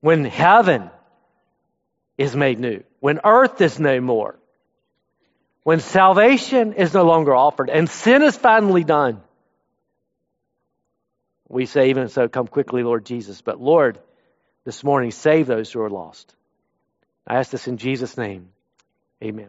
When 0.00 0.24
heaven 0.24 0.90
is 2.16 2.36
made 2.36 2.60
new, 2.60 2.84
when 3.00 3.18
earth 3.24 3.60
is 3.60 3.80
no 3.80 4.00
more, 4.00 4.38
when 5.64 5.80
salvation 5.80 6.74
is 6.74 6.94
no 6.94 7.02
longer 7.02 7.34
offered 7.34 7.68
and 7.68 7.90
sin 7.90 8.22
is 8.22 8.36
finally 8.36 8.84
done, 8.84 9.22
we 11.48 11.66
say, 11.66 11.90
even 11.90 12.08
so, 12.08 12.28
come 12.28 12.46
quickly, 12.46 12.84
Lord 12.84 13.04
Jesus. 13.04 13.40
But 13.40 13.60
Lord, 13.60 13.98
this 14.64 14.84
morning, 14.84 15.10
save 15.10 15.48
those 15.48 15.72
who 15.72 15.80
are 15.80 15.90
lost. 15.90 16.32
I 17.26 17.38
ask 17.38 17.50
this 17.50 17.66
in 17.66 17.76
Jesus' 17.76 18.16
name. 18.16 18.50
Amen. 19.22 19.42